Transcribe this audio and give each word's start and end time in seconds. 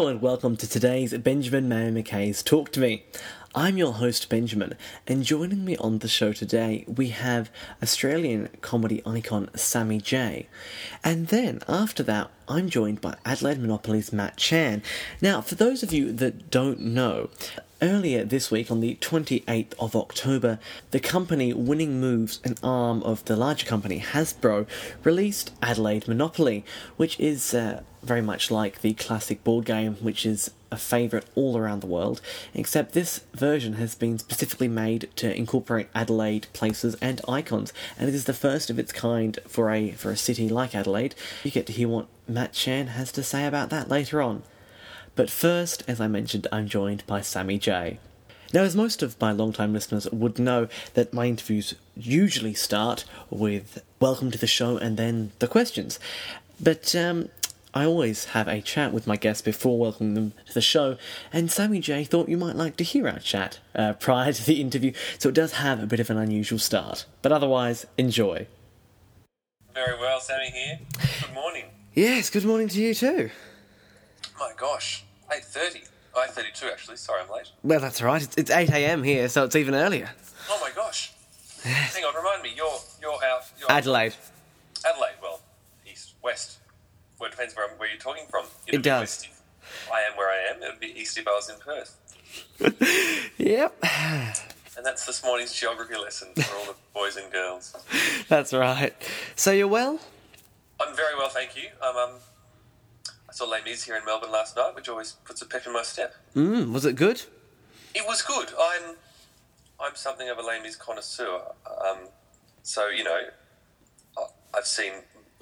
Hello 0.00 0.08
and 0.08 0.22
welcome 0.22 0.56
to 0.56 0.66
today's 0.66 1.12
Benjamin 1.18 1.68
Mayer 1.68 1.92
McKay's 1.92 2.42
Talk 2.42 2.72
to 2.72 2.80
Me. 2.80 3.04
I'm 3.54 3.76
your 3.76 3.92
host 3.92 4.30
Benjamin, 4.30 4.74
and 5.06 5.24
joining 5.24 5.62
me 5.62 5.76
on 5.76 5.98
the 5.98 6.08
show 6.08 6.32
today 6.32 6.86
we 6.88 7.10
have 7.10 7.50
Australian 7.82 8.48
comedy 8.62 9.02
icon 9.04 9.50
Sammy 9.54 10.00
J. 10.00 10.48
And 11.04 11.26
then 11.26 11.60
after 11.68 12.02
that, 12.04 12.30
I'm 12.48 12.70
joined 12.70 13.02
by 13.02 13.16
Adelaide 13.26 13.60
Monopoly's 13.60 14.10
Matt 14.10 14.38
Chan. 14.38 14.82
Now, 15.20 15.42
for 15.42 15.54
those 15.54 15.82
of 15.82 15.92
you 15.92 16.12
that 16.12 16.50
don't 16.50 16.80
know, 16.80 17.28
Earlier 17.82 18.24
this 18.24 18.50
week, 18.50 18.70
on 18.70 18.80
the 18.80 18.96
28th 18.96 19.72
of 19.78 19.96
October, 19.96 20.58
the 20.90 21.00
company 21.00 21.54
Winning 21.54 21.98
Moves, 21.98 22.38
an 22.44 22.56
arm 22.62 23.02
of 23.04 23.24
the 23.24 23.36
larger 23.36 23.66
company 23.66 24.00
Hasbro, 24.00 24.66
released 25.02 25.52
Adelaide 25.62 26.06
Monopoly, 26.06 26.62
which 26.98 27.18
is 27.18 27.54
uh, 27.54 27.82
very 28.02 28.20
much 28.20 28.50
like 28.50 28.82
the 28.82 28.92
classic 28.92 29.42
board 29.44 29.64
game, 29.64 29.94
which 30.02 30.26
is 30.26 30.50
a 30.70 30.76
favourite 30.76 31.24
all 31.34 31.56
around 31.56 31.80
the 31.80 31.86
world, 31.86 32.20
except 32.52 32.92
this 32.92 33.22
version 33.32 33.72
has 33.74 33.94
been 33.94 34.18
specifically 34.18 34.68
made 34.68 35.08
to 35.16 35.34
incorporate 35.34 35.88
Adelaide 35.94 36.48
places 36.52 36.96
and 37.00 37.22
icons, 37.26 37.72
and 37.98 38.10
it 38.10 38.14
is 38.14 38.26
the 38.26 38.34
first 38.34 38.68
of 38.68 38.78
its 38.78 38.92
kind 38.92 39.38
for 39.48 39.70
a 39.70 39.92
for 39.92 40.10
a 40.10 40.18
city 40.18 40.50
like 40.50 40.74
Adelaide. 40.74 41.14
You 41.44 41.50
get 41.50 41.64
to 41.68 41.72
hear 41.72 41.88
what 41.88 42.08
Matt 42.28 42.52
Chan 42.52 42.88
has 42.88 43.10
to 43.12 43.22
say 43.22 43.46
about 43.46 43.70
that 43.70 43.88
later 43.88 44.20
on. 44.20 44.42
But 45.20 45.28
first, 45.28 45.84
as 45.86 46.00
I 46.00 46.08
mentioned, 46.08 46.46
I'm 46.50 46.66
joined 46.66 47.06
by 47.06 47.20
Sammy 47.20 47.58
J. 47.58 47.98
Now, 48.54 48.62
as 48.62 48.74
most 48.74 49.02
of 49.02 49.20
my 49.20 49.32
long-time 49.32 49.74
listeners 49.74 50.08
would 50.10 50.38
know, 50.38 50.66
that 50.94 51.12
my 51.12 51.26
interviews 51.26 51.74
usually 51.94 52.54
start 52.54 53.04
with 53.28 53.82
welcome 54.00 54.30
to 54.30 54.38
the 54.38 54.46
show 54.46 54.78
and 54.78 54.96
then 54.96 55.32
the 55.38 55.46
questions. 55.46 56.00
But 56.58 56.96
um, 56.96 57.28
I 57.74 57.84
always 57.84 58.32
have 58.32 58.48
a 58.48 58.62
chat 58.62 58.94
with 58.94 59.06
my 59.06 59.16
guests 59.16 59.42
before 59.42 59.78
welcoming 59.78 60.14
them 60.14 60.32
to 60.46 60.54
the 60.54 60.62
show, 60.62 60.96
and 61.34 61.52
Sammy 61.52 61.80
J 61.80 62.04
thought 62.04 62.30
you 62.30 62.38
might 62.38 62.56
like 62.56 62.78
to 62.78 62.84
hear 62.84 63.06
our 63.06 63.18
chat 63.18 63.58
uh, 63.74 63.92
prior 64.00 64.32
to 64.32 64.46
the 64.46 64.58
interview, 64.58 64.92
so 65.18 65.28
it 65.28 65.34
does 65.34 65.52
have 65.52 65.82
a 65.82 65.86
bit 65.86 66.00
of 66.00 66.08
an 66.08 66.16
unusual 66.16 66.58
start. 66.58 67.04
But 67.20 67.30
otherwise, 67.30 67.84
enjoy. 67.98 68.46
Very 69.74 69.98
well, 69.98 70.18
Sammy 70.18 70.48
here. 70.48 70.78
Good 71.20 71.34
morning. 71.34 71.66
Yes, 71.92 72.30
good 72.30 72.46
morning 72.46 72.68
to 72.68 72.80
you 72.80 72.94
too. 72.94 73.28
My 74.38 74.52
gosh, 74.56 75.04
eight 75.32 75.44
thirty. 75.44 75.82
Oh, 76.14 76.22
eight 76.24 76.30
thirty-two 76.32 76.66
actually. 76.66 76.96
Sorry, 76.96 77.22
I'm 77.22 77.30
late. 77.30 77.50
Well, 77.62 77.80
that's 77.80 78.00
all 78.00 78.08
right. 78.08 78.22
It's, 78.22 78.36
it's 78.36 78.50
8 78.50 78.68
a.m. 78.70 79.02
here, 79.04 79.28
so 79.28 79.44
it's 79.44 79.54
even 79.56 79.74
earlier. 79.74 80.10
Oh 80.48 80.58
my 80.60 80.70
gosh. 80.74 81.12
Hang 81.62 82.04
on, 82.04 82.14
remind 82.16 82.42
me. 82.42 82.50
You're 82.56 82.78
you're 83.00 83.12
out. 83.24 83.42
You're 83.58 83.70
Adelaide. 83.70 84.14
Adelaide. 84.84 85.14
Well, 85.22 85.40
east, 85.90 86.14
west. 86.22 86.58
Well, 87.18 87.28
it 87.28 87.32
depends 87.32 87.54
where, 87.54 87.70
I'm, 87.70 87.76
where 87.78 87.88
you're 87.88 87.98
talking 87.98 88.24
from. 88.30 88.46
It'd 88.66 88.80
It 88.80 88.82
does. 88.82 89.28
I 89.92 90.00
am 90.10 90.16
where 90.16 90.30
I 90.30 90.52
am. 90.54 90.62
It 90.62 90.70
would 90.70 90.80
be 90.80 90.98
east 90.98 91.18
if 91.18 91.28
I 91.28 91.32
was 91.32 91.48
in 91.50 91.56
Perth. 91.60 91.96
Yep, 93.38 93.74
And 94.76 94.84
that's 94.86 95.04
this 95.06 95.22
morning's 95.24 95.52
geography 95.52 95.96
lesson 95.96 96.28
for 96.34 96.56
all 96.56 96.64
the 96.66 96.74
boys 96.94 97.16
and 97.16 97.30
girls. 97.32 97.74
that's 98.28 98.52
right. 98.52 98.94
So 99.36 99.50
you're 99.52 99.66
well? 99.68 99.98
I'm 100.80 100.94
very 100.94 101.14
well, 101.16 101.28
thank 101.30 101.56
you. 101.56 101.68
Um, 101.82 101.96
um, 101.96 102.10
saw 103.40 103.46
Les 103.48 103.62
Mis 103.64 103.82
here 103.84 103.96
in 103.96 104.04
Melbourne 104.04 104.30
last 104.30 104.54
night, 104.56 104.74
which 104.74 104.88
always 104.88 105.12
puts 105.24 105.40
a 105.42 105.46
pep 105.46 105.66
in 105.66 105.72
my 105.72 105.82
step. 105.82 106.14
Mm, 106.36 106.72
was 106.72 106.84
it 106.84 106.94
good? 106.94 107.22
It 107.94 108.04
was 108.06 108.20
good. 108.22 108.48
I'm 108.60 108.96
I'm 109.80 109.94
something 109.96 110.28
of 110.28 110.38
a 110.38 110.42
Les 110.42 110.60
Mis 110.60 110.76
connoisseur. 110.76 111.40
Um, 111.66 111.98
so 112.62 112.88
you 112.88 113.02
know, 113.04 113.20
I've 114.54 114.66
seen 114.66 114.92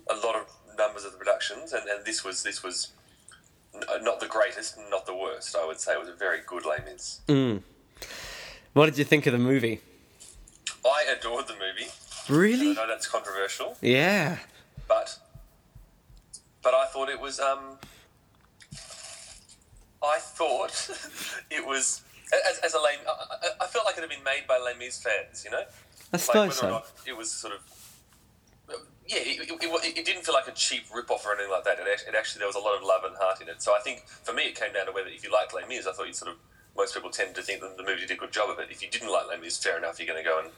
a 0.09 0.15
lot 0.15 0.37
of 0.37 0.47
numbers 0.77 1.05
of 1.05 1.13
the 1.13 1.19
productions, 1.19 1.73
and, 1.73 1.89
and 1.89 2.05
this 2.05 2.25
was 2.25 2.43
this 2.45 2.63
was 2.63 2.93
n- 3.75 3.83
not 4.05 4.21
the 4.21 4.27
greatest, 4.29 4.79
not 4.91 5.05
the 5.07 5.15
worst. 5.17 5.57
I 5.57 5.67
would 5.67 5.81
say 5.81 5.93
it 5.95 6.01
was 6.01 6.09
a 6.09 6.15
very 6.15 6.39
good 6.47 6.65
Les 6.65 6.79
Mis. 6.85 7.21
Mm. 7.29 7.63
What 8.75 8.87
did 8.87 8.97
you 8.99 9.05
think 9.05 9.27
of 9.27 9.33
the 9.33 9.39
movie? 9.53 9.81
I 10.85 11.05
adored 11.19 11.49
the 11.49 11.55
movie. 11.55 11.91
Really? 12.29 12.71
I 12.71 12.75
know 12.75 12.87
that's 12.87 13.09
controversial, 13.09 13.77
Yeah. 13.81 14.39
but 14.87 15.19
but 16.63 16.75
I 16.75 16.87
thought 16.87 17.09
it 17.09 17.21
was. 17.21 17.41
Um, 17.41 17.79
I 20.03 20.19
thought 20.21 20.91
it 21.51 21.67
was 21.67 22.03
as, 22.51 22.59
as 22.61 22.75
a 22.75 22.79
lame. 22.79 22.99
I, 23.07 23.65
I- 23.65 23.67
felt 23.67 23.85
like 23.85 23.97
it 23.97 24.01
had 24.01 24.11
been 24.11 24.25
made 24.25 24.47
by 24.47 24.59
Les 24.59 24.75
Mis 24.79 25.01
fans. 25.03 25.45
You 25.45 25.51
know. 25.51 25.63
I 26.13 26.17
like 26.17 26.21
suppose 26.21 26.49
whether 26.49 26.53
so. 26.53 26.67
or 26.67 26.71
not 26.71 26.87
it 27.07 27.17
was 27.17 27.31
sort 27.31 27.53
of 27.53 27.61
yeah, 29.09 29.19
it, 29.21 29.41
it, 29.41 29.51
it, 29.51 29.99
it 29.99 30.05
didn't 30.05 30.25
feel 30.25 30.35
like 30.35 30.49
a 30.49 30.53
cheap 30.53 30.85
rip-off 30.95 31.25
or 31.27 31.33
anything 31.33 31.51
like 31.51 31.65
that. 31.65 31.79
It, 31.79 31.87
act- 31.91 32.05
it 32.07 32.15
actually 32.15 32.41
there 32.41 32.47
was 32.49 32.57
a 32.57 32.61
lot 32.61 32.77
of 32.77 32.83
love 32.83 33.05
and 33.05 33.17
heart 33.17 33.41
in 33.41 33.49
it. 33.49 33.63
So 33.63 33.75
I 33.75 33.81
think 33.81 34.07
for 34.07 34.35
me 34.35 34.43
it 34.45 34.55
came 34.55 34.75
down 34.75 34.87
to 34.87 34.93
whether 34.93 35.09
if 35.09 35.25
you 35.25 35.33
liked 35.33 35.55
Les 35.55 35.67
Mis, 35.67 35.87
I 35.87 35.93
thought 35.93 36.07
you 36.07 36.13
sort 36.13 36.31
of 36.33 36.37
most 36.77 36.95
people 36.95 37.11
tend 37.11 37.35
to 37.35 37.43
think 37.43 37.61
that 37.63 37.77
the 37.79 37.83
movie 37.83 38.03
did 38.03 38.11
a 38.11 38.17
good 38.17 38.33
job 38.33 38.51
of 38.51 38.59
it. 38.59 38.69
If 38.71 38.83
you 38.83 38.91
didn't 38.91 39.11
like 39.11 39.27
Les 39.29 39.39
Mis, 39.39 39.57
fair 39.57 39.79
enough, 39.79 39.99
you're 39.99 40.07
going 40.07 40.23
to 40.23 40.29
go 40.29 40.41
and 40.41 40.51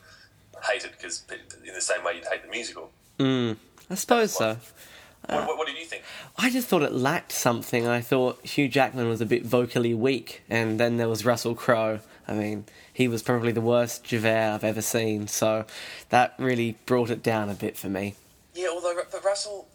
hate 0.65 0.85
it 0.85 0.91
because 0.93 1.25
in 1.67 1.73
the 1.75 1.81
same 1.81 2.03
way 2.05 2.15
you'd 2.17 2.27
hate 2.27 2.43
the 2.43 2.51
musical. 2.51 2.91
Mm, 3.19 3.57
I 3.89 3.95
suppose 3.95 4.33
so. 4.35 4.57
What, 5.31 5.47
what, 5.47 5.59
what 5.59 5.67
did 5.67 5.79
you 5.79 5.85
think? 5.85 6.03
I 6.37 6.51
just 6.51 6.69
thought 6.69 6.83
it 6.83 6.93
lacked 6.93 7.33
something. 7.33 7.87
I 7.87 8.01
thought 8.01 8.45
Hugh 8.45 8.69
Jackman 8.69 9.09
was 9.09 9.21
a 9.21 9.27
bit 9.27 9.45
vocally 9.45 9.95
weak, 9.95 10.43
and 10.49 10.79
then 10.81 10.97
there 10.97 11.09
was 11.09 11.25
Russell 11.25 11.55
Crowe. 11.55 12.01
I 12.27 12.33
mean, 12.33 12.65
he 12.93 13.09
was 13.09 13.23
probably 13.23 13.53
the 13.53 13.61
worst 13.61 14.05
Javert 14.05 14.55
I've 14.55 14.65
ever 14.65 14.83
seen, 14.83 15.27
so 15.27 15.65
that 16.11 16.35
really 16.39 16.77
brought 16.87 17.11
it 17.11 17.23
down 17.23 17.49
a 17.49 17.55
bit 17.55 17.77
for 17.77 17.89
me. 17.89 18.15
Yeah, 18.55 18.69
although 18.73 18.95
but 19.11 19.25
Russell, 19.25 19.67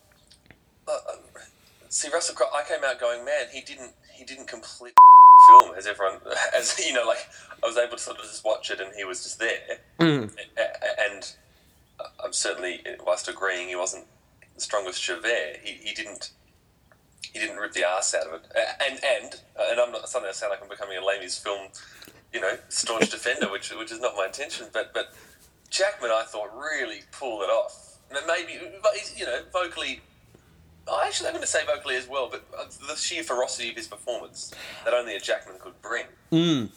uh, 0.88 0.92
uh, 0.92 1.16
see 1.90 2.10
Russell 2.14 2.36
Crowe, 2.36 2.50
I 2.54 2.64
came 2.68 2.84
out 2.84 3.00
going, 3.00 3.26
man, 3.26 3.48
he 3.52 3.62
didn't 3.62 3.92
he 4.14 4.24
didn't 4.24 4.48
complete 4.48 4.94
film 5.50 5.76
as 5.78 5.86
everyone 5.88 6.20
as 6.58 6.80
you 6.80 6.94
know 6.94 7.06
like 7.06 7.28
I 7.64 7.68
was 7.68 7.78
able 7.78 7.98
to 7.98 8.04
sort 8.04 8.18
of 8.18 8.24
just 8.24 8.46
watch 8.46 8.72
it 8.72 8.80
and 8.80 8.94
he 8.96 9.04
was 9.04 9.24
just 9.24 9.40
there, 9.40 9.80
Mm. 10.00 10.32
And 11.08 11.32
I'm 12.24 12.34
certainly 12.34 12.82
whilst 13.06 13.28
agreeing 13.28 13.70
he 13.70 13.76
wasn't 13.76 14.06
the 14.56 14.62
strongest 14.62 15.04
Javert, 15.04 15.60
he, 15.64 15.74
he 15.74 15.94
didn't. 15.94 16.32
He 17.34 17.40
didn't 17.42 17.58
rip 17.58 17.74
the 17.74 17.86
ass 17.86 18.16
out 18.16 18.28
of 18.28 18.34
it, 18.34 18.48
and 18.88 18.98
and 19.04 19.42
and 19.60 19.80
I'm 19.80 19.92
not 19.92 20.08
suddenly 20.08 20.30
I 20.30 20.32
sound 20.32 20.52
like 20.52 20.62
I'm 20.62 20.70
becoming 20.70 20.98
a 20.98 21.04
Les 21.04 21.20
Mis 21.20 21.38
film, 21.38 21.68
you 22.32 22.40
know, 22.40 22.58
staunch 22.70 23.10
defender, 23.10 23.52
which 23.52 23.74
which 23.76 23.92
is 23.92 24.00
not 24.00 24.16
my 24.16 24.28
intention. 24.28 24.68
But 24.72 24.94
but 24.94 25.14
Jackman, 25.70 26.12
I 26.12 26.24
thought, 26.24 26.58
really 26.58 27.02
pulled 27.12 27.42
it 27.42 27.50
off. 27.50 27.98
Maybe, 28.28 28.54
you 29.16 29.26
know, 29.26 29.42
vocally. 29.52 30.02
Oh, 30.88 31.02
actually, 31.04 31.28
I'm 31.28 31.34
going 31.34 31.42
to 31.42 31.48
say 31.48 31.66
vocally 31.66 31.96
as 31.96 32.08
well, 32.08 32.30
but 32.30 32.46
uh, 32.58 32.66
the 32.88 32.96
sheer 32.96 33.24
ferocity 33.24 33.72
of 33.72 33.76
his 33.76 33.88
performance 33.88 34.54
that 34.86 34.94
only 34.94 35.16
a 35.16 35.20
Jackman 35.20 35.58
could 35.60 35.82
bring. 35.82 36.06
Mm. 36.32 36.70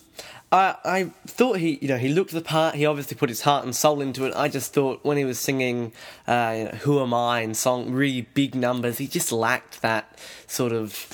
I 0.50 0.76
I 0.84 1.04
thought 1.26 1.59
he 1.59 1.78
you 1.81 1.88
know 1.88 1.98
he 1.98 2.09
looked 2.09 2.32
the 2.32 2.41
part. 2.41 2.75
He 2.75 2.86
obviously 2.86 3.16
put 3.16 3.28
his 3.28 3.42
heart 3.42 3.64
and 3.64 3.75
soul 3.75 4.00
into 4.00 4.25
it. 4.25 4.34
I 4.34 4.48
just 4.48 4.72
thought 4.72 5.04
when 5.04 5.16
he 5.16 5.25
was 5.25 5.38
singing, 5.38 5.92
uh, 6.26 6.54
you 6.56 6.64
know, 6.64 6.70
"Who 6.82 7.03
Am 7.03 7.12
I" 7.12 7.41
and 7.41 7.56
song 7.56 7.92
really 7.92 8.22
big 8.22 8.54
numbers, 8.54 8.98
he 8.98 9.06
just 9.06 9.31
lacked 9.32 9.82
that 9.82 10.19
sort 10.47 10.72
of 10.72 11.06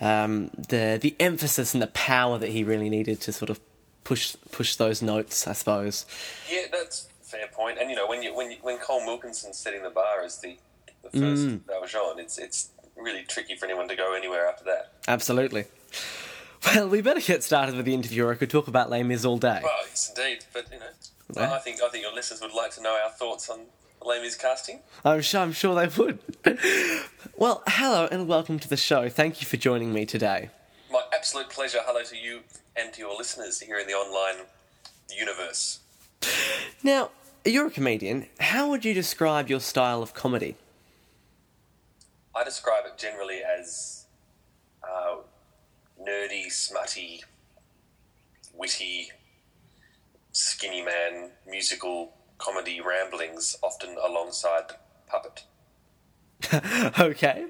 um, 0.00 0.50
the 0.56 0.98
the 1.00 1.14
emphasis 1.20 1.74
and 1.74 1.82
the 1.82 1.88
power 1.88 2.38
that 2.38 2.50
he 2.50 2.64
really 2.64 2.88
needed 2.88 3.20
to 3.22 3.32
sort 3.32 3.50
of 3.50 3.60
push 4.04 4.36
push 4.52 4.76
those 4.76 5.02
notes. 5.02 5.46
I 5.46 5.52
suppose. 5.52 6.06
Yeah, 6.50 6.62
that's 6.72 7.08
a 7.20 7.24
fair 7.24 7.48
point. 7.48 7.78
And 7.78 7.90
you 7.90 7.96
know, 7.96 8.06
when 8.08 8.22
you 8.22 8.34
when 8.34 8.50
you, 8.50 8.56
when 8.62 8.78
Colm 8.78 9.06
Wilkinson's 9.06 9.58
setting 9.58 9.82
the 9.82 9.90
bar 9.90 10.22
as 10.24 10.38
the, 10.38 10.56
the 11.02 11.10
first 11.10 11.42
Mm. 11.42 11.60
Valjean, 11.66 12.18
it's 12.18 12.38
it's 12.38 12.70
really 12.96 13.22
tricky 13.24 13.54
for 13.54 13.66
anyone 13.66 13.86
to 13.88 13.96
go 13.96 14.14
anywhere 14.14 14.48
after 14.48 14.64
that. 14.64 14.92
Absolutely. 15.06 15.66
Well, 16.74 16.88
we 16.88 17.00
better 17.00 17.20
get 17.20 17.42
started 17.42 17.76
with 17.76 17.84
the 17.86 17.94
interview, 17.94 18.24
or 18.26 18.32
I 18.32 18.34
could 18.34 18.50
talk 18.50 18.68
about 18.68 18.90
Les 18.90 19.02
Mis 19.02 19.24
all 19.24 19.38
day. 19.38 19.60
Well, 19.62 19.72
yes, 19.88 20.12
indeed. 20.16 20.44
But 20.52 20.66
you 20.72 20.78
know, 20.78 20.86
Yeah. 21.36 21.52
I 21.52 21.58
think 21.58 21.80
I 21.82 21.88
think 21.88 22.02
your 22.04 22.14
listeners 22.14 22.40
would 22.40 22.52
like 22.54 22.72
to 22.74 22.82
know 22.82 22.98
our 23.04 23.10
thoughts 23.10 23.48
on 23.48 23.60
Les 24.04 24.20
Mis 24.20 24.36
casting. 24.36 24.80
I'm 25.04 25.20
sure, 25.22 25.40
I'm 25.40 25.52
sure 25.52 25.74
they 25.74 25.88
would. 25.96 26.18
well, 27.36 27.62
hello 27.66 28.08
and 28.10 28.28
welcome 28.28 28.58
to 28.58 28.68
the 28.68 28.76
show. 28.76 29.08
Thank 29.08 29.40
you 29.40 29.46
for 29.46 29.56
joining 29.56 29.92
me 29.92 30.04
today. 30.06 30.50
My 30.90 31.02
absolute 31.14 31.48
pleasure. 31.50 31.78
Hello 31.84 32.02
to 32.02 32.16
you 32.16 32.40
and 32.76 32.92
to 32.94 33.00
your 33.00 33.16
listeners 33.16 33.60
here 33.60 33.78
in 33.78 33.86
the 33.86 33.94
online 33.94 34.44
universe. 35.16 35.80
Now, 36.82 37.10
you're 37.44 37.66
a 37.68 37.70
comedian. 37.70 38.26
How 38.40 38.68
would 38.70 38.84
you 38.84 38.94
describe 38.94 39.48
your 39.48 39.60
style 39.60 40.02
of 40.02 40.12
comedy? 40.14 40.56
I 42.34 42.44
describe 42.44 42.84
it 42.86 42.98
generally 42.98 43.40
as 43.42 44.06
uh, 44.82 45.16
nerdy, 46.08 46.50
smutty, 46.50 47.22
witty, 48.54 49.08
skinny 50.32 50.82
man, 50.82 51.30
musical 51.46 52.12
comedy 52.38 52.80
ramblings, 52.80 53.56
often 53.62 53.96
alongside 54.04 54.72
puppet. 55.06 55.44
okay. 57.00 57.46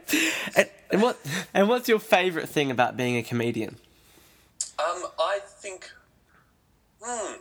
And, 0.56 0.70
and 0.90 1.02
what 1.02 1.18
and 1.52 1.68
what's 1.68 1.88
your 1.88 1.98
favourite 1.98 2.48
thing 2.48 2.70
about 2.70 2.96
being 2.96 3.16
a 3.16 3.22
comedian? 3.22 3.76
Um, 4.78 5.04
I 5.18 5.40
think. 5.44 5.90
Hmm. 7.02 7.34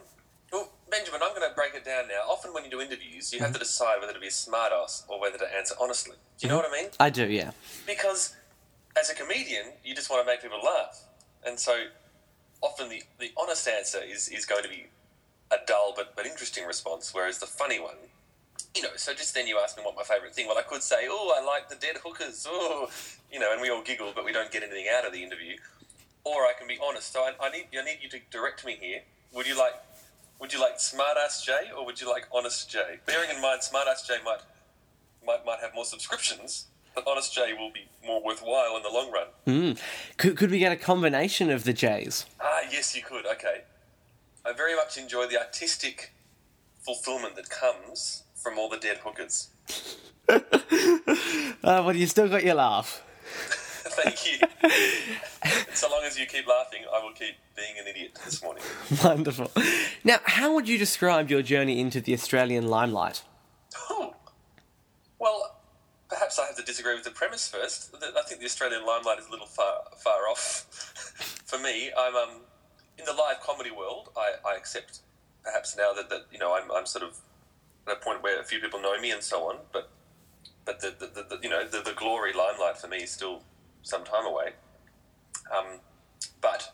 Well, 0.51 0.69
Benjamin, 0.89 1.21
I'm 1.23 1.33
going 1.35 1.47
to 1.47 1.55
break 1.55 1.73
it 1.73 1.85
down 1.85 2.07
now. 2.07 2.21
Often, 2.29 2.53
when 2.53 2.63
you 2.63 2.69
do 2.69 2.81
interviews, 2.81 3.33
you 3.33 3.39
have 3.39 3.53
to 3.53 3.59
decide 3.59 3.99
whether 3.99 4.13
to 4.13 4.19
be 4.19 4.27
a 4.27 4.29
smartass 4.29 5.03
or 5.07 5.19
whether 5.19 5.37
to 5.37 5.55
answer 5.57 5.75
honestly. 5.79 6.15
Do 6.37 6.47
you 6.47 6.49
know 6.49 6.57
what 6.57 6.69
I 6.69 6.81
mean? 6.81 6.89
I 6.99 7.09
do, 7.09 7.25
yeah. 7.25 7.51
Because 7.85 8.35
as 8.99 9.09
a 9.09 9.15
comedian, 9.15 9.65
you 9.83 9.95
just 9.95 10.09
want 10.09 10.25
to 10.25 10.31
make 10.31 10.41
people 10.41 10.59
laugh, 10.63 11.01
and 11.47 11.59
so 11.59 11.85
often 12.61 12.89
the, 12.89 13.01
the 13.19 13.31
honest 13.38 13.67
answer 13.67 13.99
is, 14.05 14.27
is 14.29 14.45
going 14.45 14.63
to 14.63 14.69
be 14.69 14.88
a 15.51 15.57
dull 15.65 15.94
but, 15.95 16.15
but 16.15 16.25
interesting 16.25 16.65
response, 16.65 17.13
whereas 17.13 17.39
the 17.39 17.45
funny 17.45 17.79
one, 17.79 17.95
you 18.75 18.81
know, 18.81 18.89
so 18.95 19.13
just 19.13 19.33
then 19.33 19.47
you 19.47 19.59
ask 19.61 19.77
me 19.77 19.83
what 19.83 19.95
my 19.95 20.03
favourite 20.03 20.33
thing. 20.35 20.47
Well, 20.47 20.57
I 20.57 20.63
could 20.63 20.83
say, 20.83 21.07
oh, 21.09 21.35
I 21.39 21.44
like 21.44 21.69
the 21.69 21.75
dead 21.75 21.97
hookers, 22.03 22.45
oh, 22.49 22.89
you 23.31 23.39
know, 23.39 23.51
and 23.51 23.61
we 23.61 23.69
all 23.69 23.81
giggle, 23.81 24.11
but 24.13 24.25
we 24.25 24.31
don't 24.31 24.51
get 24.51 24.63
anything 24.63 24.85
out 24.95 25.05
of 25.05 25.13
the 25.13 25.23
interview. 25.23 25.55
Or 26.23 26.44
I 26.44 26.51
can 26.57 26.67
be 26.67 26.77
honest. 26.83 27.13
So 27.13 27.21
I, 27.21 27.31
I 27.41 27.49
need 27.49 27.67
I 27.79 27.85
need 27.85 27.99
you 28.01 28.09
to 28.09 28.19
direct 28.29 28.65
me 28.65 28.77
here. 28.81 28.99
Would 29.33 29.47
you 29.47 29.57
like 29.57 29.75
would 30.41 30.51
you 30.51 30.59
like 30.59 30.77
Smartass 30.77 31.41
Jay 31.44 31.71
or 31.75 31.85
would 31.85 32.01
you 32.01 32.09
like 32.09 32.27
Honest 32.33 32.69
Jay? 32.69 32.99
Bearing 33.05 33.29
in 33.33 33.41
mind, 33.41 33.61
Smartass 33.61 34.05
Jay 34.05 34.17
might 34.25 34.41
might 35.25 35.45
might 35.45 35.59
have 35.61 35.73
more 35.73 35.85
subscriptions, 35.85 36.67
Honest 37.05 37.33
Jay 37.33 37.53
will 37.53 37.71
be 37.71 37.88
more 38.05 38.23
worthwhile 38.23 38.77
in 38.77 38.83
the 38.83 38.89
long 38.89 39.11
run. 39.11 39.27
Mm. 39.45 39.79
Could 40.17 40.38
could 40.38 40.51
we 40.51 40.59
get 40.59 40.71
a 40.71 40.75
combination 40.75 41.49
of 41.49 41.63
the 41.63 41.73
Jays? 41.73 42.25
Ah, 42.39 42.61
yes, 42.71 42.95
you 42.95 43.03
could. 43.03 43.25
Okay, 43.25 43.61
I 44.45 44.53
very 44.53 44.75
much 44.75 44.97
enjoy 44.97 45.27
the 45.27 45.38
artistic 45.39 46.13
fulfillment 46.85 47.35
that 47.35 47.49
comes 47.49 48.23
from 48.35 48.57
all 48.57 48.69
the 48.69 48.77
dead 48.77 48.97
hookers. 49.03 49.49
uh, 50.29 50.39
well, 51.63 51.95
you 51.95 52.07
still 52.07 52.29
got 52.29 52.44
your 52.44 52.55
laugh. 52.55 53.03
Thank 53.89 54.31
you. 54.31 54.47
so 55.73 55.89
long 55.89 56.03
as 56.05 56.17
you 56.19 56.25
keep 56.25 56.47
laughing, 56.47 56.81
I 56.94 57.03
will 57.03 57.13
keep 57.13 57.35
being 57.55 57.75
an 57.79 57.88
idiot 57.88 58.17
this 58.23 58.44
morning. 58.44 58.63
Wonderful. 59.03 59.51
Now, 60.03 60.19
how 60.23 60.53
would 60.53 60.69
you 60.69 60.77
describe 60.77 61.29
your 61.29 61.41
journey 61.41 61.79
into 61.79 61.99
the 61.99 62.13
Australian 62.13 62.67
limelight? 62.67 63.23
Oh, 63.89 64.15
well, 65.19 65.56
perhaps 66.09 66.39
I 66.39 66.45
have 66.45 66.56
to 66.56 66.63
disagree 66.63 66.95
with 66.95 67.04
the 67.04 67.12
premise 67.12 67.48
first. 67.48 67.95
I 67.95 68.21
think 68.27 68.39
the 68.39 68.45
Australian 68.45 68.86
limelight 68.86 69.19
is 69.19 69.27
a 69.27 69.31
little 69.31 69.48
far 69.48 69.83
far 69.98 70.27
off. 70.30 70.65
For 71.45 71.59
me, 71.59 71.92
I'm 71.98 72.15
um, 72.15 72.30
in 72.98 73.06
the 73.06 73.13
live 73.13 73.39
comedy 73.42 73.71
world. 73.71 74.09
I, 74.18 74.33
I 74.48 74.56
accept 74.56 75.00
perhaps 75.44 75.77
now 75.77 75.94
that, 75.94 76.09
that 76.09 76.25
you 76.31 76.39
know 76.39 76.56
I'm, 76.56 76.71
I'm 76.71 76.86
sort 76.86 77.04
of 77.04 77.18
at 77.88 77.94
a 77.94 78.00
point 78.00 78.24
where 78.24 78.39
a 78.39 78.44
few 78.44 78.59
people 78.59 78.81
know 78.81 79.00
me 79.00 79.12
and 79.12 79.24
so 79.24 79.44
on. 79.50 79.57
But 79.71 79.89
but 80.65 80.80
the, 80.81 80.94
the, 80.98 81.07
the, 81.07 81.36
the 81.36 81.39
you 81.44 81.50
know 81.50 81.65
the, 81.65 81.81
the 81.81 81.94
glory 81.94 82.33
limelight 82.33 82.77
for 82.77 82.88
me 82.88 82.98
is 82.98 83.12
still 83.12 83.42
some 83.83 84.04
time 84.04 84.25
away. 84.25 84.54
Um, 85.56 85.80
but 86.42 86.74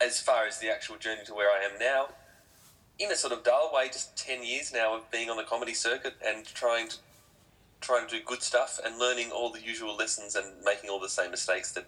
as 0.00 0.20
far 0.20 0.46
as 0.46 0.58
the 0.58 0.70
actual 0.70 0.96
journey 0.96 1.24
to 1.26 1.34
where 1.34 1.50
I 1.50 1.62
am 1.64 1.78
now, 1.78 2.08
in 2.98 3.12
a 3.12 3.16
sort 3.16 3.32
of 3.32 3.44
dull 3.44 3.70
way, 3.74 3.88
just 3.88 4.16
ten 4.16 4.42
years 4.44 4.72
now 4.72 4.96
of 4.96 5.10
being 5.10 5.30
on 5.30 5.36
the 5.36 5.44
comedy 5.44 5.74
circuit 5.74 6.14
and 6.26 6.44
trying 6.46 6.88
to 6.88 6.96
trying 7.80 8.06
to 8.06 8.18
do 8.18 8.22
good 8.24 8.42
stuff 8.42 8.78
and 8.84 8.98
learning 8.98 9.30
all 9.30 9.50
the 9.50 9.60
usual 9.60 9.96
lessons 9.96 10.36
and 10.36 10.46
making 10.64 10.90
all 10.90 11.00
the 11.00 11.08
same 11.08 11.30
mistakes 11.30 11.72
that 11.72 11.86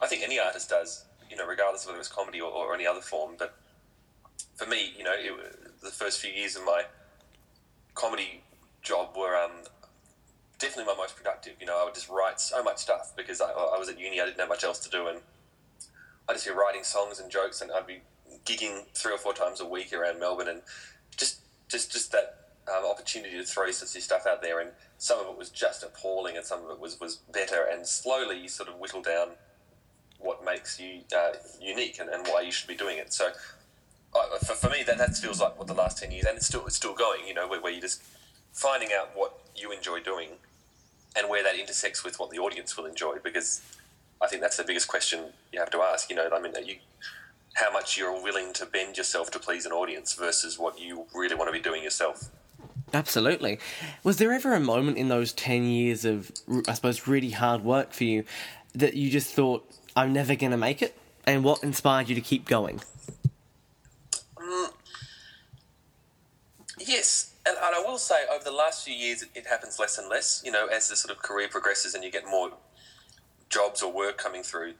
I 0.00 0.06
think 0.06 0.22
any 0.22 0.38
artist 0.38 0.68
does, 0.68 1.04
you 1.30 1.36
know, 1.36 1.46
regardless 1.46 1.82
of 1.84 1.88
whether 1.88 2.00
it's 2.00 2.08
comedy 2.08 2.40
or, 2.40 2.50
or 2.50 2.74
any 2.74 2.86
other 2.86 3.00
form. 3.00 3.36
But 3.38 3.54
for 4.56 4.66
me, 4.66 4.92
you 4.96 5.04
know, 5.04 5.14
it, 5.14 5.80
the 5.82 5.90
first 5.90 6.20
few 6.20 6.30
years 6.30 6.56
of 6.56 6.64
my 6.64 6.84
comedy 7.94 8.42
job 8.82 9.16
were 9.16 9.36
um, 9.36 9.50
definitely 10.58 10.92
my 10.92 10.96
most 10.96 11.16
productive. 11.16 11.54
You 11.60 11.66
know, 11.66 11.80
I 11.80 11.84
would 11.84 11.94
just 11.94 12.08
write 12.08 12.40
so 12.40 12.62
much 12.62 12.78
stuff 12.78 13.12
because 13.16 13.40
I, 13.40 13.50
I 13.50 13.78
was 13.78 13.88
at 13.88 13.98
uni, 13.98 14.20
I 14.20 14.26
didn't 14.26 14.40
have 14.40 14.48
much 14.48 14.64
else 14.64 14.78
to 14.80 14.90
do, 14.90 15.08
and 15.08 15.20
I'd 16.28 16.34
just 16.34 16.46
be 16.46 16.52
writing 16.52 16.84
songs 16.84 17.20
and 17.20 17.30
jokes, 17.30 17.60
and 17.60 17.70
I'd 17.72 17.86
be 17.86 18.00
gigging 18.44 18.84
three 18.94 19.12
or 19.12 19.18
four 19.18 19.32
times 19.32 19.60
a 19.60 19.66
week 19.66 19.92
around 19.92 20.20
Melbourne, 20.20 20.48
and 20.48 20.62
just 21.16 21.40
just 21.68 21.92
just 21.92 22.12
that 22.12 22.43
um, 22.68 22.84
opportunity 22.84 23.36
to 23.36 23.44
throw 23.44 23.70
such 23.70 24.00
stuff 24.02 24.26
out 24.26 24.42
there, 24.42 24.60
and 24.60 24.70
some 24.98 25.18
of 25.18 25.26
it 25.26 25.36
was 25.36 25.50
just 25.50 25.82
appalling, 25.82 26.36
and 26.36 26.44
some 26.44 26.64
of 26.64 26.70
it 26.70 26.80
was 26.80 27.00
was 27.00 27.16
better, 27.32 27.66
and 27.70 27.86
slowly 27.86 28.38
you 28.38 28.48
sort 28.48 28.68
of 28.68 28.76
whittle 28.78 29.02
down 29.02 29.28
what 30.18 30.44
makes 30.44 30.80
you 30.80 31.00
uh, 31.16 31.32
unique 31.60 31.98
and, 32.00 32.08
and 32.08 32.26
why 32.28 32.40
you 32.40 32.52
should 32.52 32.68
be 32.68 32.76
doing 32.76 32.98
it. 32.98 33.12
So. 33.12 33.30
Uh, 34.16 34.38
for, 34.38 34.54
for 34.54 34.70
me, 34.70 34.84
that, 34.86 34.96
that 34.96 35.16
feels 35.16 35.40
like 35.40 35.58
what 35.58 35.66
the 35.66 35.74
last 35.74 35.98
ten 35.98 36.12
years, 36.12 36.24
and 36.24 36.36
it's 36.36 36.46
still 36.46 36.64
it's 36.66 36.76
still 36.76 36.94
going. 36.94 37.26
You 37.26 37.34
know, 37.34 37.48
where, 37.48 37.60
where 37.60 37.72
you're 37.72 37.80
just 37.80 38.00
finding 38.52 38.90
out 38.96 39.10
what 39.14 39.40
you 39.56 39.72
enjoy 39.72 39.98
doing 39.98 40.28
and 41.16 41.28
where 41.28 41.42
that 41.42 41.58
intersects 41.58 42.04
with 42.04 42.18
what 42.18 42.30
the 42.30 42.38
audience 42.38 42.76
will 42.76 42.86
enjoy 42.86 43.16
because 43.22 43.62
I 44.22 44.26
think 44.26 44.42
that's 44.42 44.56
the 44.56 44.64
biggest 44.64 44.88
question 44.88 45.26
you 45.52 45.58
have 45.58 45.70
to 45.70 45.78
ask. 45.78 46.08
You 46.08 46.16
know, 46.16 46.28
I 46.32 46.40
mean, 46.40 46.52
you, 46.64 46.76
how 47.54 47.72
much 47.72 47.98
you're 47.98 48.22
willing 48.22 48.52
to 48.54 48.66
bend 48.66 48.96
yourself 48.96 49.30
to 49.32 49.38
please 49.38 49.66
an 49.66 49.72
audience 49.72 50.14
versus 50.14 50.58
what 50.58 50.78
you 50.78 51.06
really 51.14 51.34
want 51.34 51.48
to 51.48 51.52
be 51.52 51.60
doing 51.60 51.82
yourself. 51.82 52.30
Absolutely. 52.94 53.58
Was 54.04 54.18
there 54.18 54.32
ever 54.32 54.54
a 54.54 54.60
moment 54.60 54.96
in 54.96 55.08
those 55.08 55.32
10 55.32 55.64
years 55.64 56.04
of, 56.04 56.30
I 56.68 56.74
suppose, 56.74 57.08
really 57.08 57.30
hard 57.30 57.64
work 57.64 57.92
for 57.92 58.04
you 58.04 58.24
that 58.74 58.94
you 58.94 59.10
just 59.10 59.34
thought, 59.34 59.68
I'm 59.96 60.12
never 60.12 60.36
going 60.36 60.52
to 60.52 60.56
make 60.56 60.80
it? 60.80 60.96
And 61.26 61.42
what 61.42 61.64
inspired 61.64 62.08
you 62.08 62.14
to 62.14 62.20
keep 62.20 62.46
going? 62.46 62.80
Mm, 64.36 64.72
yes, 66.78 67.34
and, 67.46 67.56
and, 67.56 67.74
I 67.74 67.80
will 67.80 67.98
say, 67.98 68.26
over 68.32 68.44
the 68.44 68.52
last 68.52 68.84
few 68.84 68.94
years, 68.94 69.22
it, 69.22 69.30
it, 69.34 69.46
happens 69.46 69.78
less 69.78 69.98
and 69.98 70.08
less. 70.08 70.42
You 70.44 70.52
know, 70.52 70.66
as 70.66 70.88
the 70.88 70.96
sort 70.96 71.16
of 71.16 71.22
career 71.22 71.48
progresses 71.48 71.94
and 71.94 72.04
you 72.04 72.12
get 72.12 72.26
more 72.26 72.50
jobs 73.48 73.82
or 73.82 73.92
work 73.92 74.18
coming 74.18 74.42
through, 74.42 74.74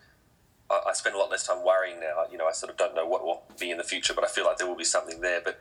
I, 0.71 0.81
I, 0.89 0.93
spend 0.93 1.17
a 1.17 1.19
lot 1.19 1.31
less 1.31 1.47
time 1.47 1.65
worrying 1.65 1.99
now. 2.01 2.25
You 2.31 2.39
know, 2.39 2.47
I 2.47 2.53
sort 2.53 2.71
of 2.71 2.77
don't 2.77 2.95
know 2.95 3.07
what 3.07 3.25
will 3.25 3.43
be 3.59 3.71
in 3.71 3.79
the 3.79 3.85
future, 3.85 4.15
but 4.15 4.23
I 4.23 4.29
feel 4.29 4.45
like 4.45 4.59
there 4.59 4.67
will 4.67 4.77
be 4.77 4.85
something 4.85 5.21
there. 5.21 5.41
But 5.43 5.61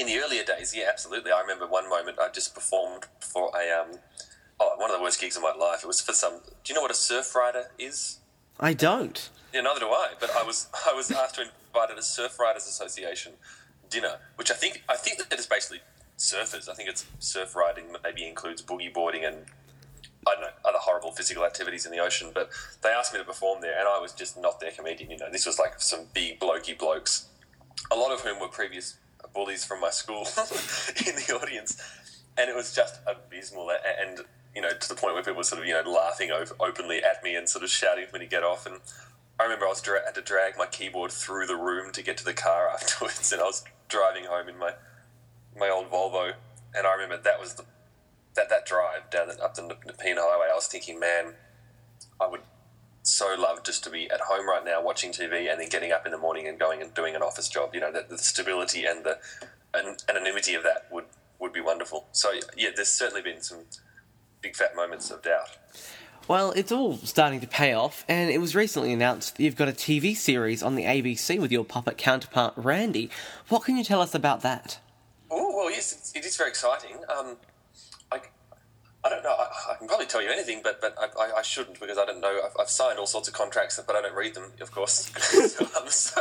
in 0.00 0.06
the 0.06 0.18
earlier 0.18 0.42
days, 0.42 0.74
yeah, 0.74 0.86
absolutely. 0.88 1.30
I 1.30 1.40
remember 1.40 1.66
one 1.66 1.88
moment 1.88 2.18
I 2.18 2.30
just 2.30 2.54
performed 2.54 3.04
for 3.20 3.52
a 3.54 3.80
um, 3.80 3.98
oh, 4.58 4.74
one 4.78 4.90
of 4.90 4.96
the 4.96 5.02
worst 5.02 5.20
gigs 5.20 5.36
of 5.36 5.42
my 5.42 5.52
life. 5.52 5.84
It 5.84 5.86
was 5.86 6.00
for 6.00 6.14
some. 6.14 6.40
Do 6.64 6.72
you 6.72 6.74
know 6.74 6.80
what 6.80 6.90
a 6.90 6.94
surf 6.94 7.34
rider 7.34 7.70
is? 7.78 8.18
I 8.58 8.72
don't. 8.72 9.28
Yeah, 9.52 9.60
neither 9.60 9.80
do 9.80 9.88
I. 9.88 10.12
But 10.18 10.30
I 10.34 10.42
was 10.42 10.68
I 10.88 10.94
was 10.94 11.10
asked 11.10 11.34
to 11.36 11.42
invite 11.42 11.90
at 11.90 11.98
a 11.98 12.02
Surf 12.02 12.38
Riders 12.40 12.66
Association 12.66 13.32
dinner, 13.90 14.16
which 14.36 14.50
I 14.50 14.54
think 14.54 14.82
I 14.88 14.96
think 14.96 15.18
that 15.18 15.38
is 15.38 15.46
basically 15.46 15.80
surfers. 16.16 16.68
I 16.68 16.74
think 16.74 16.88
it's 16.88 17.04
surf 17.18 17.54
riding 17.54 17.84
maybe 18.02 18.26
includes 18.26 18.62
boogie 18.62 18.92
boarding 18.92 19.24
and 19.24 19.36
I 20.26 20.32
don't 20.34 20.42
know 20.42 20.50
other 20.66 20.78
horrible 20.78 21.12
physical 21.12 21.44
activities 21.44 21.84
in 21.84 21.92
the 21.92 21.98
ocean. 21.98 22.30
But 22.32 22.50
they 22.82 22.88
asked 22.88 23.12
me 23.12 23.18
to 23.18 23.24
perform 23.24 23.60
there, 23.60 23.78
and 23.78 23.86
I 23.86 23.98
was 23.98 24.12
just 24.12 24.40
not 24.40 24.60
their 24.60 24.70
comedian. 24.70 25.10
You 25.10 25.18
know, 25.18 25.30
this 25.30 25.44
was 25.44 25.58
like 25.58 25.80
some 25.80 26.06
big 26.14 26.40
blokey 26.40 26.78
blokes, 26.78 27.26
a 27.90 27.96
lot 27.96 28.12
of 28.12 28.20
whom 28.20 28.40
were 28.40 28.48
previous 28.48 28.96
bullies 29.34 29.64
from 29.64 29.80
my 29.80 29.90
school 29.90 30.20
in 31.06 31.14
the 31.16 31.38
audience, 31.40 31.80
and 32.36 32.48
it 32.48 32.56
was 32.56 32.74
just 32.74 33.00
abysmal. 33.06 33.70
And 33.70 34.20
you 34.54 34.62
know, 34.62 34.70
to 34.70 34.88
the 34.88 34.94
point 34.94 35.14
where 35.14 35.22
people 35.22 35.38
were 35.38 35.44
sort 35.44 35.60
of 35.60 35.66
you 35.66 35.74
know 35.74 35.90
laughing 35.90 36.30
openly 36.58 37.02
at 37.02 37.22
me 37.22 37.34
and 37.34 37.48
sort 37.48 37.64
of 37.64 37.70
shouting 37.70 38.06
me 38.12 38.20
to 38.20 38.26
get 38.26 38.42
off 38.42 38.66
and. 38.66 38.80
I 39.38 39.44
remember 39.44 39.64
I 39.64 39.68
was 39.70 39.80
dra- 39.80 40.04
had 40.04 40.14
to 40.16 40.20
drag 40.20 40.58
my 40.58 40.66
keyboard 40.66 41.10
through 41.10 41.46
the 41.46 41.56
room 41.56 41.92
to 41.92 42.02
get 42.02 42.18
to 42.18 42.24
the 42.26 42.34
car 42.34 42.68
afterwards, 42.68 43.32
and 43.32 43.40
I 43.40 43.44
was 43.44 43.64
driving 43.88 44.24
home 44.26 44.50
in 44.50 44.58
my 44.58 44.72
my 45.58 45.70
old 45.70 45.90
Volvo, 45.90 46.34
and 46.74 46.86
I 46.86 46.92
remember 46.92 47.16
that 47.22 47.40
was 47.40 47.54
the 47.54 47.64
that 48.34 48.48
that 48.48 48.66
drive 48.66 49.10
down 49.10 49.28
the, 49.28 49.42
up 49.42 49.54
the 49.54 49.62
Nepean 49.62 50.16
Highway. 50.18 50.48
I 50.50 50.54
was 50.54 50.66
thinking, 50.66 51.00
man, 51.00 51.34
I 52.20 52.28
would 52.28 52.42
so 53.02 53.34
love 53.38 53.62
just 53.64 53.82
to 53.84 53.90
be 53.90 54.10
at 54.10 54.20
home 54.20 54.46
right 54.46 54.64
now 54.64 54.82
watching 54.82 55.10
TV 55.10 55.50
and 55.50 55.60
then 55.60 55.68
getting 55.68 55.92
up 55.92 56.04
in 56.04 56.12
the 56.12 56.18
morning 56.18 56.46
and 56.46 56.58
going 56.58 56.82
and 56.82 56.92
doing 56.94 57.14
an 57.14 57.22
office 57.22 57.48
job. 57.48 57.74
You 57.74 57.80
know, 57.80 57.92
the, 57.92 58.06
the 58.08 58.18
stability 58.18 58.84
and 58.84 59.04
the 59.04 59.18
anonymity 60.08 60.54
of 60.54 60.62
that 60.64 60.86
would 60.90 61.04
would 61.38 61.52
be 61.52 61.60
wonderful. 61.60 62.06
So 62.12 62.32
yeah, 62.56 62.70
there's 62.74 62.88
certainly 62.88 63.22
been 63.22 63.40
some 63.40 63.60
big 64.42 64.56
fat 64.56 64.76
moments 64.76 65.10
of 65.10 65.22
doubt. 65.22 65.56
Well, 66.28 66.52
it's 66.52 66.70
all 66.70 66.96
starting 66.98 67.40
to 67.40 67.48
pay 67.48 67.72
off, 67.72 68.04
and 68.08 68.30
it 68.30 68.38
was 68.38 68.54
recently 68.54 68.92
announced 68.92 69.36
that 69.36 69.42
you've 69.42 69.56
got 69.56 69.68
a 69.68 69.72
TV 69.72 70.14
series 70.14 70.62
on 70.62 70.76
the 70.76 70.84
ABC 70.84 71.40
with 71.40 71.50
your 71.50 71.64
puppet 71.64 71.98
counterpart 71.98 72.54
Randy. 72.56 73.10
What 73.48 73.64
can 73.64 73.76
you 73.76 73.82
tell 73.82 74.00
us 74.00 74.14
about 74.14 74.42
that? 74.42 74.78
Oh 75.30 75.52
well, 75.56 75.70
yes, 75.70 76.12
it 76.14 76.24
is 76.24 76.36
very 76.36 76.50
exciting. 76.50 76.98
Um, 77.08 77.36
I 79.02 79.08
don't 79.08 79.24
know. 79.24 79.30
I, 79.30 79.72
I, 79.72 79.76
can 79.76 79.88
probably 79.88 80.06
tell 80.06 80.22
you 80.22 80.30
anything, 80.30 80.60
but 80.62 80.80
but 80.80 80.94
I, 80.98 81.38
I 81.38 81.42
shouldn't 81.42 81.80
because 81.80 81.96
I 81.96 82.04
don't 82.04 82.20
know. 82.20 82.40
I've, 82.44 82.52
I've, 82.60 82.68
signed 82.68 82.98
all 82.98 83.06
sorts 83.06 83.28
of 83.28 83.34
contracts, 83.34 83.80
but 83.86 83.96
I 83.96 84.02
don't 84.02 84.14
read 84.14 84.34
them, 84.34 84.52
of 84.60 84.72
course. 84.72 85.08
um, 85.76 85.88
so 85.88 86.20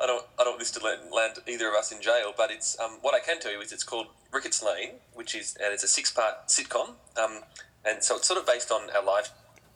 I 0.00 0.06
don't 0.06 0.24
I 0.38 0.44
don't 0.44 0.52
want 0.52 0.60
this 0.60 0.70
to 0.72 0.84
land, 0.84 1.02
land, 1.12 1.34
either 1.46 1.68
of 1.68 1.74
us 1.74 1.92
in 1.92 2.00
jail. 2.00 2.32
But 2.34 2.50
it's 2.50 2.78
um, 2.80 2.98
what 3.02 3.14
I 3.14 3.20
can 3.20 3.38
tell 3.38 3.52
you 3.52 3.60
is 3.60 3.70
it's 3.70 3.84
called 3.84 4.06
Ricketts 4.32 4.62
Lane, 4.62 4.94
which 5.12 5.34
is 5.34 5.56
and 5.62 5.74
it's 5.74 5.84
a 5.84 5.88
six 5.88 6.10
part 6.10 6.48
sitcom. 6.48 6.94
Um, 7.22 7.40
and 7.84 8.02
so 8.02 8.16
it's 8.16 8.26
sort 8.26 8.40
of 8.40 8.46
based 8.46 8.70
on 8.72 8.88
our 8.96 9.04
live 9.04 9.30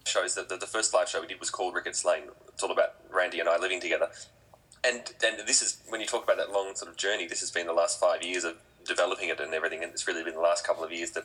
shows. 0.07 0.35
That 0.35 0.49
the, 0.49 0.57
the 0.57 0.67
first 0.67 0.95
live 0.95 1.11
show 1.11 1.21
we 1.21 1.27
did 1.27 1.41
was 1.41 1.51
called 1.51 1.75
Ricketts 1.75 2.07
Lane. 2.07 2.25
It's 2.49 2.63
all 2.63 2.73
about 2.73 2.95
Randy 3.13 3.41
and 3.41 3.49
I 3.49 3.59
living 3.59 3.81
together 3.81 4.09
and 4.85 5.13
and 5.25 5.47
this 5.47 5.63
is 5.63 5.79
when 5.89 6.01
you 6.01 6.07
talk 6.07 6.25
about 6.25 6.37
that 6.39 6.51
long 6.51 6.75
sort 6.75 6.91
of 6.91 6.97
journey. 6.97 7.27
This 7.27 7.41
has 7.41 7.51
been 7.51 7.67
the 7.67 7.73
last 7.73 8.01
five 8.01 8.23
years 8.23 8.45
of 8.45 8.57
developing 8.85 9.29
it 9.29 9.41
and 9.41 9.55
everything, 9.55 9.83
and 9.83 9.93
it's 9.93 10.07
really 10.07 10.23
been 10.23 10.35
the 10.35 10.41
last 10.41 10.67
couple 10.67 10.85
of 10.85 10.93
years 10.93 11.11
that 11.13 11.25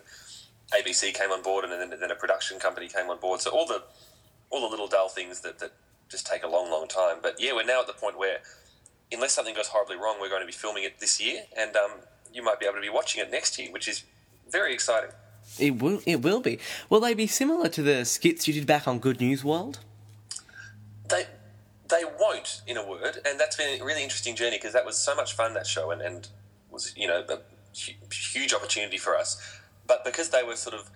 ABC 0.74 1.14
came 1.14 1.32
on 1.32 1.42
board, 1.42 1.66
and 1.66 1.74
then, 1.74 2.00
then 2.00 2.12
a 2.12 2.16
production 2.16 2.60
company 2.60 2.88
came 2.88 3.10
on 3.10 3.20
board. 3.20 3.42
So 3.42 3.52
all 3.52 3.66
the 3.66 3.84
all 4.50 4.62
the 4.62 4.68
little 4.68 4.88
dull 4.88 5.10
things 5.10 5.42
that 5.42 5.60
that 5.60 5.72
just 6.10 6.28
take 6.28 6.44
a 6.44 6.48
long, 6.48 6.70
long 6.70 6.88
time. 6.88 7.18
But 7.22 7.36
yeah, 7.40 7.54
we're 7.54 7.66
now 7.66 7.82
at 7.82 7.88
the 7.88 7.94
point 7.94 8.18
where, 8.18 8.40
unless 9.12 9.34
something 9.34 9.56
goes 9.56 9.68
horribly 9.68 9.98
wrong, 9.98 10.18
we're 10.20 10.30
going 10.30 10.42
to 10.42 10.48
be 10.48 10.54
filming 10.54 10.84
it 10.84 11.00
this 11.00 11.22
year, 11.22 11.44
and 11.58 11.76
um, 11.76 11.92
you 12.34 12.44
might 12.44 12.60
be 12.60 12.66
able 12.66 12.76
to 12.76 12.82
be 12.82 12.90
watching 12.90 13.22
it 13.22 13.32
next 13.32 13.58
year, 13.58 13.72
which 13.72 13.88
is 13.88 14.04
very 14.50 14.74
exciting. 14.74 15.12
It 15.60 15.82
will. 15.82 16.02
It 16.06 16.22
will 16.22 16.42
be. 16.42 16.60
Will 16.90 17.00
they 17.00 17.14
be 17.14 17.28
similar 17.28 17.70
to 17.70 17.82
the 17.82 18.06
skits 18.06 18.48
you 18.48 18.54
did 18.54 18.66
back 18.66 18.88
on 18.88 19.00
Good 19.00 19.20
News 19.20 19.44
World? 19.44 19.80
They 21.08 21.26
they 21.88 22.04
won't, 22.20 22.62
in 22.66 22.78
a 22.78 22.86
word, 22.86 23.20
and 23.26 23.40
that's 23.40 23.56
been 23.56 23.80
a 23.80 23.86
really 23.86 24.04
interesting 24.04 24.36
journey 24.36 24.58
because 24.58 24.74
that 24.74 24.86
was 24.86 24.98
so 24.98 25.16
much 25.16 25.34
fun 25.34 25.54
that 25.54 25.68
show 25.68 25.92
and, 25.92 26.02
and 26.02 26.28
was 26.76 26.94
you 26.96 27.08
know 27.08 27.26
a 27.28 28.14
huge 28.14 28.54
opportunity 28.54 28.98
for 28.98 29.18
us. 29.18 29.42
But 29.88 30.04
because 30.04 30.30
they 30.30 30.44
were 30.44 30.56
sort 30.56 30.76
of 30.76 30.90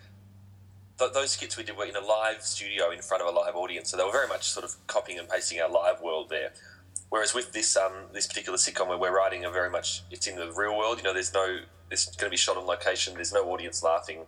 th- 0.99 1.13
those 1.13 1.31
skits 1.31 1.57
we 1.57 1.63
did 1.63 1.75
were 1.77 1.85
in 1.85 1.95
a 1.95 2.01
live 2.01 2.43
studio 2.43 2.91
in 2.91 3.01
front 3.01 3.23
of 3.23 3.33
a 3.33 3.37
live 3.37 3.55
audience, 3.55 3.89
so 3.89 3.97
they 3.97 4.03
were 4.03 4.11
very 4.11 4.27
much 4.27 4.49
sort 4.49 4.65
of 4.65 4.75
copying 4.85 5.17
and 5.17 5.27
pasting 5.27 5.59
our 5.59 5.69
live 5.69 6.01
world 6.01 6.29
there. 6.29 6.51
Whereas 7.09 7.33
with 7.33 7.53
this 7.53 7.75
um, 7.75 7.93
this 8.13 8.27
particular 8.27 8.57
sitcom, 8.57 8.87
where 8.87 8.97
we're 8.97 9.15
writing 9.15 9.45
a 9.45 9.49
very 9.49 9.69
much 9.69 10.03
it's 10.11 10.27
in 10.27 10.35
the 10.35 10.51
real 10.51 10.77
world. 10.77 10.97
You 10.97 11.03
know, 11.05 11.13
there's 11.13 11.33
no 11.33 11.59
it's 11.89 12.05
going 12.15 12.29
to 12.29 12.31
be 12.31 12.37
shot 12.37 12.57
on 12.57 12.65
location. 12.65 13.15
There's 13.15 13.33
no 13.33 13.49
audience 13.51 13.81
laughing. 13.81 14.25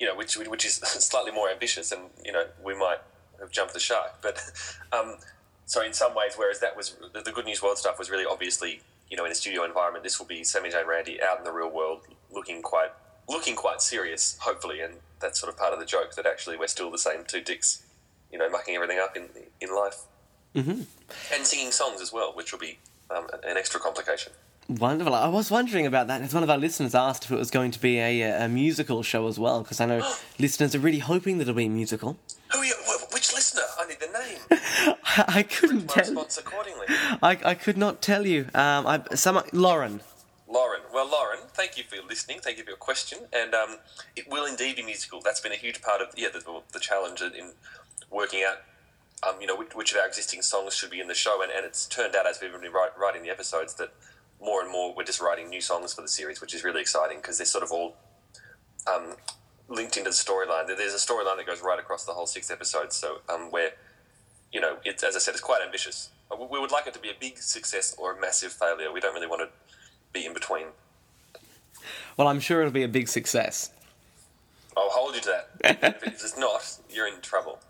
You 0.00 0.06
know, 0.06 0.16
which 0.16 0.36
which 0.36 0.64
is 0.64 0.74
slightly 1.10 1.32
more 1.32 1.50
ambitious, 1.50 1.92
and 1.92 2.02
you 2.24 2.32
know 2.32 2.46
we 2.64 2.74
might 2.74 2.98
have 3.40 3.50
jumped 3.50 3.74
the 3.74 3.80
shark. 3.80 4.22
But 4.22 4.42
um, 4.92 5.16
so 5.66 5.82
in 5.82 5.92
some 5.92 6.14
ways, 6.14 6.32
whereas 6.36 6.60
that 6.60 6.76
was 6.76 6.96
the, 7.12 7.20
the 7.20 7.32
Good 7.32 7.44
News 7.46 7.62
World 7.62 7.78
stuff 7.78 7.98
was 7.98 8.10
really 8.10 8.26
obviously 8.26 8.80
you 9.14 9.16
know 9.16 9.24
in 9.24 9.30
a 9.30 9.34
studio 9.36 9.62
environment. 9.64 10.02
This 10.02 10.18
will 10.18 10.26
be 10.26 10.42
Sammy 10.42 10.70
J 10.70 10.80
and 10.80 10.88
Randy 10.88 11.22
out 11.22 11.38
in 11.38 11.44
the 11.44 11.52
real 11.52 11.70
world, 11.70 12.00
looking 12.32 12.62
quite 12.62 12.90
looking 13.28 13.54
quite 13.54 13.80
serious, 13.80 14.36
hopefully, 14.40 14.80
and 14.80 14.94
that's 15.20 15.38
sort 15.38 15.52
of 15.52 15.56
part 15.56 15.72
of 15.72 15.78
the 15.78 15.86
joke 15.86 16.16
that 16.16 16.26
actually 16.26 16.56
we're 16.56 16.66
still 16.66 16.90
the 16.90 16.98
same 16.98 17.22
two 17.24 17.40
dicks, 17.40 17.84
you 18.32 18.38
know, 18.40 18.50
mucking 18.50 18.74
everything 18.74 18.98
up 18.98 19.16
in 19.16 19.28
in 19.60 19.72
life, 19.72 20.00
mm-hmm. 20.52 20.82
and 21.32 21.46
singing 21.46 21.70
songs 21.70 22.00
as 22.00 22.12
well, 22.12 22.32
which 22.34 22.50
will 22.50 22.58
be 22.58 22.80
um, 23.08 23.28
an 23.44 23.56
extra 23.56 23.78
complication. 23.78 24.32
Wonderful. 24.68 25.14
I 25.14 25.28
was 25.28 25.48
wondering 25.48 25.86
about 25.86 26.08
that. 26.08 26.20
As 26.20 26.34
one 26.34 26.42
of 26.42 26.50
our 26.50 26.58
listeners 26.58 26.92
asked 26.92 27.26
if 27.26 27.30
it 27.30 27.36
was 27.36 27.52
going 27.52 27.70
to 27.70 27.78
be 27.78 28.00
a, 28.00 28.46
a 28.46 28.48
musical 28.48 29.04
show 29.04 29.28
as 29.28 29.38
well, 29.38 29.62
because 29.62 29.80
I 29.80 29.86
know 29.86 30.10
listeners 30.40 30.74
are 30.74 30.80
really 30.80 30.98
hoping 30.98 31.38
that 31.38 31.42
it'll 31.42 31.54
be 31.54 31.66
a 31.66 31.70
musical. 31.70 32.18
Who 32.50 32.58
are 32.58 32.64
you, 32.64 32.74
which 33.12 33.32
listener? 33.32 33.62
I 33.84 33.88
need 33.88 34.00
the 34.00 34.06
name. 34.06 34.96
I 35.28 35.42
couldn't 35.42 35.88
tell. 35.88 36.26
I, 37.22 37.38
I 37.44 37.54
could 37.54 37.76
not 37.76 38.00
tell 38.00 38.26
you. 38.26 38.46
Um, 38.54 38.86
I, 38.86 39.02
some 39.14 39.42
Lauren. 39.52 40.00
Lauren. 40.48 40.80
Well, 40.92 41.10
Lauren, 41.10 41.40
thank 41.52 41.76
you 41.76 41.84
for 41.84 41.96
listening. 42.06 42.38
Thank 42.40 42.58
you 42.58 42.64
for 42.64 42.70
your 42.70 42.78
question. 42.78 43.18
And 43.32 43.54
um, 43.54 43.76
it 44.16 44.28
will 44.30 44.46
indeed 44.46 44.76
be 44.76 44.82
musical. 44.82 45.20
That's 45.20 45.40
been 45.40 45.52
a 45.52 45.56
huge 45.56 45.82
part 45.82 46.00
of 46.00 46.08
yeah 46.16 46.28
the, 46.32 46.62
the 46.72 46.80
challenge 46.80 47.20
in 47.20 47.52
working 48.10 48.42
out. 48.46 48.62
Um, 49.26 49.40
you 49.40 49.46
know 49.46 49.56
which, 49.56 49.74
which, 49.74 49.92
of 49.92 49.98
our 49.98 50.06
existing 50.06 50.42
songs 50.42 50.74
should 50.74 50.90
be 50.90 51.00
in 51.00 51.08
the 51.08 51.14
show, 51.14 51.42
and, 51.42 51.50
and 51.50 51.64
it's 51.64 51.86
turned 51.86 52.14
out 52.14 52.26
as 52.26 52.40
we've 52.40 52.52
been 52.52 52.72
write, 52.72 52.96
writing 52.98 53.22
the 53.22 53.30
episodes 53.30 53.74
that 53.74 53.92
more 54.40 54.62
and 54.62 54.70
more 54.70 54.94
we're 54.94 55.04
just 55.04 55.20
writing 55.20 55.48
new 55.48 55.60
songs 55.60 55.94
for 55.94 56.02
the 56.02 56.08
series, 56.08 56.40
which 56.40 56.54
is 56.54 56.62
really 56.64 56.80
exciting 56.80 57.18
because 57.18 57.38
they're 57.38 57.46
sort 57.46 57.64
of 57.64 57.72
all 57.72 57.96
um, 58.92 59.14
linked 59.68 59.96
into 59.96 60.10
the 60.10 60.14
storyline. 60.14 60.66
There's 60.66 60.94
a 60.94 60.96
storyline 60.96 61.36
that 61.36 61.46
goes 61.46 61.62
right 61.62 61.78
across 61.78 62.04
the 62.04 62.12
whole 62.12 62.26
six 62.26 62.50
episodes. 62.50 62.96
So 62.96 63.20
um, 63.28 63.50
where 63.50 63.70
you 64.54 64.60
know, 64.60 64.76
it's 64.84 65.02
as 65.02 65.16
I 65.16 65.18
said, 65.18 65.32
it's 65.32 65.40
quite 65.40 65.62
ambitious. 65.62 66.10
We 66.50 66.58
would 66.58 66.70
like 66.70 66.86
it 66.86 66.94
to 66.94 67.00
be 67.00 67.10
a 67.10 67.16
big 67.18 67.38
success 67.38 67.94
or 67.98 68.16
a 68.16 68.20
massive 68.20 68.52
failure. 68.52 68.90
We 68.92 69.00
don't 69.00 69.14
really 69.14 69.26
want 69.26 69.42
to 69.42 69.48
be 70.12 70.24
in 70.24 70.32
between. 70.32 70.66
Well, 72.16 72.28
I'm 72.28 72.40
sure 72.40 72.60
it'll 72.60 72.72
be 72.72 72.84
a 72.84 72.88
big 72.88 73.08
success. 73.08 73.70
I'll 74.76 74.88
hold 74.90 75.14
you 75.14 75.20
to 75.22 75.44
that. 75.60 75.94
if 76.06 76.24
it's 76.24 76.38
not, 76.38 76.78
you're 76.90 77.06
in 77.06 77.20
trouble. 77.20 77.60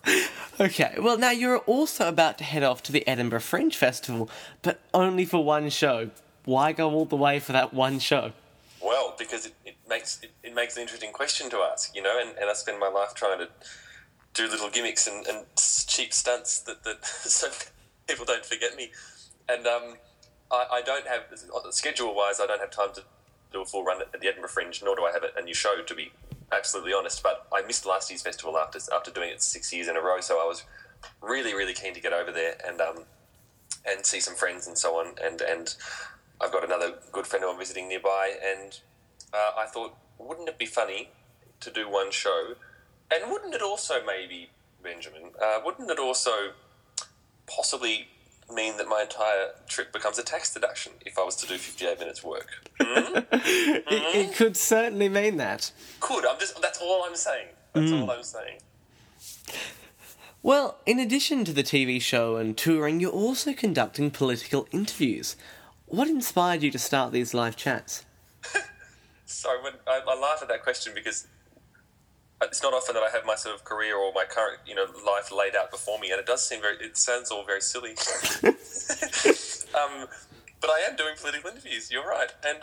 Okay, 0.60 0.94
well, 0.98 1.18
now 1.18 1.30
you're 1.30 1.58
also 1.58 2.08
about 2.08 2.38
to 2.38 2.44
head 2.44 2.62
off 2.62 2.82
to 2.84 2.92
the 2.92 3.06
Edinburgh 3.08 3.40
Fringe 3.40 3.74
Festival, 3.76 4.30
but 4.62 4.80
only 4.92 5.24
for 5.24 5.42
one 5.42 5.68
show. 5.70 6.10
Why 6.44 6.72
go 6.72 6.92
all 6.92 7.06
the 7.06 7.16
way 7.16 7.40
for 7.40 7.52
that 7.52 7.74
one 7.74 7.98
show? 7.98 8.32
Well, 8.82 9.14
because 9.18 9.46
it, 9.46 9.54
it 9.63 9.63
makes 9.94 10.20
it, 10.22 10.30
it, 10.42 10.54
makes 10.54 10.76
an 10.76 10.82
interesting 10.82 11.12
question 11.12 11.48
to 11.50 11.58
ask, 11.58 11.94
you 11.94 12.02
know, 12.02 12.18
and, 12.20 12.36
and 12.38 12.50
I 12.50 12.54
spend 12.54 12.78
my 12.80 12.88
life 12.88 13.14
trying 13.14 13.38
to 13.38 13.48
do 14.34 14.48
little 14.48 14.70
gimmicks 14.70 15.06
and, 15.06 15.24
and 15.26 15.46
cheap 15.56 16.12
stunts 16.12 16.60
that, 16.60 16.82
that 16.84 17.04
so 17.06 17.48
people 18.08 18.24
don't 18.24 18.44
forget 18.44 18.76
me. 18.76 18.90
And 19.48 19.66
um, 19.66 19.96
I, 20.50 20.66
I, 20.72 20.82
don't 20.82 21.06
have, 21.06 21.22
schedule 21.70 22.14
wise, 22.14 22.40
I 22.40 22.46
don't 22.46 22.60
have 22.60 22.70
time 22.70 22.92
to 22.94 23.02
do 23.52 23.62
a 23.62 23.64
full 23.64 23.84
run 23.84 24.02
at 24.02 24.20
the 24.20 24.26
Edinburgh 24.26 24.50
Fringe, 24.50 24.82
nor 24.84 24.96
do 24.96 25.04
I 25.04 25.12
have 25.12 25.22
a 25.36 25.42
new 25.42 25.54
show, 25.54 25.82
to 25.82 25.94
be 25.94 26.10
absolutely 26.50 26.92
honest. 26.92 27.22
But 27.22 27.46
I 27.54 27.62
missed 27.62 27.86
last 27.86 28.10
year's 28.10 28.22
festival 28.22 28.58
after 28.58 28.80
after 28.92 29.10
doing 29.12 29.30
it 29.30 29.42
six 29.42 29.72
years 29.72 29.86
in 29.86 29.96
a 29.96 30.00
row, 30.00 30.20
so 30.20 30.40
I 30.42 30.44
was 30.44 30.64
really, 31.20 31.54
really 31.54 31.74
keen 31.74 31.94
to 31.94 32.00
get 32.00 32.12
over 32.12 32.32
there 32.32 32.56
and 32.66 32.80
um, 32.80 33.04
and 33.86 34.04
see 34.04 34.18
some 34.18 34.34
friends 34.34 34.66
and 34.66 34.76
so 34.76 34.98
on. 34.98 35.14
And 35.22 35.40
and 35.40 35.74
I've 36.40 36.50
got 36.50 36.64
another 36.64 36.94
good 37.12 37.28
friend 37.28 37.44
who 37.44 37.52
I'm 37.52 37.58
visiting 37.58 37.88
nearby, 37.88 38.34
and 38.44 38.80
uh, 39.34 39.52
I 39.58 39.66
thought, 39.66 39.96
wouldn't 40.18 40.48
it 40.48 40.58
be 40.58 40.66
funny 40.66 41.10
to 41.60 41.70
do 41.70 41.88
one 41.90 42.10
show? 42.10 42.54
And 43.12 43.30
wouldn't 43.30 43.54
it 43.54 43.62
also 43.62 43.94
maybe, 44.06 44.50
Benjamin, 44.82 45.30
uh, 45.42 45.60
wouldn't 45.64 45.90
it 45.90 45.98
also 45.98 46.52
possibly 47.46 48.08
mean 48.52 48.76
that 48.76 48.88
my 48.88 49.02
entire 49.02 49.50
trip 49.68 49.92
becomes 49.92 50.18
a 50.18 50.22
tax 50.22 50.52
deduction 50.52 50.92
if 51.04 51.18
I 51.18 51.24
was 51.24 51.36
to 51.36 51.46
do 51.46 51.56
58 51.56 51.98
minutes 51.98 52.22
work. 52.22 52.48
Mm-hmm. 52.80 53.16
it, 53.32 53.84
it, 53.86 54.26
hmm? 54.26 54.32
could 54.32 54.56
certainly 54.56 55.08
mean 55.08 55.36
that. 55.38 55.72
Could. 56.00 56.26
I'm 56.26 56.38
just 56.38 56.60
that's 56.60 56.80
all 56.80 57.04
I'm 57.04 57.16
saying. 57.16 57.48
That's 57.72 57.90
mm. 57.90 58.02
all 58.02 58.10
I'm 58.10 58.22
saying. 58.22 58.58
Well, 60.42 60.78
in 60.84 60.98
addition 60.98 61.44
to 61.46 61.52
the 61.52 61.62
TV 61.62 62.00
show 62.00 62.36
and 62.36 62.56
touring, 62.56 63.00
you're 63.00 63.10
also 63.10 63.54
conducting 63.54 64.10
political 64.10 64.68
interviews. 64.72 65.36
What 65.86 66.08
inspired 66.08 66.62
you 66.62 66.70
to 66.70 66.78
start 66.78 67.12
these 67.12 67.32
live 67.32 67.56
chats? 67.56 68.04
Sorry, 69.26 69.62
when, 69.62 69.74
I, 69.86 70.00
I 70.06 70.18
laugh 70.18 70.40
at 70.42 70.48
that 70.48 70.62
question 70.62 70.92
because 70.94 71.26
it's 72.42 72.62
not 72.62 72.74
often 72.74 72.94
that 72.94 73.02
I 73.02 73.10
have 73.10 73.24
my 73.24 73.36
sort 73.36 73.54
of 73.54 73.64
career 73.64 73.96
or 73.96 74.12
my 74.12 74.24
current 74.24 74.60
you 74.66 74.74
know 74.74 74.86
life 75.06 75.32
laid 75.32 75.56
out 75.56 75.70
before 75.70 75.98
me, 75.98 76.10
and 76.10 76.20
it 76.20 76.26
does 76.26 76.46
seem 76.46 76.60
very. 76.60 76.76
It 76.76 76.96
sounds 76.96 77.30
all 77.30 77.44
very 77.44 77.60
silly. 77.60 77.90
um, 79.74 80.08
but 80.60 80.70
I 80.70 80.80
am 80.88 80.96
doing 80.96 81.14
political 81.20 81.50
interviews. 81.50 81.90
You're 81.90 82.06
right, 82.06 82.32
and 82.46 82.60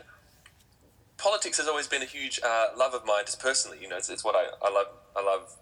politics 1.17 1.57
has 1.57 1.67
always 1.67 1.87
been 1.87 2.01
a 2.01 2.05
huge 2.05 2.39
uh, 2.43 2.67
love 2.77 2.93
of 2.93 3.05
mine, 3.05 3.25
just 3.25 3.39
personally. 3.39 3.77
You 3.81 3.89
know, 3.89 3.97
it's, 3.97 4.09
it's 4.09 4.23
what 4.23 4.35
I, 4.35 4.47
I 4.65 4.71
love. 4.71 4.87
I 5.15 5.23
love 5.23 5.55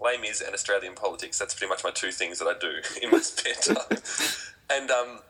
Les 0.00 0.18
Mis 0.18 0.40
and 0.40 0.54
Australian 0.54 0.94
politics. 0.94 1.38
That's 1.38 1.54
pretty 1.54 1.68
much 1.68 1.84
my 1.84 1.90
two 1.90 2.10
things 2.10 2.38
that 2.38 2.46
I 2.46 2.58
do 2.58 2.80
in 3.02 3.10
my 3.10 3.18
spare 3.18 3.54
time. 3.54 3.98
and 4.70 4.90
um, 4.90 5.20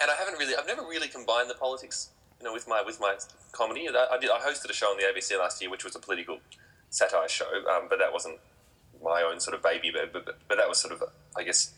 and 0.00 0.10
I 0.10 0.14
haven't 0.14 0.38
really, 0.38 0.54
I've 0.54 0.66
never 0.66 0.82
really 0.82 1.08
combined 1.08 1.48
the 1.48 1.54
politics, 1.54 2.10
you 2.40 2.44
know, 2.44 2.52
with 2.52 2.68
my 2.68 2.82
with 2.84 3.00
my 3.00 3.16
comedy. 3.52 3.88
I, 3.88 4.18
did. 4.20 4.30
I 4.30 4.38
hosted 4.38 4.70
a 4.70 4.72
show 4.72 4.86
on 4.86 4.96
the 4.96 5.04
ABC 5.04 5.38
last 5.38 5.60
year, 5.60 5.70
which 5.70 5.84
was 5.84 5.96
a 5.96 5.98
political 5.98 6.38
satire 6.90 7.28
show, 7.28 7.46
um, 7.70 7.86
but 7.88 7.98
that 7.98 8.12
wasn't 8.12 8.38
my 9.02 9.22
own 9.22 9.40
sort 9.40 9.54
of 9.54 9.62
baby, 9.62 9.90
but, 9.92 10.12
but, 10.12 10.38
but 10.48 10.56
that 10.56 10.68
was 10.68 10.78
sort 10.78 10.92
of, 10.92 11.02
I 11.36 11.42
guess, 11.42 11.74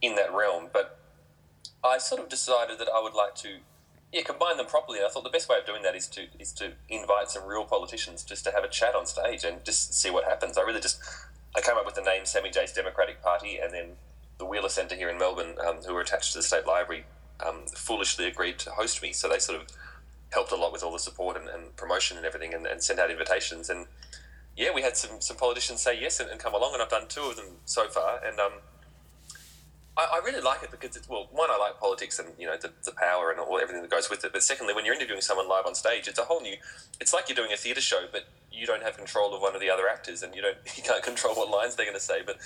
in 0.00 0.14
that 0.16 0.32
realm. 0.32 0.68
But 0.72 0.98
I 1.84 1.98
sort 1.98 2.20
of 2.20 2.28
decided 2.28 2.78
that 2.78 2.88
I 2.94 3.00
would 3.00 3.14
like 3.14 3.34
to, 3.36 3.58
yeah, 4.12 4.22
combine 4.22 4.56
them 4.56 4.66
properly. 4.66 4.98
And 4.98 5.06
I 5.06 5.10
thought 5.10 5.24
the 5.24 5.30
best 5.30 5.48
way 5.48 5.56
of 5.58 5.66
doing 5.66 5.82
that 5.82 5.94
is 5.94 6.06
to 6.08 6.26
is 6.38 6.52
to 6.52 6.72
invite 6.88 7.30
some 7.30 7.46
real 7.46 7.64
politicians 7.64 8.22
just 8.24 8.44
to 8.44 8.52
have 8.52 8.64
a 8.64 8.68
chat 8.68 8.94
on 8.94 9.06
stage 9.06 9.44
and 9.44 9.64
just 9.64 9.94
see 9.94 10.10
what 10.10 10.24
happens. 10.24 10.58
I 10.58 10.62
really 10.62 10.80
just 10.80 11.00
I 11.56 11.60
came 11.60 11.76
up 11.76 11.86
with 11.86 11.94
the 11.94 12.02
name 12.02 12.24
Sammy 12.24 12.50
J's 12.50 12.72
Democratic 12.72 13.22
Party, 13.22 13.58
and 13.58 13.72
then 13.72 13.92
the 14.38 14.44
Wheeler 14.44 14.68
Centre 14.68 14.94
here 14.94 15.08
in 15.08 15.18
Melbourne, 15.18 15.54
um, 15.66 15.76
who 15.86 15.94
were 15.94 16.02
attached 16.02 16.32
to 16.32 16.38
the 16.38 16.42
State 16.42 16.66
Library, 16.66 17.06
um, 17.44 17.66
foolishly 17.74 18.26
agreed 18.26 18.58
to 18.60 18.70
host 18.70 19.02
me. 19.02 19.12
So 19.12 19.28
they 19.28 19.38
sort 19.38 19.60
of 19.60 19.66
helped 20.30 20.52
a 20.52 20.56
lot 20.56 20.72
with 20.72 20.82
all 20.82 20.92
the 20.92 20.98
support 20.98 21.36
and, 21.36 21.48
and 21.48 21.74
promotion 21.76 22.16
and 22.16 22.26
everything, 22.26 22.54
and, 22.54 22.66
and 22.66 22.82
sent 22.82 22.98
out 22.98 23.10
invitations 23.10 23.70
and 23.70 23.86
yeah, 24.56 24.70
we 24.74 24.82
had 24.82 24.96
some, 24.96 25.20
some 25.20 25.36
politicians 25.36 25.82
say 25.82 26.00
yes 26.00 26.18
and, 26.18 26.30
and, 26.30 26.40
come 26.40 26.54
along, 26.54 26.72
and 26.72 26.82
I've 26.82 26.88
done 26.88 27.06
two 27.08 27.22
of 27.24 27.36
them 27.36 27.46
so 27.66 27.88
far, 27.88 28.20
and 28.24 28.40
um, 28.40 28.52
I, 29.96 30.06
I, 30.14 30.24
really 30.24 30.40
like 30.40 30.62
it 30.62 30.70
because 30.70 30.96
it's 30.96 31.08
well, 31.08 31.28
one, 31.30 31.50
I 31.50 31.58
like 31.58 31.78
politics 31.78 32.18
and 32.18 32.28
you 32.38 32.46
know 32.46 32.56
the, 32.56 32.72
the 32.84 32.92
power 32.92 33.30
and 33.30 33.38
all 33.38 33.58
everything 33.58 33.82
that 33.82 33.90
goes 33.90 34.08
with 34.08 34.24
it, 34.24 34.32
but 34.32 34.42
secondly, 34.42 34.72
when 34.74 34.86
you're 34.86 34.94
interviewing 34.94 35.20
someone 35.20 35.46
live 35.46 35.66
on 35.66 35.74
stage, 35.74 36.08
it's 36.08 36.18
a 36.18 36.24
whole 36.24 36.40
new. 36.40 36.56
It's 37.00 37.12
like 37.12 37.28
you're 37.28 37.36
doing 37.36 37.52
a 37.52 37.56
theatre 37.56 37.82
show, 37.82 38.06
but 38.10 38.24
you 38.50 38.66
don't 38.66 38.82
have 38.82 38.96
control 38.96 39.34
of 39.34 39.42
one 39.42 39.54
of 39.54 39.60
the 39.60 39.68
other 39.68 39.88
actors, 39.88 40.22
and 40.22 40.34
you 40.34 40.40
don't 40.40 40.56
you 40.76 40.82
can't 40.82 41.02
control 41.02 41.34
what 41.34 41.50
lines 41.50 41.76
they're 41.76 41.86
going 41.86 41.98
to 41.98 42.02
say. 42.02 42.22
But 42.24 42.38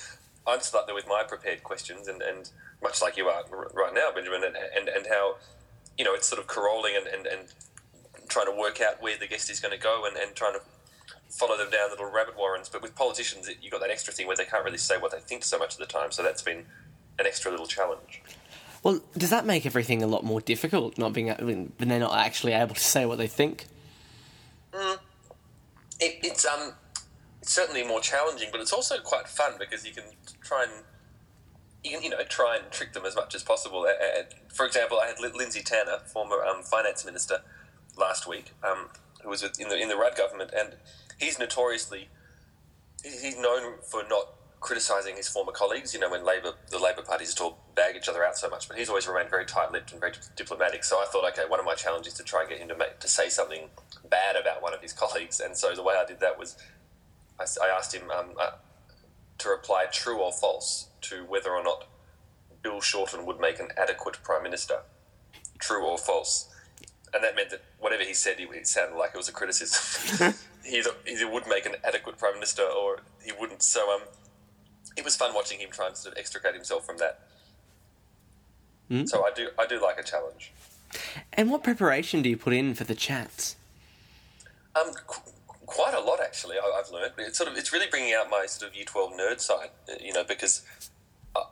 I'm 0.46 0.58
just 0.58 0.74
up 0.74 0.86
there 0.86 0.94
with 0.94 1.06
my 1.06 1.22
prepared 1.22 1.62
questions, 1.62 2.08
and, 2.08 2.22
and 2.22 2.50
much 2.82 3.02
like 3.02 3.16
you 3.16 3.28
are 3.28 3.44
right 3.74 3.94
now, 3.94 4.10
Benjamin, 4.14 4.42
and, 4.44 4.56
and, 4.56 4.88
and 4.88 5.06
how 5.06 5.36
you 5.98 6.04
know 6.04 6.14
it's 6.14 6.26
sort 6.26 6.40
of 6.40 6.46
corolling 6.46 6.94
and, 6.96 7.06
and, 7.06 7.26
and 7.26 7.48
trying 8.28 8.46
to 8.46 8.58
work 8.58 8.80
out 8.80 9.02
where 9.02 9.16
the 9.18 9.26
guest 9.26 9.50
is 9.50 9.60
going 9.60 9.76
to 9.76 9.82
go 9.82 10.04
and, 10.06 10.16
and 10.16 10.34
trying 10.34 10.54
to 10.54 10.60
follow 11.28 11.56
them 11.56 11.70
down 11.70 11.90
little 11.90 12.10
rabbit 12.10 12.36
warrens. 12.36 12.68
But 12.68 12.82
with 12.82 12.94
politicians, 12.94 13.48
you've 13.60 13.72
got 13.72 13.80
that 13.80 13.90
extra 13.90 14.12
thing 14.12 14.26
where 14.26 14.36
they 14.36 14.44
can't 14.44 14.64
really 14.64 14.78
say 14.78 14.98
what 14.98 15.12
they 15.12 15.20
think 15.20 15.44
so 15.44 15.58
much 15.58 15.74
of 15.74 15.78
the 15.78 15.86
time. 15.86 16.10
So 16.10 16.22
that's 16.22 16.42
been 16.42 16.64
an 17.18 17.26
extra 17.26 17.50
little 17.50 17.66
challenge. 17.66 18.22
Well, 18.82 19.00
does 19.16 19.30
that 19.30 19.44
make 19.44 19.66
everything 19.66 20.02
a 20.02 20.06
lot 20.06 20.24
more 20.24 20.40
difficult? 20.40 20.96
Not 20.96 21.12
being 21.12 21.28
when 21.28 21.72
they're 21.78 22.00
not 22.00 22.16
actually 22.16 22.52
able 22.52 22.74
to 22.74 22.80
say 22.80 23.04
what 23.04 23.18
they 23.18 23.26
think. 23.26 23.66
Mm. 24.72 24.98
It, 26.00 26.18
it's 26.22 26.46
um, 26.46 26.72
it's 27.40 27.52
certainly 27.52 27.82
more 27.82 28.00
challenging, 28.00 28.48
but 28.52 28.60
it's 28.60 28.72
also 28.72 28.98
quite 28.98 29.28
fun 29.28 29.54
because 29.58 29.86
you 29.86 29.92
can 29.92 30.04
try 30.42 30.64
and 30.64 30.84
you 31.82 31.92
can 31.92 32.02
you 32.02 32.10
know 32.10 32.22
try 32.28 32.56
and 32.56 32.70
trick 32.70 32.92
them 32.92 33.06
as 33.06 33.16
much 33.16 33.34
as 33.34 33.42
possible. 33.42 33.86
For 34.52 34.66
example, 34.66 34.98
I 35.02 35.06
had 35.06 35.20
Lindsay 35.20 35.62
Tanner, 35.62 35.98
former 36.06 36.44
um, 36.44 36.62
finance 36.62 37.04
minister, 37.04 37.42
last 37.96 38.26
week, 38.26 38.52
um, 38.62 38.88
who 39.22 39.28
was 39.28 39.42
in 39.42 39.68
the 39.68 39.80
in 39.80 39.88
the 39.88 39.96
Rudd 39.96 40.16
government, 40.16 40.50
and 40.56 40.76
he's 41.18 41.38
notoriously 41.38 42.08
he's 43.02 43.38
known 43.38 43.78
for 43.82 44.02
not 44.08 44.34
criticising 44.60 45.16
his 45.16 45.28
former 45.28 45.52
colleagues. 45.52 45.94
You 45.94 46.00
know, 46.00 46.10
when 46.10 46.24
Labor 46.24 46.52
the 46.70 46.78
Labor 46.78 47.02
parties 47.02 47.32
at 47.32 47.40
all 47.40 47.58
bag 47.74 47.96
each 47.96 48.08
other 48.08 48.24
out 48.24 48.36
so 48.36 48.50
much, 48.50 48.68
but 48.68 48.76
he's 48.76 48.88
always 48.88 49.06
remained 49.06 49.30
very 49.30 49.46
tight-lipped 49.46 49.92
and 49.92 50.00
very 50.00 50.12
diplomatic. 50.36 50.84
So 50.84 50.96
I 50.96 51.06
thought, 51.06 51.24
okay, 51.32 51.48
one 51.48 51.60
of 51.60 51.66
my 51.66 51.74
challenges 51.74 52.14
to 52.14 52.24
try 52.24 52.40
and 52.40 52.50
get 52.50 52.58
him 52.58 52.68
to 52.68 52.76
make 52.76 52.98
to 53.00 53.08
say 53.08 53.28
something 53.28 53.68
bad 54.08 54.36
about 54.36 54.62
one 54.62 54.74
of 54.74 54.82
his 54.82 54.92
colleagues. 55.04 55.40
And 55.40 55.56
so 55.56 55.74
the 55.74 55.82
way 55.82 55.94
I 55.94 56.04
did 56.04 56.20
that 56.20 56.38
was 56.38 56.56
I, 57.40 57.44
I 57.64 57.68
asked 57.76 57.94
him 57.94 58.10
um, 58.10 58.30
uh, 58.38 58.52
to 59.38 59.48
reply 59.48 59.86
true 59.90 60.18
or 60.18 60.32
false 60.32 60.88
to 61.02 61.24
whether 61.24 61.50
or 61.50 61.64
not 61.64 61.86
Bill 62.62 62.80
Shorten 62.80 63.24
would 63.26 63.40
make 63.40 63.58
an 63.58 63.68
adequate 63.76 64.18
prime 64.22 64.42
minister. 64.42 64.80
True 65.58 65.84
or 65.84 65.98
false. 65.98 66.48
And 67.12 67.24
that 67.24 67.34
meant 67.34 67.50
that 67.50 67.62
whatever 67.78 68.04
he 68.04 68.14
said, 68.14 68.36
it 68.38 68.66
sounded 68.66 68.96
like 68.96 69.10
it 69.14 69.16
was 69.16 69.28
a 69.28 69.32
criticism. 69.32 70.34
he 70.64 70.78
either, 70.78 70.90
either 71.08 71.28
would 71.28 71.46
make 71.48 71.66
an 71.66 71.76
adequate 71.82 72.18
prime 72.18 72.34
minister 72.34 72.62
or 72.62 73.00
he 73.24 73.32
wouldn't. 73.32 73.62
So 73.62 73.92
um, 73.92 74.02
it 74.96 75.04
was 75.04 75.16
fun 75.16 75.34
watching 75.34 75.58
him 75.58 75.70
try 75.70 75.86
and 75.86 75.96
sort 75.96 76.14
of 76.14 76.18
extricate 76.18 76.54
himself 76.54 76.86
from 76.86 76.98
that. 76.98 77.20
Mm. 78.90 79.08
So 79.08 79.24
I 79.24 79.30
do 79.32 79.48
I 79.58 79.66
do 79.66 79.80
like 79.80 79.98
a 79.98 80.02
challenge. 80.02 80.52
And 81.32 81.50
what 81.50 81.62
preparation 81.62 82.22
do 82.22 82.28
you 82.28 82.36
put 82.36 82.52
in 82.52 82.74
for 82.74 82.84
the 82.84 82.94
chats? 82.94 83.56
Um, 84.74 84.92
quite 85.70 85.94
a 85.94 86.00
lot 86.00 86.20
actually. 86.20 86.56
I, 86.58 86.76
have 86.76 86.90
learned. 86.90 87.12
It's 87.18 87.38
sort 87.38 87.50
of 87.50 87.56
it's 87.56 87.72
really 87.72 87.86
bringing 87.88 88.12
out 88.12 88.28
my 88.28 88.44
sort 88.46 88.70
of 88.70 88.76
Year 88.76 88.84
Twelve 88.84 89.12
nerd 89.12 89.40
side. 89.40 89.70
Uh, 89.88 89.94
you 90.00 90.12
know, 90.12 90.24
because 90.24 90.62
uh, 91.36 91.44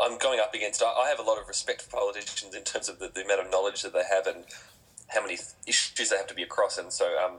I'm 0.00 0.18
going 0.18 0.40
up 0.40 0.54
against. 0.54 0.82
I 0.82 1.08
have 1.08 1.20
a 1.20 1.22
lot 1.22 1.38
of 1.40 1.46
respect 1.46 1.82
for 1.82 1.90
politicians 1.90 2.54
in 2.54 2.64
terms 2.64 2.88
of 2.88 2.98
the, 2.98 3.08
the 3.14 3.22
amount 3.24 3.40
of 3.44 3.50
knowledge 3.50 3.82
that 3.82 3.92
they 3.92 4.02
have 4.10 4.26
and 4.26 4.44
how 5.08 5.22
many 5.22 5.38
issues 5.66 6.08
they 6.08 6.16
have 6.16 6.26
to 6.26 6.34
be 6.34 6.42
across. 6.42 6.78
And 6.78 6.92
so, 6.92 7.06
um, 7.22 7.36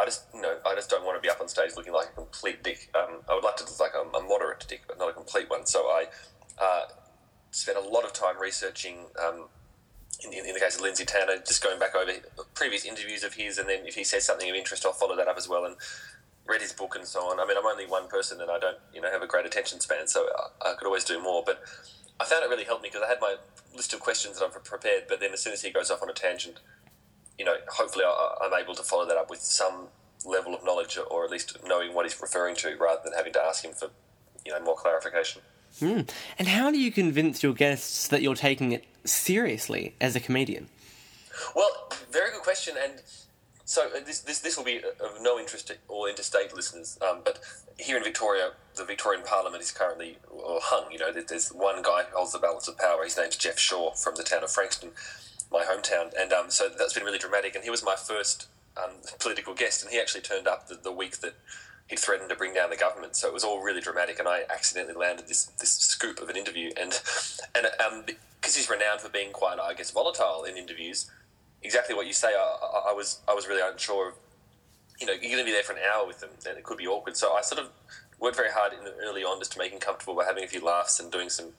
I 0.00 0.06
just 0.06 0.24
you 0.34 0.40
know 0.40 0.56
I 0.66 0.74
just 0.74 0.88
don't 0.88 1.04
want 1.04 1.16
to 1.16 1.22
be 1.24 1.30
up 1.30 1.40
on 1.40 1.48
stage 1.48 1.72
looking 1.76 1.92
like 1.92 2.08
a 2.08 2.14
complete 2.14 2.62
dick. 2.62 2.90
Um, 2.94 3.20
I 3.28 3.34
would 3.34 3.44
like 3.44 3.56
to 3.56 3.64
look 3.64 3.78
like 3.78 3.92
a, 3.94 4.16
a, 4.16 4.22
moderate 4.22 4.64
dick, 4.68 4.82
but 4.88 4.98
not 4.98 5.10
a 5.10 5.12
complete 5.12 5.50
one. 5.50 5.66
So 5.66 5.80
I 5.80 6.06
uh, 6.60 6.86
spent 7.50 7.76
a 7.76 7.82
lot 7.82 8.04
of 8.04 8.12
time 8.12 8.40
researching. 8.40 9.06
Um, 9.22 9.48
in, 10.24 10.32
in, 10.32 10.54
the 10.54 10.60
case 10.60 10.74
of 10.74 10.80
Lindsay 10.80 11.04
Tanner, 11.04 11.36
just 11.46 11.62
going 11.62 11.78
back 11.78 11.94
over 11.94 12.12
previous 12.54 12.84
interviews 12.84 13.22
of 13.22 13.34
his, 13.34 13.58
and 13.58 13.68
then 13.68 13.86
if 13.86 13.94
he 13.94 14.04
says 14.04 14.24
something 14.24 14.48
of 14.50 14.56
interest, 14.56 14.84
I'll 14.84 14.92
follow 14.92 15.16
that 15.16 15.28
up 15.28 15.36
as 15.36 15.48
well, 15.48 15.64
and 15.64 15.76
read 16.46 16.60
his 16.60 16.72
book 16.72 16.96
and 16.96 17.06
so 17.06 17.20
on. 17.20 17.38
I 17.38 17.46
mean, 17.46 17.56
I'm 17.56 17.66
only 17.66 17.86
one 17.86 18.08
person, 18.08 18.40
and 18.40 18.50
I 18.50 18.58
don't, 18.58 18.78
you 18.92 19.00
know, 19.00 19.10
have 19.10 19.22
a 19.22 19.26
great 19.26 19.46
attention 19.46 19.80
span, 19.80 20.08
so 20.08 20.28
I, 20.62 20.70
I 20.70 20.74
could 20.74 20.86
always 20.86 21.04
do 21.04 21.22
more. 21.22 21.42
But 21.44 21.62
I 22.18 22.24
found 22.24 22.44
it 22.44 22.48
really 22.48 22.64
helped 22.64 22.82
me 22.82 22.88
because 22.88 23.02
I 23.02 23.08
had 23.08 23.20
my 23.20 23.36
list 23.76 23.92
of 23.92 24.00
questions 24.00 24.38
that 24.38 24.46
I've 24.46 24.64
prepared, 24.64 25.04
but 25.08 25.20
then 25.20 25.32
as 25.32 25.40
soon 25.40 25.52
as 25.52 25.62
he 25.62 25.70
goes 25.70 25.90
off 25.90 26.02
on 26.02 26.10
a 26.10 26.14
tangent, 26.14 26.58
you 27.38 27.44
know, 27.44 27.54
hopefully 27.68 28.04
I, 28.04 28.34
I'm 28.42 28.60
able 28.60 28.74
to 28.74 28.82
follow 28.82 29.06
that 29.06 29.16
up 29.16 29.30
with 29.30 29.40
some 29.40 29.88
level 30.24 30.54
of 30.54 30.64
knowledge, 30.64 30.98
or 31.10 31.24
at 31.24 31.30
least 31.30 31.56
knowing 31.64 31.94
what 31.94 32.04
he's 32.06 32.20
referring 32.20 32.56
to, 32.56 32.76
rather 32.76 33.00
than 33.04 33.12
having 33.12 33.32
to 33.34 33.40
ask 33.40 33.64
him 33.64 33.72
for, 33.72 33.90
you 34.44 34.52
know, 34.52 34.60
more 34.60 34.74
clarification. 34.74 35.42
Mm. 35.80 36.10
And 36.38 36.48
how 36.48 36.70
do 36.70 36.80
you 36.80 36.90
convince 36.90 37.42
your 37.42 37.52
guests 37.52 38.08
that 38.08 38.22
you're 38.22 38.34
taking 38.34 38.72
it 38.72 38.84
seriously 39.12 39.94
as 40.00 40.16
a 40.16 40.20
comedian? 40.20 40.68
Well, 41.54 41.90
very 42.10 42.30
good 42.30 42.42
question, 42.42 42.74
and 42.82 43.02
so 43.64 43.86
uh, 43.94 44.00
this 44.04 44.20
this, 44.20 44.40
this 44.40 44.56
will 44.56 44.64
be 44.64 44.78
of 44.78 45.18
no 45.20 45.38
interest 45.38 45.68
to 45.68 45.76
all 45.88 46.06
interstate 46.06 46.54
listeners. 46.54 46.98
Um, 47.06 47.20
but 47.24 47.40
here 47.78 47.96
in 47.96 48.02
Victoria, 48.02 48.52
the 48.76 48.84
Victorian 48.84 49.24
Parliament 49.24 49.62
is 49.62 49.70
currently 49.70 50.18
hung. 50.32 50.90
You 50.90 50.98
know, 50.98 51.12
there's 51.12 51.50
one 51.50 51.82
guy 51.82 52.04
who 52.10 52.16
holds 52.16 52.32
the 52.32 52.38
balance 52.38 52.66
of 52.68 52.78
power. 52.78 53.04
His 53.04 53.16
name's 53.16 53.36
Geoff 53.36 53.58
Shaw 53.58 53.92
from 53.92 54.14
the 54.16 54.22
town 54.24 54.42
of 54.42 54.50
Frankston, 54.50 54.90
my 55.52 55.64
hometown, 55.64 56.12
and 56.18 56.32
um, 56.32 56.50
so 56.50 56.68
that's 56.68 56.94
been 56.94 57.04
really 57.04 57.18
dramatic. 57.18 57.54
And 57.54 57.64
he 57.64 57.70
was 57.70 57.84
my 57.84 57.96
first 57.96 58.48
um, 58.76 58.92
political 59.18 59.54
guest, 59.54 59.82
and 59.82 59.92
he 59.92 60.00
actually 60.00 60.22
turned 60.22 60.48
up 60.48 60.68
the, 60.68 60.74
the 60.74 60.92
week 60.92 61.18
that 61.18 61.34
he 61.88 61.96
threatened 61.96 62.28
to 62.28 62.36
bring 62.36 62.54
down 62.54 62.70
the 62.70 62.76
government. 62.76 63.16
So 63.16 63.28
it 63.28 63.34
was 63.34 63.44
all 63.44 63.62
really 63.62 63.80
dramatic, 63.80 64.18
and 64.18 64.28
I 64.28 64.42
accidentally 64.50 64.94
landed 64.94 65.26
this 65.26 65.46
this 65.58 65.72
scoop 65.72 66.20
of 66.20 66.28
an 66.28 66.36
interview, 66.36 66.70
and 66.80 67.00
and 67.54 67.66
um, 67.84 68.04
because 68.40 68.54
he's 68.54 68.70
renowned 68.70 69.00
for 69.00 69.08
being 69.08 69.32
quite, 69.32 69.58
I 69.58 69.74
guess, 69.74 69.90
volatile 69.90 70.44
in 70.44 70.56
interviews. 70.56 71.10
Exactly 71.62 71.94
what 71.94 72.06
you 72.06 72.12
say. 72.12 72.28
I, 72.28 72.90
I 72.90 72.92
was 72.92 73.20
I 73.26 73.34
was 73.34 73.48
really 73.48 73.62
unsure 73.62 74.10
of. 74.10 74.14
You 75.00 75.06
know, 75.06 75.12
you're 75.12 75.30
going 75.30 75.38
to 75.38 75.44
be 75.44 75.52
there 75.52 75.62
for 75.62 75.74
an 75.74 75.78
hour 75.92 76.06
with 76.06 76.20
them, 76.20 76.30
and 76.46 76.58
it 76.58 76.64
could 76.64 76.78
be 76.78 76.86
awkward. 76.86 77.16
So 77.16 77.32
I 77.32 77.40
sort 77.40 77.60
of 77.60 77.70
worked 78.18 78.36
very 78.36 78.50
hard 78.50 78.72
in 78.72 78.84
the 78.84 78.94
early 79.04 79.22
on 79.22 79.38
just 79.38 79.52
to 79.52 79.58
make 79.58 79.72
him 79.72 79.78
comfortable 79.78 80.14
by 80.14 80.24
having 80.24 80.42
a 80.42 80.46
few 80.48 80.64
laughs 80.64 80.98
and 80.98 81.10
doing 81.10 81.30
some, 81.30 81.50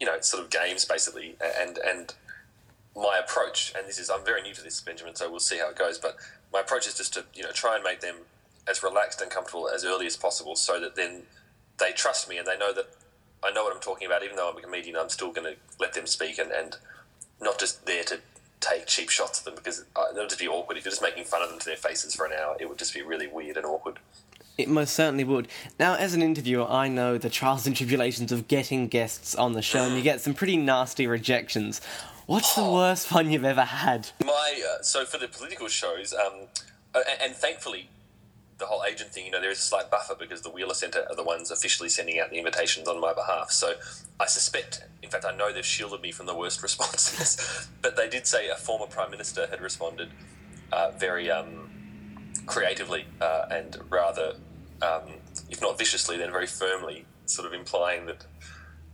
you 0.00 0.06
know, 0.06 0.18
sort 0.20 0.42
of 0.42 0.50
games 0.50 0.84
basically. 0.84 1.36
And 1.60 1.78
and 1.78 2.14
my 2.96 3.20
approach, 3.22 3.72
and 3.76 3.86
this 3.86 3.98
is 3.98 4.10
I'm 4.10 4.24
very 4.24 4.42
new 4.42 4.54
to 4.54 4.62
this, 4.62 4.80
Benjamin, 4.80 5.14
so 5.14 5.30
we'll 5.30 5.40
see 5.40 5.58
how 5.58 5.70
it 5.70 5.76
goes. 5.76 5.98
But 5.98 6.16
my 6.52 6.60
approach 6.60 6.86
is 6.88 6.96
just 6.96 7.14
to 7.14 7.24
you 7.34 7.42
know 7.42 7.52
try 7.52 7.76
and 7.76 7.84
make 7.84 8.00
them 8.00 8.16
as 8.68 8.82
relaxed 8.82 9.20
and 9.20 9.30
comfortable 9.30 9.68
as 9.68 9.84
early 9.84 10.06
as 10.06 10.16
possible 10.16 10.56
so 10.56 10.80
that 10.80 10.96
then 10.96 11.22
they 11.78 11.92
trust 11.92 12.28
me 12.28 12.38
and 12.38 12.46
they 12.46 12.56
know 12.56 12.72
that 12.72 12.88
I 13.42 13.50
know 13.50 13.64
what 13.64 13.74
I'm 13.74 13.80
talking 13.80 14.06
about. 14.06 14.22
Even 14.22 14.36
though 14.36 14.50
I'm 14.50 14.56
a 14.56 14.60
comedian, 14.60 14.96
I'm 14.96 15.08
still 15.08 15.32
going 15.32 15.54
to 15.54 15.58
let 15.78 15.94
them 15.94 16.06
speak 16.06 16.38
and, 16.38 16.50
and 16.50 16.76
not 17.40 17.58
just 17.58 17.86
there 17.86 18.04
to 18.04 18.20
take 18.60 18.86
cheap 18.86 19.08
shots 19.08 19.40
at 19.40 19.44
them 19.46 19.54
because 19.54 19.80
it 19.80 19.86
would 20.14 20.28
just 20.28 20.40
be 20.40 20.48
awkward. 20.48 20.76
If 20.76 20.84
you're 20.84 20.90
just 20.90 21.02
making 21.02 21.24
fun 21.24 21.42
of 21.42 21.48
them 21.48 21.58
to 21.58 21.66
their 21.66 21.76
faces 21.76 22.14
for 22.14 22.26
an 22.26 22.32
hour, 22.32 22.56
it 22.60 22.68
would 22.68 22.78
just 22.78 22.94
be 22.94 23.02
really 23.02 23.26
weird 23.26 23.56
and 23.56 23.64
awkward. 23.64 23.98
It 24.58 24.68
most 24.68 24.92
certainly 24.92 25.24
would. 25.24 25.48
Now, 25.78 25.94
as 25.94 26.12
an 26.12 26.20
interviewer, 26.20 26.66
I 26.68 26.88
know 26.88 27.16
the 27.16 27.30
trials 27.30 27.66
and 27.66 27.74
tribulations 27.74 28.30
of 28.30 28.46
getting 28.46 28.88
guests 28.88 29.34
on 29.34 29.54
the 29.54 29.62
show, 29.62 29.84
and 29.84 29.96
you 29.96 30.02
get 30.02 30.20
some 30.20 30.34
pretty 30.34 30.58
nasty 30.58 31.06
rejections. 31.06 31.80
What's 32.26 32.54
the 32.54 32.70
worst 32.70 33.10
one 33.10 33.30
you've 33.30 33.44
ever 33.44 33.64
had? 33.64 34.10
My 34.22 34.62
uh, 34.68 34.82
so 34.82 35.06
for 35.06 35.16
the 35.16 35.28
political 35.28 35.68
shows, 35.68 36.12
um, 36.12 36.48
and, 36.94 37.04
and 37.22 37.34
thankfully 37.34 37.88
the 38.60 38.66
whole 38.66 38.84
agent 38.84 39.12
thing, 39.12 39.26
you 39.26 39.32
know, 39.32 39.40
there 39.40 39.50
is 39.50 39.58
a 39.58 39.62
slight 39.62 39.90
buffer 39.90 40.14
because 40.14 40.42
the 40.42 40.50
Wheeler 40.50 40.74
Centre 40.74 41.04
are 41.08 41.16
the 41.16 41.24
ones 41.24 41.50
officially 41.50 41.88
sending 41.88 42.20
out 42.20 42.30
the 42.30 42.38
invitations 42.38 42.86
on 42.86 43.00
my 43.00 43.12
behalf. 43.12 43.50
So 43.50 43.74
I 44.20 44.26
suspect, 44.26 44.84
in 45.02 45.10
fact, 45.10 45.24
I 45.24 45.34
know 45.34 45.52
they've 45.52 45.64
shielded 45.64 46.00
me 46.00 46.12
from 46.12 46.26
the 46.26 46.34
worst 46.34 46.62
responses, 46.62 47.68
but 47.82 47.96
they 47.96 48.08
did 48.08 48.26
say 48.26 48.48
a 48.48 48.54
former 48.54 48.86
Prime 48.86 49.10
Minister 49.10 49.48
had 49.48 49.60
responded 49.60 50.10
uh, 50.70 50.92
very 50.92 51.30
um, 51.30 51.70
creatively 52.46 53.06
uh, 53.20 53.46
and 53.50 53.78
rather, 53.88 54.34
um, 54.82 55.14
if 55.48 55.60
not 55.60 55.76
viciously, 55.76 56.16
then 56.16 56.30
very 56.30 56.46
firmly, 56.46 57.06
sort 57.26 57.46
of 57.46 57.52
implying 57.52 58.06
that. 58.06 58.26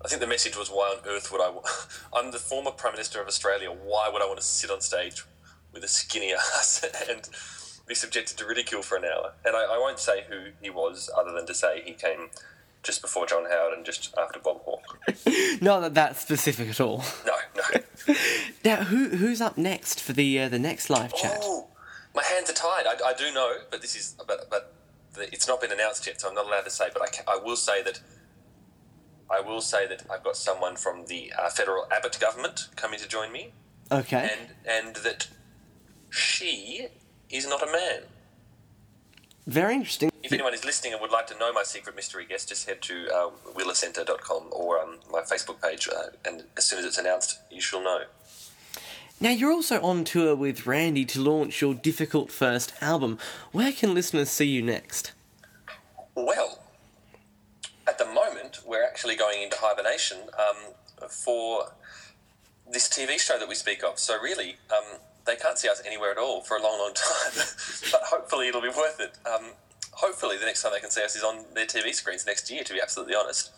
I 0.05 0.09
think 0.09 0.20
the 0.20 0.26
message 0.26 0.57
was, 0.57 0.68
"Why 0.68 0.94
on 0.94 1.09
earth 1.09 1.33
would 1.33 1.40
I? 1.40 1.52
I'm 2.18 2.31
the 2.31 2.38
former 2.38 2.70
Prime 2.70 2.92
Minister 2.92 3.20
of 3.20 3.26
Australia. 3.26 3.70
Why 3.70 4.09
would 4.12 4.22
I 4.22 4.26
want 4.26 4.38
to 4.38 4.44
sit 4.44 4.70
on 4.70 4.81
stage 4.81 5.24
with 5.72 5.83
a 5.85 5.88
skinny 5.88 6.33
ass 6.35 6.85
and 7.09 7.29
be 7.87 7.94
subjected 7.94 8.37
to 8.38 8.46
ridicule 8.46 8.83
for 8.83 8.96
an 8.96 9.05
hour. 9.05 9.33
And 9.44 9.55
I, 9.57 9.75
I, 9.75 9.79
won't 9.79 9.99
say 9.99 10.25
who 10.29 10.51
he 10.61 10.70
was, 10.70 11.09
other 11.16 11.33
than 11.33 11.46
to 11.46 11.55
say 11.55 11.83
he 11.85 11.92
came 11.92 12.31
just 12.83 13.01
before 13.01 13.27
John 13.27 13.44
Howard 13.51 13.75
and 13.75 13.85
just 13.85 14.14
after 14.18 14.38
Bob 14.38 14.62
Hawke. 14.62 14.99
Not 15.61 15.81
that 15.81 15.94
that's 15.94 16.20
specific 16.20 16.68
at 16.68 16.81
all. 16.81 17.05
No, 17.27 17.35
no. 17.57 18.14
now, 18.64 18.85
who 18.85 19.09
who's 19.16 19.40
up 19.40 19.57
next 19.57 20.01
for 20.01 20.12
the 20.12 20.40
uh, 20.40 20.49
the 20.49 20.59
next 20.59 20.90
live 20.90 21.14
chat? 21.14 21.38
Oh, 21.42 21.68
my 22.14 22.22
hands 22.22 22.51
are 22.51 22.55
tied. 22.55 22.87
I, 22.87 23.09
I 23.09 23.12
do 23.12 23.33
know, 23.33 23.55
but 23.70 23.83
this 23.83 23.96
is 23.96 24.14
but 24.27 24.49
but 24.51 24.72
it's 25.16 25.49
not 25.49 25.61
been 25.61 25.72
announced 25.72 26.07
yet, 26.07 26.20
so 26.20 26.29
I'm 26.29 26.35
not 26.35 26.46
allowed 26.46 26.64
to 26.64 26.70
say. 26.70 26.88
But 26.92 27.03
I, 27.03 27.09
can, 27.09 27.25
I 27.29 27.37
will 27.37 27.57
say 27.57 27.83
that. 27.83 28.01
I 29.29 29.40
will 29.40 29.61
say 29.61 29.88
that 29.88 30.05
I've 30.09 30.22
got 30.22 30.37
someone 30.37 30.77
from 30.77 31.07
the 31.07 31.33
uh, 31.37 31.51
federal 31.51 31.88
Abbott 31.90 32.20
government 32.20 32.68
coming 32.77 33.01
to 33.01 33.09
join 33.09 33.33
me. 33.33 33.53
Okay. 33.90 34.31
And 34.33 34.55
and 34.64 34.96
that 34.96 35.29
she 36.11 36.88
is 37.30 37.46
not 37.46 37.62
a 37.62 37.70
man. 37.70 38.02
Very 39.46 39.74
interesting. 39.74 40.10
If 40.22 40.32
anyone 40.32 40.54
is 40.54 40.64
listening 40.64 40.92
and 40.92 41.00
would 41.00 41.12
like 41.12 41.28
to 41.28 41.38
know 41.38 41.52
my 41.52 41.62
secret 41.62 41.94
mystery 41.94 42.26
guest, 42.26 42.48
just 42.48 42.68
head 42.68 42.82
to 42.82 43.08
uh, 43.14 43.30
wheelercentre.com 43.54 44.48
or 44.50 44.80
um, 44.80 44.98
my 45.10 45.20
Facebook 45.20 45.62
page, 45.62 45.88
uh, 45.88 46.08
and 46.24 46.44
as 46.56 46.66
soon 46.66 46.80
as 46.80 46.84
it's 46.84 46.98
announced, 46.98 47.38
you 47.48 47.60
shall 47.60 47.82
know. 47.82 48.02
Now, 49.20 49.30
you're 49.30 49.52
also 49.52 49.80
on 49.82 50.04
tour 50.04 50.34
with 50.34 50.66
Randy 50.66 51.04
to 51.06 51.20
launch 51.20 51.62
your 51.62 51.74
difficult 51.74 52.30
first 52.30 52.74
album. 52.82 53.18
Where 53.52 53.72
can 53.72 53.94
listeners 53.94 54.28
see 54.28 54.46
you 54.46 54.62
next? 54.62 55.12
Well, 56.14 56.58
at 57.86 57.98
the 57.98 58.04
moment, 58.04 58.60
we're 58.66 58.84
actually 58.84 59.14
going 59.14 59.42
into 59.42 59.56
hibernation 59.60 60.18
um, 60.38 61.08
for 61.08 61.72
this 62.70 62.88
TV 62.88 63.18
show 63.18 63.38
that 63.38 63.48
we 63.48 63.54
speak 63.54 63.84
of. 63.84 63.98
So, 63.98 64.20
really, 64.20 64.56
um, 64.70 64.98
they 65.26 65.36
can't 65.36 65.58
see 65.58 65.68
us 65.68 65.82
anywhere 65.84 66.10
at 66.10 66.18
all 66.18 66.40
for 66.40 66.56
a 66.56 66.62
long, 66.62 66.78
long 66.78 66.92
time. 66.94 67.44
but 67.92 68.00
hopefully 68.04 68.48
it'll 68.48 68.62
be 68.62 68.68
worth 68.68 69.00
it. 69.00 69.18
Um, 69.26 69.50
hopefully 69.92 70.38
the 70.38 70.46
next 70.46 70.62
time 70.62 70.72
they 70.72 70.80
can 70.80 70.90
see 70.90 71.02
us 71.02 71.16
is 71.16 71.22
on 71.22 71.44
their 71.54 71.66
TV 71.66 71.94
screens 71.94 72.26
next 72.26 72.50
year, 72.50 72.62
to 72.62 72.72
be 72.72 72.80
absolutely 72.80 73.14
honest. 73.14 73.50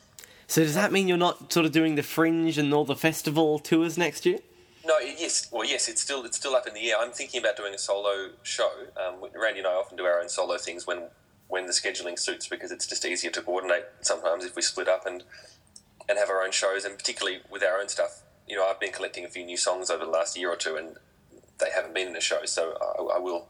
So 0.46 0.62
does 0.62 0.74
that 0.74 0.92
mean 0.92 1.08
you're 1.08 1.18
not 1.18 1.52
sort 1.52 1.66
of 1.66 1.72
doing 1.72 1.94
the 1.94 2.02
Fringe 2.02 2.56
and 2.56 2.72
all 2.72 2.84
the 2.84 2.96
festival 2.96 3.58
tours 3.58 3.98
next 3.98 4.24
year? 4.24 4.38
No, 4.86 4.98
yes, 4.98 5.48
well, 5.52 5.66
yes, 5.68 5.86
it's 5.88 6.00
still 6.00 6.24
it's 6.24 6.38
still 6.38 6.54
up 6.56 6.66
in 6.66 6.72
the 6.72 6.90
air. 6.90 6.96
I'm 6.98 7.12
thinking 7.12 7.40
about 7.40 7.58
doing 7.58 7.74
a 7.74 7.78
solo 7.78 8.30
show. 8.42 8.70
Um, 8.96 9.16
Randy 9.38 9.58
and 9.58 9.68
I 9.68 9.72
often 9.72 9.98
do 9.98 10.04
our 10.04 10.18
own 10.18 10.30
solo 10.30 10.56
things 10.56 10.86
when 10.86 11.08
when 11.48 11.66
the 11.66 11.72
scheduling 11.72 12.18
suits 12.18 12.46
because 12.48 12.72
it's 12.72 12.86
just 12.86 13.04
easier 13.04 13.30
to 13.32 13.42
coordinate 13.42 13.84
sometimes 14.00 14.44
if 14.46 14.56
we 14.56 14.62
split 14.62 14.88
up 14.88 15.04
and 15.04 15.24
and 16.08 16.18
have 16.18 16.30
our 16.30 16.42
own 16.42 16.52
shows 16.52 16.86
and 16.86 16.96
particularly 16.96 17.40
with 17.50 17.62
our 17.62 17.78
own 17.78 17.88
stuff. 17.88 18.22
You 18.46 18.56
know, 18.56 18.66
I've 18.66 18.80
been 18.80 18.92
collecting 18.92 19.26
a 19.26 19.28
few 19.28 19.44
new 19.44 19.58
songs 19.58 19.90
over 19.90 20.06
the 20.06 20.10
last 20.10 20.38
year 20.38 20.50
or 20.50 20.56
two, 20.56 20.76
and 20.76 20.96
they 21.58 21.70
haven't 21.74 21.94
been 21.94 22.08
in 22.08 22.16
a 22.16 22.20
show, 22.20 22.44
so 22.44 22.76
I, 22.80 23.16
I 23.16 23.18
will 23.18 23.48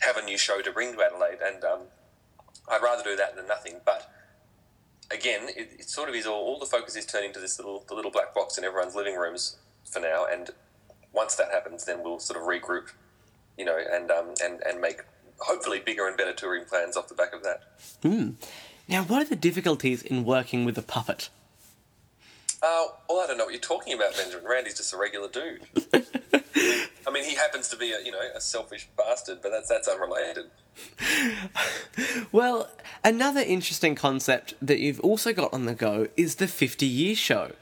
have 0.00 0.16
a 0.16 0.22
new 0.22 0.38
show 0.38 0.60
to 0.60 0.72
bring 0.72 0.94
to 0.94 1.02
Adelaide. 1.02 1.38
And 1.44 1.64
um, 1.64 1.80
I'd 2.68 2.82
rather 2.82 3.02
do 3.02 3.16
that 3.16 3.36
than 3.36 3.46
nothing. 3.46 3.76
But 3.84 4.10
again, 5.10 5.48
it, 5.56 5.76
it 5.78 5.88
sort 5.88 6.08
of 6.08 6.14
is 6.14 6.26
all, 6.26 6.40
all 6.40 6.58
the 6.58 6.66
focus 6.66 6.96
is 6.96 7.06
turning 7.06 7.32
to 7.32 7.40
this 7.40 7.58
little 7.58 7.84
the 7.88 7.94
little 7.94 8.10
black 8.10 8.34
box 8.34 8.58
in 8.58 8.64
everyone's 8.64 8.94
living 8.94 9.16
rooms 9.16 9.56
for 9.84 10.00
now. 10.00 10.26
And 10.30 10.50
once 11.12 11.34
that 11.36 11.50
happens, 11.52 11.84
then 11.84 12.02
we'll 12.02 12.18
sort 12.18 12.40
of 12.40 12.46
regroup, 12.46 12.90
you 13.56 13.64
know, 13.64 13.78
and 13.78 14.10
um, 14.10 14.34
and 14.42 14.60
and 14.62 14.80
make 14.80 15.00
hopefully 15.38 15.80
bigger 15.80 16.06
and 16.06 16.16
better 16.16 16.32
touring 16.32 16.64
plans 16.64 16.96
off 16.96 17.08
the 17.08 17.14
back 17.14 17.32
of 17.34 17.42
that. 17.42 17.62
Now, 18.88 19.02
what 19.02 19.22
are 19.22 19.28
the 19.28 19.36
difficulties 19.36 20.02
in 20.02 20.24
working 20.24 20.64
with 20.64 20.76
a 20.76 20.82
puppet? 20.82 21.30
Uh, 22.64 22.86
well, 23.10 23.20
I 23.20 23.26
don't 23.26 23.36
know 23.36 23.44
what 23.44 23.52
you're 23.52 23.60
talking 23.60 23.92
about, 23.92 24.16
Benjamin. 24.16 24.46
Randy's 24.46 24.78
just 24.78 24.94
a 24.94 24.96
regular 24.96 25.28
dude. 25.28 25.60
I 27.06 27.10
mean, 27.12 27.24
he 27.24 27.34
happens 27.34 27.68
to 27.68 27.76
be 27.76 27.92
a 27.92 28.02
you 28.02 28.10
know 28.10 28.20
a 28.34 28.40
selfish 28.40 28.88
bastard, 28.96 29.40
but 29.42 29.50
that's 29.50 29.68
that's 29.68 29.88
unrelated. 29.88 30.46
Well, 32.32 32.68
another 33.04 33.40
interesting 33.40 33.94
concept 33.94 34.54
that 34.60 34.80
you've 34.80 34.98
also 35.00 35.32
got 35.32 35.52
on 35.52 35.66
the 35.66 35.74
go 35.74 36.08
is 36.16 36.36
the 36.36 36.48
50 36.48 36.84
year 36.84 37.14
show. 37.14 37.52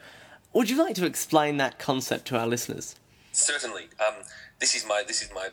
Would 0.55 0.71
you 0.71 0.83
like 0.83 0.95
to 0.95 1.05
explain 1.05 1.59
that 1.59 1.79
concept 1.79 2.27
to 2.29 2.39
our 2.39 2.47
listeners? 2.47 2.95
Certainly. 3.33 3.89
Um, 4.01 4.15
this 4.61 4.75
is 4.75 4.87
my 4.87 5.03
this 5.07 5.21
is 5.21 5.31
my. 5.35 5.49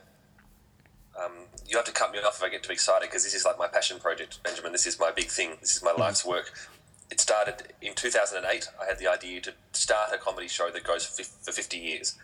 Um, 1.21 1.31
you 1.67 1.75
have 1.75 1.85
to 1.85 1.91
cut 1.91 2.13
me 2.13 2.19
off 2.19 2.37
if 2.37 2.43
I 2.43 2.49
get 2.49 2.63
too 2.63 2.71
excited 2.71 3.09
because 3.09 3.25
this 3.25 3.33
is 3.33 3.43
like 3.43 3.59
my 3.59 3.67
passion 3.67 3.99
project, 3.99 4.41
Benjamin. 4.43 4.71
This 4.71 4.87
is 4.87 4.97
my 4.99 5.11
big 5.11 5.27
thing. 5.27 5.57
This 5.59 5.75
is 5.75 5.83
my 5.83 5.91
life's 5.91 6.23
work. 6.23 6.53
It 7.11 7.19
started 7.19 7.73
in 7.81 7.95
2008. 7.95 8.69
I 8.81 8.85
had 8.85 8.99
the 8.99 9.07
idea 9.07 9.41
to 9.41 9.53
start 9.73 10.11
a 10.13 10.17
comedy 10.17 10.47
show 10.47 10.69
that 10.69 10.83
goes 10.83 11.05
for, 11.05 11.51
50 11.51 11.77
years. 11.77 12.15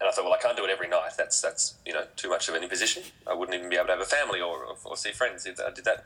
And 0.00 0.08
I 0.08 0.12
thought, 0.12 0.24
well, 0.24 0.32
I 0.32 0.38
can't 0.38 0.56
do 0.56 0.64
it 0.64 0.70
every 0.70 0.88
night. 0.88 1.12
That's 1.16 1.40
that's 1.40 1.74
you 1.86 1.92
know 1.92 2.04
too 2.16 2.28
much 2.28 2.48
of 2.48 2.54
an 2.56 2.62
imposition. 2.64 3.04
I 3.28 3.34
wouldn't 3.34 3.56
even 3.56 3.70
be 3.70 3.76
able 3.76 3.86
to 3.86 3.92
have 3.92 4.00
a 4.00 4.04
family 4.04 4.40
or, 4.40 4.64
or, 4.64 4.76
or 4.84 4.96
see 4.96 5.12
friends 5.12 5.46
if 5.46 5.60
I 5.60 5.70
did 5.70 5.84
that. 5.84 6.04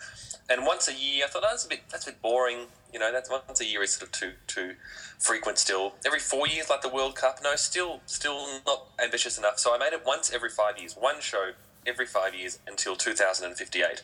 And 0.51 0.67
once 0.67 0.89
a 0.89 0.95
year, 0.95 1.25
I 1.25 1.29
thought 1.29 1.43
oh, 1.45 1.49
that's 1.51 1.65
a 1.65 1.69
bit 1.69 1.81
that's 1.91 2.07
a 2.07 2.11
bit 2.11 2.21
boring. 2.21 2.67
You 2.93 2.99
know, 2.99 3.11
that's 3.11 3.31
once 3.31 3.61
a 3.61 3.65
year 3.65 3.83
is 3.83 3.95
sort 3.95 4.09
of 4.09 4.13
too 4.13 4.33
too 4.47 4.75
frequent. 5.19 5.57
Still, 5.57 5.95
every 6.05 6.21
four 6.21 6.47
years, 6.47 6.69
like 6.69 6.83
the 6.83 6.91
World 6.91 7.17
Cup, 7.17 7.39
no, 7.43 7.57
still 7.57 8.01
still 8.05 8.61
not 8.67 8.89
ambitious 9.03 9.39
enough. 9.39 9.59
So 9.59 9.75
I 9.75 9.79
made 9.79 9.95
it 9.95 10.05
once 10.05 10.31
every 10.33 10.51
five 10.51 10.77
years, 10.77 10.95
one 10.95 11.21
show 11.21 11.53
every 11.87 12.07
five 12.07 12.35
years 12.35 12.59
until 12.67 12.95
2058. 12.95 14.03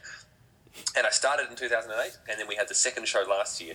And 0.96 1.06
I 1.06 1.10
started 1.10 1.50
in 1.50 1.56
2008, 1.56 2.18
and 2.28 2.40
then 2.40 2.48
we 2.48 2.56
had 2.56 2.68
the 2.68 2.74
second 2.74 3.06
show 3.06 3.24
last 3.28 3.60
year, 3.60 3.74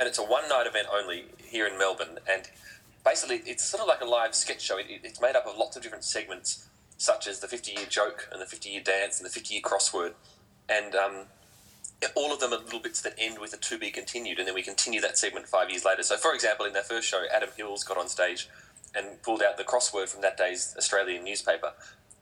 and 0.00 0.08
it's 0.08 0.18
a 0.18 0.24
one 0.24 0.48
night 0.48 0.66
event 0.66 0.88
only 0.92 1.26
here 1.44 1.66
in 1.68 1.78
Melbourne, 1.78 2.18
and 2.28 2.50
basically 3.04 3.42
it's 3.46 3.64
sort 3.64 3.82
of 3.82 3.88
like 3.88 4.00
a 4.00 4.04
live 4.06 4.34
sketch 4.34 4.62
show. 4.62 4.78
It, 4.78 4.86
it- 4.88 5.00
it's 5.04 5.20
made 5.20 5.36
up 5.36 5.46
of 5.46 5.56
lots 5.56 5.76
of 5.76 5.82
different 5.82 6.04
segments, 6.04 6.68
such 6.96 7.28
as 7.28 7.38
the 7.40 7.46
50 7.48 7.72
year 7.72 7.86
joke 7.88 8.28
and 8.32 8.40
the 8.40 8.46
50 8.46 8.68
year 8.70 8.82
dance 8.82 9.18
and 9.20 9.26
the 9.26 9.30
50 9.32 9.54
year 9.54 9.62
crossword, 9.62 10.14
and 10.68 10.94
um, 10.96 11.26
all 12.14 12.32
of 12.32 12.40
them 12.40 12.52
are 12.52 12.58
little 12.58 12.80
bits 12.80 13.02
that 13.02 13.14
end 13.18 13.38
with 13.38 13.52
a 13.52 13.58
to 13.58 13.78
be 13.78 13.90
continued, 13.90 14.38
and 14.38 14.48
then 14.48 14.54
we 14.54 14.62
continue 14.62 15.00
that 15.02 15.18
segment 15.18 15.46
five 15.46 15.68
years 15.70 15.84
later. 15.84 16.02
So, 16.02 16.16
for 16.16 16.34
example, 16.34 16.64
in 16.66 16.72
that 16.72 16.86
first 16.88 17.06
show, 17.06 17.24
Adam 17.34 17.50
Hills 17.56 17.84
got 17.84 17.98
on 17.98 18.08
stage 18.08 18.48
and 18.94 19.22
pulled 19.22 19.42
out 19.42 19.56
the 19.56 19.64
crossword 19.64 20.08
from 20.08 20.22
that 20.22 20.36
day's 20.36 20.74
Australian 20.76 21.24
newspaper. 21.24 21.72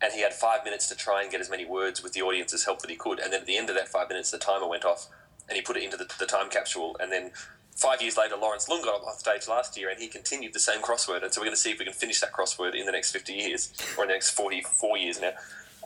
And 0.00 0.12
he 0.12 0.20
had 0.20 0.32
five 0.34 0.64
minutes 0.64 0.88
to 0.90 0.96
try 0.96 1.22
and 1.22 1.30
get 1.30 1.40
as 1.40 1.50
many 1.50 1.64
words 1.64 2.02
with 2.02 2.12
the 2.12 2.22
audience's 2.22 2.64
help 2.64 2.80
that 2.82 2.90
he 2.90 2.96
could. 2.96 3.18
And 3.18 3.32
then 3.32 3.40
at 3.40 3.46
the 3.46 3.56
end 3.56 3.68
of 3.68 3.74
that 3.76 3.88
five 3.88 4.08
minutes, 4.08 4.30
the 4.30 4.38
timer 4.38 4.68
went 4.68 4.84
off 4.84 5.08
and 5.48 5.56
he 5.56 5.62
put 5.62 5.76
it 5.76 5.82
into 5.82 5.96
the, 5.96 6.06
the 6.20 6.26
time 6.26 6.50
capsule. 6.50 6.96
And 7.00 7.10
then 7.10 7.32
five 7.78 8.02
years 8.02 8.16
later, 8.16 8.34
Lawrence 8.36 8.68
Leung 8.68 8.82
got 8.82 9.02
on 9.04 9.16
stage 9.18 9.46
last 9.46 9.78
year 9.78 9.88
and 9.88 10.00
he 10.00 10.08
continued 10.08 10.52
the 10.52 10.58
same 10.58 10.82
crossword. 10.82 11.22
And 11.22 11.32
so 11.32 11.40
we're 11.40 11.46
going 11.46 11.54
to 11.54 11.60
see 11.60 11.70
if 11.70 11.78
we 11.78 11.84
can 11.84 11.94
finish 11.94 12.20
that 12.20 12.32
crossword 12.32 12.74
in 12.74 12.86
the 12.86 12.92
next 12.92 13.12
50 13.12 13.32
years 13.32 13.72
or 13.96 14.04
in 14.04 14.08
the 14.08 14.14
next 14.14 14.30
44 14.30 14.98
years 14.98 15.20
now. 15.20 15.30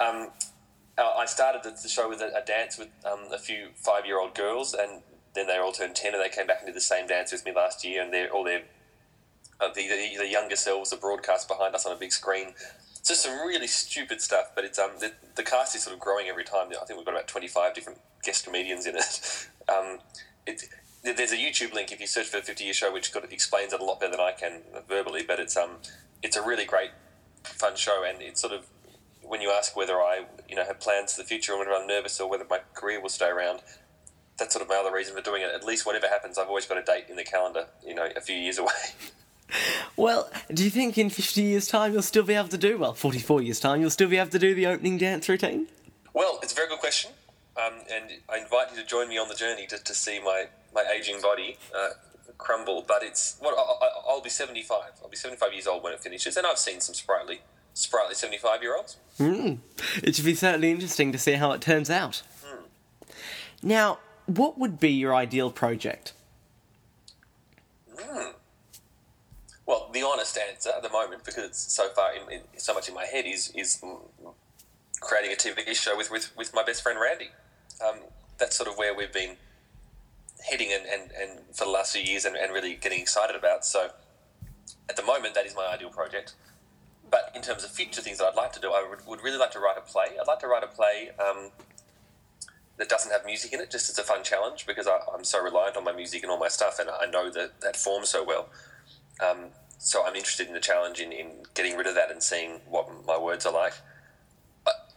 Um, 0.00 0.30
uh, 0.96 1.10
I 1.18 1.26
started 1.26 1.62
the, 1.62 1.70
the 1.70 1.88
show 1.88 2.08
with 2.08 2.22
a, 2.22 2.34
a 2.34 2.44
dance 2.44 2.78
with 2.78 2.88
um, 3.04 3.26
a 3.30 3.38
few 3.38 3.68
five 3.76 4.06
year 4.06 4.18
old 4.18 4.34
girls, 4.34 4.74
and 4.74 5.02
then 5.34 5.46
they 5.46 5.58
all 5.58 5.72
turned 5.72 5.94
10 5.94 6.14
and 6.14 6.22
they 6.22 6.30
came 6.30 6.46
back 6.46 6.58
and 6.60 6.66
did 6.66 6.76
the 6.76 6.80
same 6.80 7.06
dance 7.06 7.30
with 7.30 7.44
me 7.44 7.52
last 7.54 7.84
year. 7.84 8.02
And 8.02 8.12
they're 8.12 8.30
all 8.30 8.44
their 8.44 8.62
uh, 9.60 9.68
the, 9.74 9.86
the, 9.86 10.16
the 10.18 10.28
younger 10.28 10.56
selves 10.56 10.92
are 10.92 10.98
broadcast 10.98 11.46
behind 11.46 11.74
us 11.74 11.84
on 11.84 11.92
a 11.92 11.96
big 11.96 12.12
screen. 12.12 12.54
It's 12.98 13.08
just 13.08 13.22
some 13.22 13.46
really 13.46 13.66
stupid 13.66 14.22
stuff, 14.22 14.52
but 14.54 14.64
it's 14.64 14.78
um 14.78 14.92
the, 14.98 15.12
the 15.34 15.42
cast 15.42 15.76
is 15.76 15.82
sort 15.82 15.94
of 15.94 16.00
growing 16.00 16.28
every 16.28 16.44
time. 16.44 16.68
I 16.68 16.84
think 16.84 16.96
we've 16.98 17.06
got 17.06 17.14
about 17.14 17.28
25 17.28 17.74
different 17.74 18.00
guest 18.24 18.44
comedians 18.44 18.86
in 18.86 18.96
it. 18.96 19.48
Um, 19.68 20.00
it 20.44 20.64
there's 21.02 21.32
a 21.32 21.36
YouTube 21.36 21.74
link 21.74 21.92
if 21.92 22.00
you 22.00 22.06
search 22.06 22.26
for 22.26 22.38
the 22.38 22.42
50 22.42 22.64
year 22.64 22.72
show, 22.72 22.92
which 22.92 23.12
got, 23.12 23.30
explains 23.32 23.72
it 23.72 23.80
a 23.80 23.84
lot 23.84 24.00
better 24.00 24.12
than 24.12 24.20
I 24.20 24.32
can 24.32 24.62
verbally. 24.88 25.24
But 25.26 25.40
it's 25.40 25.56
um 25.56 25.78
it's 26.22 26.36
a 26.36 26.42
really 26.42 26.64
great 26.64 26.90
fun 27.44 27.76
show, 27.76 28.04
and 28.04 28.22
it's 28.22 28.40
sort 28.40 28.52
of 28.52 28.66
when 29.22 29.40
you 29.40 29.50
ask 29.50 29.76
whether 29.76 29.94
I 29.94 30.24
you 30.48 30.56
know 30.56 30.64
have 30.64 30.80
plans 30.80 31.14
for 31.14 31.22
the 31.22 31.26
future 31.26 31.52
or 31.52 31.58
whether 31.58 31.72
I'm 31.72 31.86
nervous 31.86 32.20
or 32.20 32.28
whether 32.28 32.44
my 32.48 32.60
career 32.74 33.00
will 33.00 33.08
stay 33.08 33.28
around. 33.28 33.60
That's 34.38 34.54
sort 34.54 34.62
of 34.62 34.68
my 34.68 34.76
other 34.76 34.92
reason 34.92 35.14
for 35.14 35.22
doing 35.22 35.42
it. 35.42 35.50
At 35.54 35.64
least 35.64 35.84
whatever 35.84 36.08
happens, 36.08 36.38
I've 36.38 36.48
always 36.48 36.66
got 36.66 36.78
a 36.78 36.82
date 36.82 37.04
in 37.08 37.16
the 37.16 37.24
calendar, 37.24 37.66
you 37.86 37.94
know, 37.94 38.08
a 38.16 38.20
few 38.20 38.36
years 38.36 38.58
away. 38.58 38.72
Well, 39.96 40.30
do 40.52 40.64
you 40.64 40.70
think 40.70 40.96
in 40.96 41.10
50 41.10 41.42
years' 41.42 41.68
time 41.68 41.92
you'll 41.92 42.02
still 42.02 42.22
be 42.22 42.34
able 42.34 42.48
to 42.48 42.58
do, 42.58 42.78
well, 42.78 42.94
44 42.94 43.42
years' 43.42 43.60
time, 43.60 43.80
you'll 43.80 43.90
still 43.90 44.08
be 44.08 44.16
able 44.16 44.30
to 44.30 44.38
do 44.38 44.54
the 44.54 44.66
opening 44.66 44.98
dance 44.98 45.28
routine? 45.28 45.68
Well, 46.14 46.38
it's 46.42 46.52
a 46.52 46.56
very 46.56 46.68
good 46.68 46.78
question, 46.78 47.12
um, 47.56 47.74
and 47.92 48.10
I 48.28 48.38
invite 48.38 48.70
you 48.70 48.80
to 48.80 48.86
join 48.86 49.08
me 49.08 49.18
on 49.18 49.28
the 49.28 49.34
journey 49.34 49.66
to, 49.66 49.78
to 49.78 49.94
see 49.94 50.20
my, 50.20 50.46
my 50.74 50.84
aging 50.94 51.20
body 51.20 51.58
uh, 51.74 51.90
crumble. 52.38 52.84
But 52.86 53.02
it's 53.02 53.36
what 53.40 53.54
I, 53.56 53.88
I'll 54.08 54.20
be 54.22 54.30
seventy 54.30 54.62
five. 54.62 54.92
I'll 55.02 55.10
be 55.10 55.16
seventy 55.16 55.38
five 55.38 55.52
years 55.52 55.66
old 55.66 55.82
when 55.82 55.92
it 55.92 56.00
finishes, 56.00 56.36
and 56.36 56.46
I've 56.46 56.58
seen 56.58 56.80
some 56.80 56.94
sprightly, 56.94 57.40
sprightly 57.74 58.14
seventy 58.14 58.38
five 58.38 58.62
year 58.62 58.76
olds. 58.76 58.96
It 60.02 60.16
should 60.16 60.24
be 60.24 60.34
certainly 60.34 60.70
interesting 60.70 61.12
to 61.12 61.18
see 61.18 61.32
how 61.32 61.52
it 61.52 61.60
turns 61.60 61.90
out. 61.90 62.22
Now, 63.62 63.98
what 64.26 64.58
would 64.58 64.80
be 64.80 64.90
your 64.90 65.14
ideal 65.14 65.50
project? 65.50 66.14
Well, 69.64 69.88
the 69.92 70.02
honest 70.02 70.36
answer 70.36 70.70
at 70.76 70.82
the 70.82 70.88
moment, 70.88 71.24
because 71.24 71.44
it's 71.44 71.72
so 71.72 71.88
far 71.90 72.12
in, 72.14 72.30
in, 72.30 72.40
so 72.56 72.74
much 72.74 72.88
in 72.88 72.94
my 72.94 73.06
head, 73.06 73.24
is 73.26 73.52
is 73.54 73.80
mm, 73.82 74.00
creating 75.00 75.32
a 75.32 75.36
TV 75.36 75.74
show 75.74 75.96
with 75.96 76.10
with, 76.10 76.36
with 76.36 76.52
my 76.52 76.64
best 76.64 76.82
friend 76.82 76.98
Randy. 77.00 77.30
Um, 77.86 78.00
that's 78.38 78.56
sort 78.56 78.68
of 78.68 78.76
where 78.76 78.94
we've 78.94 79.12
been 79.12 79.36
heading 80.50 80.72
and, 80.72 80.84
and, 80.86 81.10
and 81.12 81.40
for 81.52 81.64
the 81.64 81.70
last 81.70 81.92
few 81.92 82.02
years 82.02 82.24
and, 82.24 82.36
and 82.36 82.52
really 82.52 82.74
getting 82.74 83.00
excited 83.00 83.36
about. 83.36 83.64
So 83.64 83.90
at 84.88 84.96
the 84.96 85.02
moment, 85.02 85.34
that 85.34 85.46
is 85.46 85.54
my 85.54 85.66
ideal 85.66 85.90
project. 85.90 86.34
But 87.10 87.30
in 87.34 87.42
terms 87.42 87.62
of 87.62 87.70
future 87.70 88.00
things 88.00 88.18
that 88.18 88.26
I'd 88.26 88.36
like 88.36 88.52
to 88.52 88.60
do, 88.60 88.72
I 88.72 88.86
would, 88.88 89.06
would 89.06 89.22
really 89.22 89.36
like 89.38 89.50
to 89.52 89.58
write 89.58 89.76
a 89.76 89.82
play. 89.82 90.16
I'd 90.20 90.26
like 90.26 90.40
to 90.40 90.46
write 90.46 90.64
a 90.64 90.66
play 90.66 91.10
um, 91.18 91.50
that 92.78 92.88
doesn't 92.88 93.12
have 93.12 93.26
music 93.26 93.52
in 93.52 93.60
it, 93.60 93.70
just 93.70 93.90
as 93.90 93.98
a 93.98 94.02
fun 94.02 94.24
challenge, 94.24 94.66
because 94.66 94.86
I, 94.86 94.98
I'm 95.14 95.24
so 95.24 95.42
reliant 95.42 95.76
on 95.76 95.84
my 95.84 95.92
music 95.92 96.22
and 96.22 96.32
all 96.32 96.38
my 96.38 96.48
stuff, 96.48 96.78
and 96.78 96.88
I 96.88 97.06
know 97.06 97.30
that 97.30 97.60
that 97.60 97.76
form 97.76 98.06
so 98.06 98.24
well. 98.24 98.48
Um, 99.20 99.50
so 99.78 100.06
I'm 100.06 100.16
interested 100.16 100.46
in 100.46 100.54
the 100.54 100.60
challenge 100.60 101.00
in, 101.00 101.12
in 101.12 101.44
getting 101.54 101.76
rid 101.76 101.86
of 101.86 101.94
that 101.96 102.10
and 102.10 102.22
seeing 102.22 102.60
what 102.66 102.88
my 103.06 103.18
words 103.18 103.44
are 103.44 103.52
like. 103.52 103.74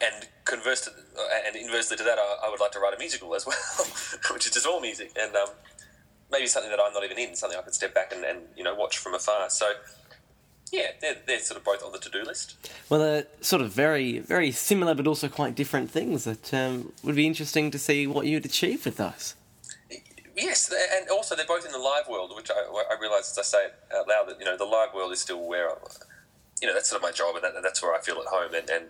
And 0.02 0.28
converse 0.44 0.82
to, 0.82 0.92
uh, 0.92 1.48
and 1.48 1.56
inversely 1.56 1.98
to 1.98 2.04
that, 2.04 2.18
I, 2.18 2.48
I 2.48 2.50
would 2.50 2.60
like 2.60 2.72
to 2.72 2.80
write 2.80 2.94
a 2.94 3.00
musical 3.00 3.34
as 3.34 3.46
well, 3.46 3.56
which 4.34 4.46
is 4.46 4.52
just 4.52 4.66
all 4.66 4.82
music, 4.82 5.12
and 5.18 5.36
um, 5.36 5.50
maybe 6.32 6.48
something 6.48 6.70
that 6.70 6.80
I'm 6.80 6.94
not 6.94 7.04
even 7.04 7.18
in, 7.18 7.36
something 7.36 7.58
I 7.58 7.62
could 7.62 7.74
step 7.74 7.94
back 7.94 8.14
and, 8.14 8.24
and 8.24 8.40
you 8.58 8.64
know 8.64 8.76
watch 8.76 8.98
from 8.98 9.14
afar. 9.14 9.50
So 9.50 9.72
yeah, 10.72 10.92
they're, 11.00 11.16
they're 11.26 11.40
sort 11.40 11.58
of 11.58 11.64
both 11.64 11.84
on 11.84 11.92
the 11.92 12.00
to 12.00 12.10
do 12.10 12.24
list. 12.24 12.56
Well, 12.90 13.00
they're 13.00 13.28
sort 13.42 13.62
of 13.62 13.72
very, 13.72 14.20
very 14.20 14.52
similar 14.52 14.96
but 14.96 15.08
also 15.08 15.30
quite 15.30 15.56
different 15.56 15.90
things 15.92 16.24
that 16.26 16.54
um, 16.54 16.92
would 17.04 17.16
be 17.16 17.28
interesting 17.28 17.72
to 17.72 17.80
see 17.80 18.08
what 18.08 18.26
you'd 18.26 18.46
achieve 18.46 18.86
with 18.86 18.98
those. 18.98 19.36
Yes, 20.36 20.74
and 20.98 21.10
also 21.10 21.36
they're 21.36 21.46
both 21.46 21.66
in 21.66 21.72
the 21.72 21.78
live 21.78 22.10
world, 22.10 22.34
which 22.36 22.52
I, 22.52 22.56
I 22.94 23.00
realise 23.00 23.32
as 23.32 23.38
I 23.38 23.44
say 23.44 23.66
it 23.66 23.76
out 23.96 24.08
loud 24.08 24.28
that 24.28 24.40
you 24.40 24.46
know 24.46 24.58
the 24.58 24.66
live 24.66 24.94
world 24.94 25.14
is 25.14 25.22
still 25.22 25.48
where 25.48 25.70
I, 25.70 25.76
you 26.62 26.68
know 26.68 26.74
that's 26.74 26.90
sort 26.90 27.02
of 27.02 27.04
my 27.04 27.14
job, 27.14 27.36
and 27.36 27.44
that, 27.46 27.54
that's 27.64 27.82
where 27.82 27.96
I 27.96 28.02
feel 28.02 28.18
at 28.18 28.26
home. 28.26 28.54
And, 28.54 28.70
and 28.70 28.86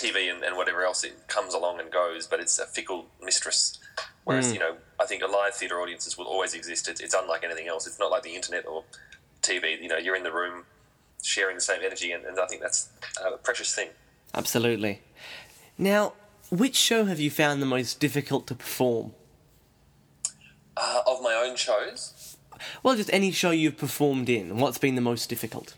TV 0.00 0.32
and, 0.32 0.42
and 0.42 0.56
whatever 0.56 0.82
else 0.82 1.04
it 1.04 1.28
comes 1.28 1.54
along 1.54 1.80
and 1.80 1.90
goes, 1.90 2.26
but 2.26 2.40
it's 2.40 2.58
a 2.58 2.66
fickle 2.66 3.06
mistress. 3.22 3.78
Whereas 4.24 4.52
you 4.52 4.58
know, 4.58 4.76
I 5.00 5.06
think 5.06 5.22
a 5.22 5.26
live 5.26 5.54
theatre 5.54 5.80
audiences 5.80 6.16
will 6.16 6.26
always 6.26 6.54
exist. 6.54 6.88
It's, 6.88 7.00
it's 7.00 7.14
unlike 7.14 7.42
anything 7.44 7.68
else. 7.68 7.86
It's 7.86 7.98
not 7.98 8.10
like 8.10 8.22
the 8.22 8.34
internet 8.34 8.66
or 8.66 8.84
TV. 9.42 9.80
You 9.80 9.88
know, 9.88 9.96
you're 9.96 10.16
in 10.16 10.22
the 10.22 10.32
room 10.32 10.64
sharing 11.22 11.56
the 11.56 11.60
same 11.62 11.80
energy, 11.84 12.12
and, 12.12 12.24
and 12.24 12.38
I 12.38 12.46
think 12.46 12.62
that's 12.62 12.88
a 13.24 13.36
precious 13.38 13.74
thing. 13.74 13.88
Absolutely. 14.34 15.00
Now, 15.76 16.12
which 16.50 16.76
show 16.76 17.04
have 17.06 17.20
you 17.20 17.30
found 17.30 17.60
the 17.60 17.66
most 17.66 18.00
difficult 18.00 18.46
to 18.48 18.54
perform? 18.54 19.12
Uh, 20.76 21.02
of 21.06 21.20
my 21.22 21.34
own 21.34 21.56
shows, 21.56 22.36
Well, 22.82 22.96
just 22.96 23.12
any 23.12 23.32
show 23.32 23.50
you've 23.50 23.76
performed 23.76 24.28
in. 24.28 24.58
What's 24.58 24.78
been 24.78 24.94
the 24.94 25.00
most 25.00 25.28
difficult? 25.28 25.74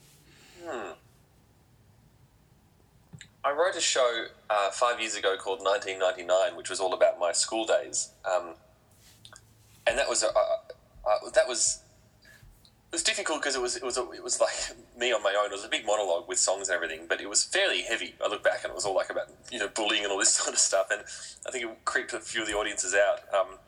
I 3.44 3.50
wrote 3.50 3.76
a 3.76 3.80
show 3.80 4.26
uh, 4.48 4.70
five 4.70 5.00
years 5.00 5.16
ago 5.16 5.36
called 5.36 5.60
1999, 5.60 6.56
which 6.56 6.70
was 6.70 6.78
all 6.78 6.94
about 6.94 7.18
my 7.18 7.32
school 7.32 7.66
days, 7.66 8.10
um, 8.24 8.54
and 9.86 9.98
that 9.98 10.08
was 10.08 10.22
a, 10.22 10.28
uh, 10.28 11.30
that 11.34 11.48
was 11.48 11.80
it 12.92 12.96
was 12.96 13.02
difficult 13.02 13.40
because 13.40 13.56
it 13.56 13.62
was 13.62 13.74
it 13.74 13.82
was 13.82 13.96
a, 13.96 14.08
it 14.12 14.22
was 14.22 14.40
like 14.40 14.52
me 14.98 15.12
on 15.12 15.22
my 15.22 15.34
own. 15.36 15.46
It 15.46 15.52
was 15.52 15.64
a 15.64 15.68
big 15.68 15.84
monologue 15.84 16.28
with 16.28 16.38
songs 16.38 16.68
and 16.68 16.76
everything, 16.76 17.06
but 17.08 17.20
it 17.20 17.28
was 17.28 17.42
fairly 17.42 17.82
heavy. 17.82 18.14
I 18.24 18.28
look 18.28 18.44
back 18.44 18.62
and 18.62 18.70
it 18.70 18.74
was 18.74 18.84
all 18.84 18.94
like 18.94 19.10
about 19.10 19.28
you 19.50 19.58
know 19.58 19.68
bullying 19.68 20.04
and 20.04 20.12
all 20.12 20.18
this 20.18 20.34
sort 20.34 20.54
of 20.54 20.60
stuff, 20.60 20.88
and 20.90 21.02
I 21.46 21.50
think 21.50 21.64
it 21.64 21.84
creeped 21.84 22.12
a 22.12 22.20
few 22.20 22.42
of 22.42 22.48
the 22.48 22.54
audiences 22.54 22.94
out. 22.94 23.20
Um, 23.34 23.58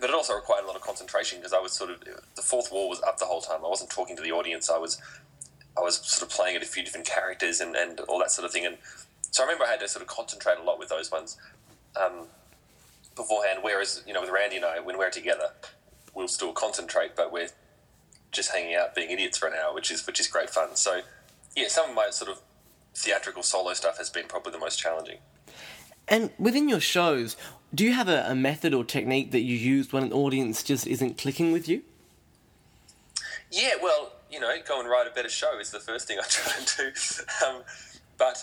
but 0.00 0.08
it 0.08 0.14
also 0.14 0.34
required 0.34 0.64
a 0.64 0.66
lot 0.66 0.76
of 0.76 0.82
concentration 0.82 1.38
because 1.38 1.52
I 1.52 1.58
was 1.58 1.72
sort 1.72 1.90
of 1.90 2.00
the 2.00 2.42
fourth 2.42 2.72
wall 2.72 2.88
was 2.88 3.02
up 3.02 3.18
the 3.18 3.26
whole 3.26 3.42
time. 3.42 3.58
I 3.64 3.68
wasn't 3.68 3.90
talking 3.90 4.16
to 4.16 4.22
the 4.22 4.32
audience. 4.32 4.70
I 4.70 4.78
was 4.78 4.98
I 5.76 5.80
was 5.80 5.96
sort 5.96 6.30
of 6.30 6.36
playing 6.36 6.56
at 6.56 6.62
a 6.62 6.66
few 6.66 6.82
different 6.82 7.06
characters 7.06 7.60
and, 7.60 7.74
and 7.76 8.00
all 8.00 8.18
that 8.18 8.30
sort 8.30 8.44
of 8.44 8.52
thing. 8.52 8.66
And 8.66 8.76
so 9.30 9.42
I 9.42 9.46
remember 9.46 9.64
I 9.64 9.70
had 9.70 9.80
to 9.80 9.88
sort 9.88 10.02
of 10.02 10.08
concentrate 10.08 10.58
a 10.58 10.62
lot 10.62 10.78
with 10.78 10.88
those 10.88 11.10
ones 11.10 11.36
um, 11.96 12.26
beforehand. 13.16 13.60
Whereas 13.62 14.02
you 14.06 14.12
know 14.12 14.20
with 14.20 14.30
Randy 14.30 14.56
and 14.56 14.64
I, 14.64 14.80
when 14.80 14.98
we're 14.98 15.10
together, 15.10 15.50
we'll 16.14 16.28
still 16.28 16.52
concentrate, 16.52 17.16
but 17.16 17.32
we're 17.32 17.48
just 18.30 18.50
hanging 18.50 18.74
out 18.74 18.94
being 18.94 19.10
idiots 19.10 19.38
for 19.38 19.48
an 19.48 19.54
hour, 19.54 19.74
which 19.74 19.90
is 19.90 20.06
which 20.06 20.20
is 20.20 20.28
great 20.28 20.50
fun. 20.50 20.76
So 20.76 21.00
yeah, 21.56 21.68
some 21.68 21.90
of 21.90 21.94
my 21.94 22.10
sort 22.10 22.30
of 22.30 22.40
theatrical 22.94 23.42
solo 23.42 23.74
stuff 23.74 23.98
has 23.98 24.10
been 24.10 24.26
probably 24.26 24.52
the 24.52 24.58
most 24.58 24.78
challenging. 24.78 25.18
And 26.08 26.30
within 26.38 26.68
your 26.68 26.80
shows, 26.80 27.36
do 27.74 27.84
you 27.84 27.92
have 27.92 28.08
a, 28.08 28.24
a 28.28 28.34
method 28.34 28.74
or 28.74 28.84
technique 28.84 29.30
that 29.30 29.40
you 29.40 29.56
use 29.56 29.92
when 29.92 30.02
an 30.02 30.12
audience 30.12 30.62
just 30.62 30.86
isn't 30.86 31.16
clicking 31.16 31.52
with 31.52 31.68
you? 31.68 31.82
Yeah, 33.50 33.74
well, 33.82 34.12
you 34.32 34.40
know, 34.40 34.50
go 34.66 34.80
and 34.80 34.88
write 34.88 35.06
a 35.06 35.10
better 35.10 35.28
show 35.28 35.58
is 35.60 35.70
the 35.70 35.78
first 35.78 36.08
thing 36.08 36.18
I 36.18 36.22
try 36.28 36.52
to 36.52 36.76
do. 36.76 37.46
Um, 37.46 37.62
but 38.18 38.42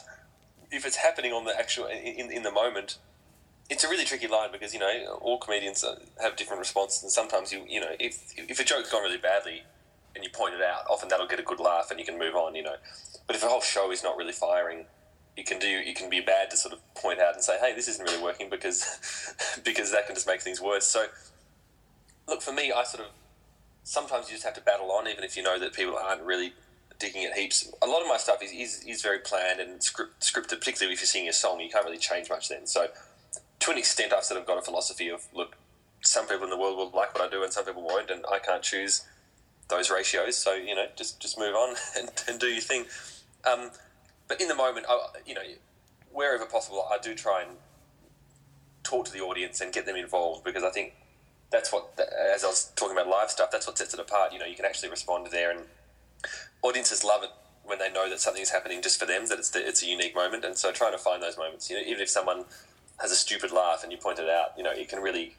if 0.71 0.85
it's 0.85 0.95
happening 0.95 1.33
on 1.33 1.45
the 1.45 1.57
actual 1.57 1.87
in, 1.87 2.31
in 2.31 2.43
the 2.43 2.51
moment, 2.51 2.99
it's 3.69 3.83
a 3.83 3.89
really 3.89 4.05
tricky 4.05 4.27
line 4.27 4.51
because 4.51 4.73
you 4.73 4.79
know 4.79 5.19
all 5.21 5.37
comedians 5.37 5.83
have 6.21 6.35
different 6.35 6.59
responses, 6.59 7.03
and 7.03 7.11
sometimes 7.11 7.51
you 7.51 7.63
you 7.67 7.79
know 7.79 7.91
if 7.99 8.33
if 8.37 8.59
a 8.59 8.63
joke's 8.63 8.91
gone 8.91 9.03
really 9.03 9.17
badly 9.17 9.63
and 10.15 10.23
you 10.23 10.29
point 10.29 10.53
it 10.53 10.61
out, 10.61 10.83
often 10.89 11.09
that'll 11.09 11.27
get 11.27 11.39
a 11.39 11.43
good 11.43 11.59
laugh 11.59 11.91
and 11.91 11.99
you 11.99 12.05
can 12.05 12.17
move 12.17 12.35
on. 12.35 12.55
You 12.55 12.63
know, 12.63 12.75
but 13.25 13.35
if 13.35 13.43
a 13.43 13.47
whole 13.47 13.61
show 13.61 13.91
is 13.91 14.03
not 14.03 14.17
really 14.17 14.31
firing, 14.31 14.85
you 15.35 15.43
can 15.43 15.59
do 15.59 15.67
you 15.67 15.93
can 15.93 16.09
be 16.09 16.19
bad 16.19 16.51
to 16.51 16.57
sort 16.57 16.73
of 16.73 16.93
point 16.95 17.19
out 17.19 17.33
and 17.33 17.43
say, 17.43 17.57
hey, 17.59 17.73
this 17.73 17.87
isn't 17.87 18.03
really 18.03 18.21
working 18.21 18.49
because 18.49 19.33
because 19.63 19.91
that 19.91 20.05
can 20.05 20.15
just 20.15 20.27
make 20.27 20.41
things 20.41 20.61
worse. 20.61 20.85
So 20.85 21.05
look 22.27 22.41
for 22.41 22.53
me, 22.53 22.71
I 22.71 22.83
sort 22.83 23.05
of 23.05 23.11
sometimes 23.89 24.29
you 24.29 24.35
just 24.35 24.45
have 24.45 24.53
to 24.53 24.61
battle 24.61 24.91
on, 24.91 25.07
even 25.07 25.23
if 25.23 25.35
you 25.35 25.41
know 25.41 25.57
that 25.57 25.73
people 25.73 25.97
aren't 25.97 26.21
really 26.21 26.53
digging 26.99 27.23
it 27.23 27.33
heaps. 27.33 27.71
A 27.81 27.87
lot 27.87 28.03
of 28.03 28.07
my 28.07 28.17
stuff 28.17 28.43
is, 28.43 28.51
is, 28.51 28.83
is 28.87 29.01
very 29.01 29.17
planned 29.17 29.59
and 29.59 29.81
script, 29.81 30.21
scripted, 30.21 30.59
particularly 30.59 30.93
if 30.93 31.01
you're 31.01 31.07
singing 31.07 31.27
a 31.27 31.33
song, 31.33 31.59
you 31.59 31.71
can't 31.71 31.85
really 31.85 31.97
change 31.97 32.29
much 32.29 32.49
then. 32.49 32.67
So, 32.67 32.89
to 33.61 33.71
an 33.71 33.79
extent, 33.79 34.13
I've 34.13 34.23
sort 34.23 34.39
of 34.39 34.45
got 34.45 34.59
a 34.59 34.61
philosophy 34.61 35.09
of 35.09 35.27
look, 35.33 35.57
some 36.01 36.27
people 36.27 36.43
in 36.43 36.51
the 36.51 36.57
world 36.57 36.77
will 36.77 36.91
like 36.95 37.15
what 37.15 37.27
I 37.27 37.29
do 37.31 37.41
and 37.41 37.51
some 37.51 37.65
people 37.65 37.81
won't, 37.81 38.11
and 38.11 38.23
I 38.31 38.37
can't 38.37 38.61
choose 38.61 39.07
those 39.69 39.89
ratios. 39.89 40.37
So, 40.37 40.53
you 40.53 40.75
know, 40.75 40.85
just, 40.95 41.19
just 41.19 41.39
move 41.39 41.55
on 41.55 41.75
and, 41.97 42.11
and 42.27 42.39
do 42.39 42.45
your 42.45 42.61
thing. 42.61 42.85
Um, 43.51 43.71
but 44.27 44.39
in 44.39 44.49
the 44.49 44.55
moment, 44.55 44.85
I, 44.87 44.99
you 45.25 45.33
know, 45.33 45.41
wherever 46.11 46.45
possible, 46.45 46.87
I 46.91 46.99
do 46.99 47.15
try 47.15 47.41
and 47.41 47.57
talk 48.83 49.05
to 49.05 49.11
the 49.11 49.21
audience 49.21 49.61
and 49.61 49.73
get 49.73 49.87
them 49.87 49.95
involved 49.95 50.43
because 50.43 50.63
I 50.63 50.69
think 50.69 50.93
that's 51.51 51.71
what, 51.73 51.99
as 52.33 52.43
I 52.43 52.47
was 52.47 52.71
talking 52.75 52.95
about 52.95 53.07
live 53.07 53.31
stuff, 53.31 53.49
that's 53.51 53.65
what 53.65 53.77
sets 53.77 53.93
it 53.93 53.99
apart. 53.99 54.33
You 54.33 54.39
know, 54.39 54.45
you 54.45 54.55
can 54.55 54.65
actually 54.65 54.89
respond 54.89 55.27
there, 55.31 55.51
and 55.51 55.61
audiences 56.61 57.03
love 57.03 57.23
it 57.23 57.29
when 57.63 57.79
they 57.79 57.91
know 57.91 58.09
that 58.09 58.19
something 58.19 58.41
is 58.41 58.49
happening 58.49 58.81
just 58.81 58.99
for 58.99 59.05
them, 59.05 59.27
that 59.27 59.39
it's 59.39 59.49
the, 59.49 59.67
it's 59.67 59.83
a 59.83 59.85
unique 59.85 60.15
moment. 60.15 60.45
And 60.45 60.57
so, 60.57 60.71
trying 60.71 60.91
to 60.91 60.97
find 60.97 61.21
those 61.21 61.37
moments, 61.37 61.69
you 61.69 61.75
know, 61.75 61.83
even 61.85 62.01
if 62.01 62.09
someone 62.09 62.45
has 62.99 63.11
a 63.11 63.15
stupid 63.15 63.51
laugh 63.51 63.83
and 63.83 63.91
you 63.91 63.97
point 63.97 64.19
it 64.19 64.29
out, 64.29 64.49
you 64.57 64.63
know, 64.63 64.71
it 64.71 64.89
can 64.89 65.01
really 65.01 65.35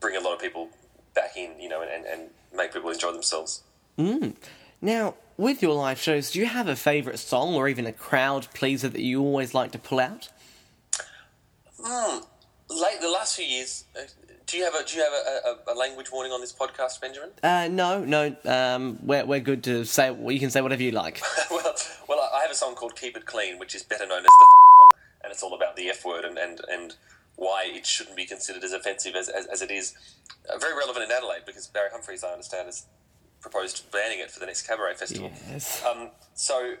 bring 0.00 0.16
a 0.16 0.20
lot 0.20 0.34
of 0.34 0.40
people 0.40 0.68
back 1.14 1.36
in, 1.36 1.58
you 1.58 1.68
know, 1.68 1.82
and, 1.82 2.04
and 2.04 2.30
make 2.54 2.72
people 2.72 2.90
enjoy 2.90 3.12
themselves. 3.12 3.62
Mm. 3.98 4.34
Now, 4.80 5.14
with 5.36 5.62
your 5.62 5.74
live 5.74 6.00
shows, 6.00 6.30
do 6.30 6.38
you 6.38 6.46
have 6.46 6.68
a 6.68 6.76
favourite 6.76 7.18
song 7.18 7.54
or 7.54 7.68
even 7.68 7.86
a 7.86 7.92
crowd 7.92 8.48
pleaser 8.54 8.88
that 8.88 9.00
you 9.00 9.20
always 9.20 9.54
like 9.54 9.72
to 9.72 9.78
pull 9.78 10.00
out? 10.00 10.28
Mm. 11.78 12.24
Late 12.68 13.00
the 13.00 13.10
last 13.10 13.36
few 13.36 13.44
years, 13.44 13.84
uh, 13.96 14.02
do 14.50 14.58
you 14.58 14.64
have 14.64 14.74
a 14.74 14.84
do 14.84 14.96
you 14.96 15.02
have 15.02 15.12
a, 15.12 15.70
a, 15.70 15.74
a 15.74 15.76
language 15.76 16.10
warning 16.10 16.32
on 16.32 16.40
this 16.40 16.52
podcast, 16.52 17.00
Benjamin? 17.00 17.30
Uh, 17.42 17.68
no, 17.70 18.04
no. 18.04 18.34
Um, 18.44 18.98
we're 19.02 19.24
we're 19.24 19.40
good 19.40 19.62
to 19.64 19.84
say. 19.84 20.14
You 20.14 20.40
can 20.40 20.50
say 20.50 20.60
whatever 20.60 20.82
you 20.82 20.90
like. 20.90 21.22
well, 21.50 21.74
well, 22.08 22.30
I 22.34 22.40
have 22.42 22.50
a 22.50 22.54
song 22.54 22.74
called 22.74 22.96
"Keep 22.96 23.16
It 23.16 23.26
Clean," 23.26 23.58
which 23.58 23.74
is 23.74 23.82
better 23.82 24.06
known 24.06 24.18
as 24.18 24.24
the 24.24 24.28
f- 24.28 24.48
song, 24.78 25.00
and 25.24 25.32
it's 25.32 25.42
all 25.42 25.54
about 25.54 25.76
the 25.76 25.88
F 25.88 26.04
word 26.04 26.24
and, 26.24 26.36
and, 26.36 26.60
and 26.68 26.96
why 27.36 27.64
it 27.66 27.86
shouldn't 27.86 28.16
be 28.16 28.26
considered 28.26 28.64
as 28.64 28.72
offensive 28.72 29.14
as, 29.14 29.28
as, 29.28 29.46
as 29.46 29.62
it 29.62 29.70
is. 29.70 29.94
Uh, 30.52 30.58
very 30.58 30.76
relevant 30.76 31.04
in 31.04 31.10
Adelaide 31.12 31.42
because 31.46 31.66
Barry 31.68 31.90
Humphries, 31.92 32.24
I 32.24 32.32
understand, 32.32 32.66
has 32.66 32.86
proposed 33.40 33.90
banning 33.92 34.18
it 34.18 34.30
for 34.30 34.40
the 34.40 34.46
next 34.46 34.66
cabaret 34.66 34.94
festival. 34.94 35.30
Yes. 35.48 35.84
Um, 35.84 36.10
so 36.34 36.74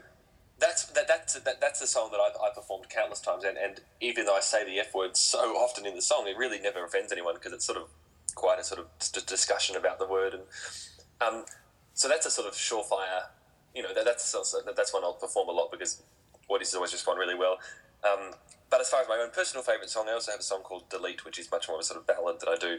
that's 0.58 0.86
that, 0.86 1.06
that's 1.06 1.34
that, 1.38 1.60
that's 1.60 1.80
a 1.80 1.86
song 1.86 2.10
that 2.10 2.18
I've, 2.18 2.36
I've 2.44 2.54
performed 2.54 2.88
countless 3.10 3.20
times, 3.20 3.44
and, 3.44 3.56
and 3.56 3.80
even 4.00 4.26
though 4.26 4.36
I 4.36 4.40
say 4.40 4.64
the 4.64 4.78
F 4.78 4.94
word 4.94 5.16
so 5.16 5.38
often 5.56 5.86
in 5.86 5.94
the 5.94 6.02
song, 6.02 6.26
it 6.28 6.36
really 6.36 6.60
never 6.60 6.84
offends 6.84 7.12
anyone 7.12 7.34
because 7.34 7.52
it's 7.52 7.64
sort 7.64 7.78
of 7.78 7.88
quite 8.34 8.58
a 8.58 8.64
sort 8.64 8.80
of 8.80 8.86
st- 8.98 9.26
discussion 9.26 9.76
about 9.76 9.98
the 9.98 10.06
word, 10.06 10.34
and 10.34 10.42
um, 11.20 11.44
so 11.94 12.08
that's 12.08 12.26
a 12.26 12.30
sort 12.30 12.46
of 12.46 12.54
surefire. 12.54 13.26
You 13.74 13.82
know, 13.82 13.94
that, 13.94 14.04
that's 14.04 14.34
also, 14.34 14.58
that's 14.76 14.92
one 14.92 15.04
I'll 15.04 15.12
perform 15.12 15.48
a 15.48 15.52
lot 15.52 15.70
because 15.70 16.02
audiences 16.48 16.74
always 16.74 16.92
respond 16.92 17.18
really 17.18 17.36
well. 17.36 17.58
Um, 18.02 18.32
but 18.68 18.80
as 18.80 18.88
far 18.88 19.00
as 19.00 19.08
my 19.08 19.16
own 19.16 19.30
personal 19.30 19.62
favourite 19.62 19.90
song, 19.90 20.06
I 20.08 20.12
also 20.12 20.32
have 20.32 20.40
a 20.40 20.44
song 20.44 20.62
called 20.62 20.88
"Delete," 20.88 21.24
which 21.24 21.38
is 21.38 21.50
much 21.50 21.68
more 21.68 21.76
of 21.76 21.80
a 21.80 21.84
sort 21.84 22.00
of 22.00 22.06
ballad 22.06 22.40
that 22.40 22.48
I 22.48 22.56
do 22.56 22.78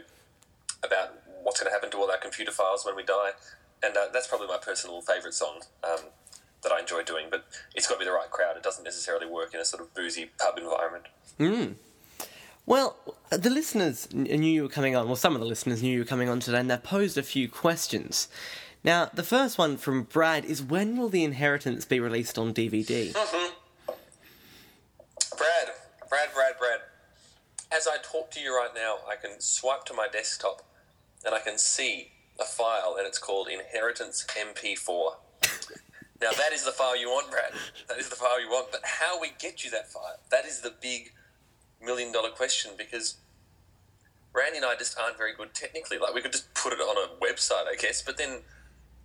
about 0.82 1.14
what's 1.42 1.60
going 1.60 1.70
to 1.70 1.74
happen 1.74 1.90
to 1.90 1.96
all 1.98 2.10
our 2.10 2.18
computer 2.18 2.52
files 2.52 2.84
when 2.84 2.96
we 2.96 3.04
die, 3.04 3.30
and 3.82 3.96
uh, 3.96 4.06
that's 4.12 4.26
probably 4.26 4.48
my 4.48 4.58
personal 4.58 5.00
favourite 5.02 5.34
song. 5.34 5.60
Um, 5.84 6.10
that 6.62 6.72
I 6.72 6.80
enjoy 6.80 7.02
doing, 7.02 7.26
but 7.30 7.44
it's 7.74 7.86
got 7.86 7.94
to 7.94 7.98
be 7.98 8.04
the 8.04 8.12
right 8.12 8.30
crowd. 8.30 8.56
It 8.56 8.62
doesn't 8.62 8.84
necessarily 8.84 9.26
work 9.26 9.54
in 9.54 9.60
a 9.60 9.64
sort 9.64 9.82
of 9.82 9.94
boozy 9.94 10.30
pub 10.38 10.58
environment. 10.58 11.06
Mm. 11.38 11.74
Well, 12.64 12.96
the 13.30 13.50
listeners 13.50 14.12
knew 14.12 14.36
you 14.36 14.62
were 14.62 14.68
coming 14.68 14.94
on. 14.94 15.06
Well, 15.06 15.16
some 15.16 15.34
of 15.34 15.40
the 15.40 15.46
listeners 15.46 15.82
knew 15.82 15.92
you 15.92 15.98
were 16.00 16.04
coming 16.04 16.28
on 16.28 16.40
today, 16.40 16.60
and 16.60 16.70
they've 16.70 16.82
posed 16.82 17.18
a 17.18 17.22
few 17.22 17.48
questions. 17.48 18.28
Now, 18.84 19.10
the 19.12 19.22
first 19.22 19.58
one 19.58 19.76
from 19.76 20.04
Brad 20.04 20.44
is 20.44 20.62
when 20.62 20.96
will 20.96 21.08
The 21.08 21.24
Inheritance 21.24 21.84
be 21.84 22.00
released 22.00 22.38
on 22.38 22.54
DVD? 22.54 23.12
Mm-hmm. 23.12 23.52
Brad, 25.36 25.68
Brad, 26.08 26.28
Brad, 26.34 26.58
Brad. 26.58 26.80
As 27.72 27.88
I 27.88 27.96
talk 28.02 28.30
to 28.32 28.40
you 28.40 28.54
right 28.54 28.74
now, 28.74 28.98
I 29.08 29.16
can 29.16 29.40
swipe 29.40 29.84
to 29.86 29.94
my 29.94 30.06
desktop 30.12 30.62
and 31.24 31.34
I 31.34 31.40
can 31.40 31.58
see 31.58 32.10
a 32.40 32.44
file, 32.44 32.96
and 32.98 33.06
it's 33.06 33.18
called 33.18 33.48
Inheritance 33.48 34.26
MP4. 34.36 35.12
Now 36.22 36.30
that 36.30 36.52
is 36.52 36.64
the 36.64 36.70
file 36.70 36.96
you 36.96 37.08
want, 37.08 37.30
Brad. 37.30 37.52
That 37.88 37.98
is 37.98 38.08
the 38.08 38.16
file 38.16 38.40
you 38.40 38.48
want. 38.48 38.70
But 38.70 38.80
how 38.84 39.20
we 39.20 39.32
get 39.40 39.64
you 39.64 39.70
that 39.72 39.90
file? 39.90 40.18
That 40.30 40.46
is 40.46 40.60
the 40.60 40.72
big 40.80 41.12
million 41.84 42.12
dollar 42.12 42.30
question 42.30 42.72
because 42.78 43.16
Randy 44.32 44.58
and 44.58 44.66
I 44.66 44.76
just 44.76 44.98
aren't 44.98 45.18
very 45.18 45.34
good 45.34 45.52
technically. 45.52 45.98
Like 45.98 46.14
we 46.14 46.22
could 46.22 46.32
just 46.32 46.52
put 46.54 46.72
it 46.72 46.78
on 46.78 46.96
a 46.96 47.24
website, 47.24 47.66
I 47.66 47.74
guess. 47.76 48.02
But 48.02 48.18
then, 48.18 48.42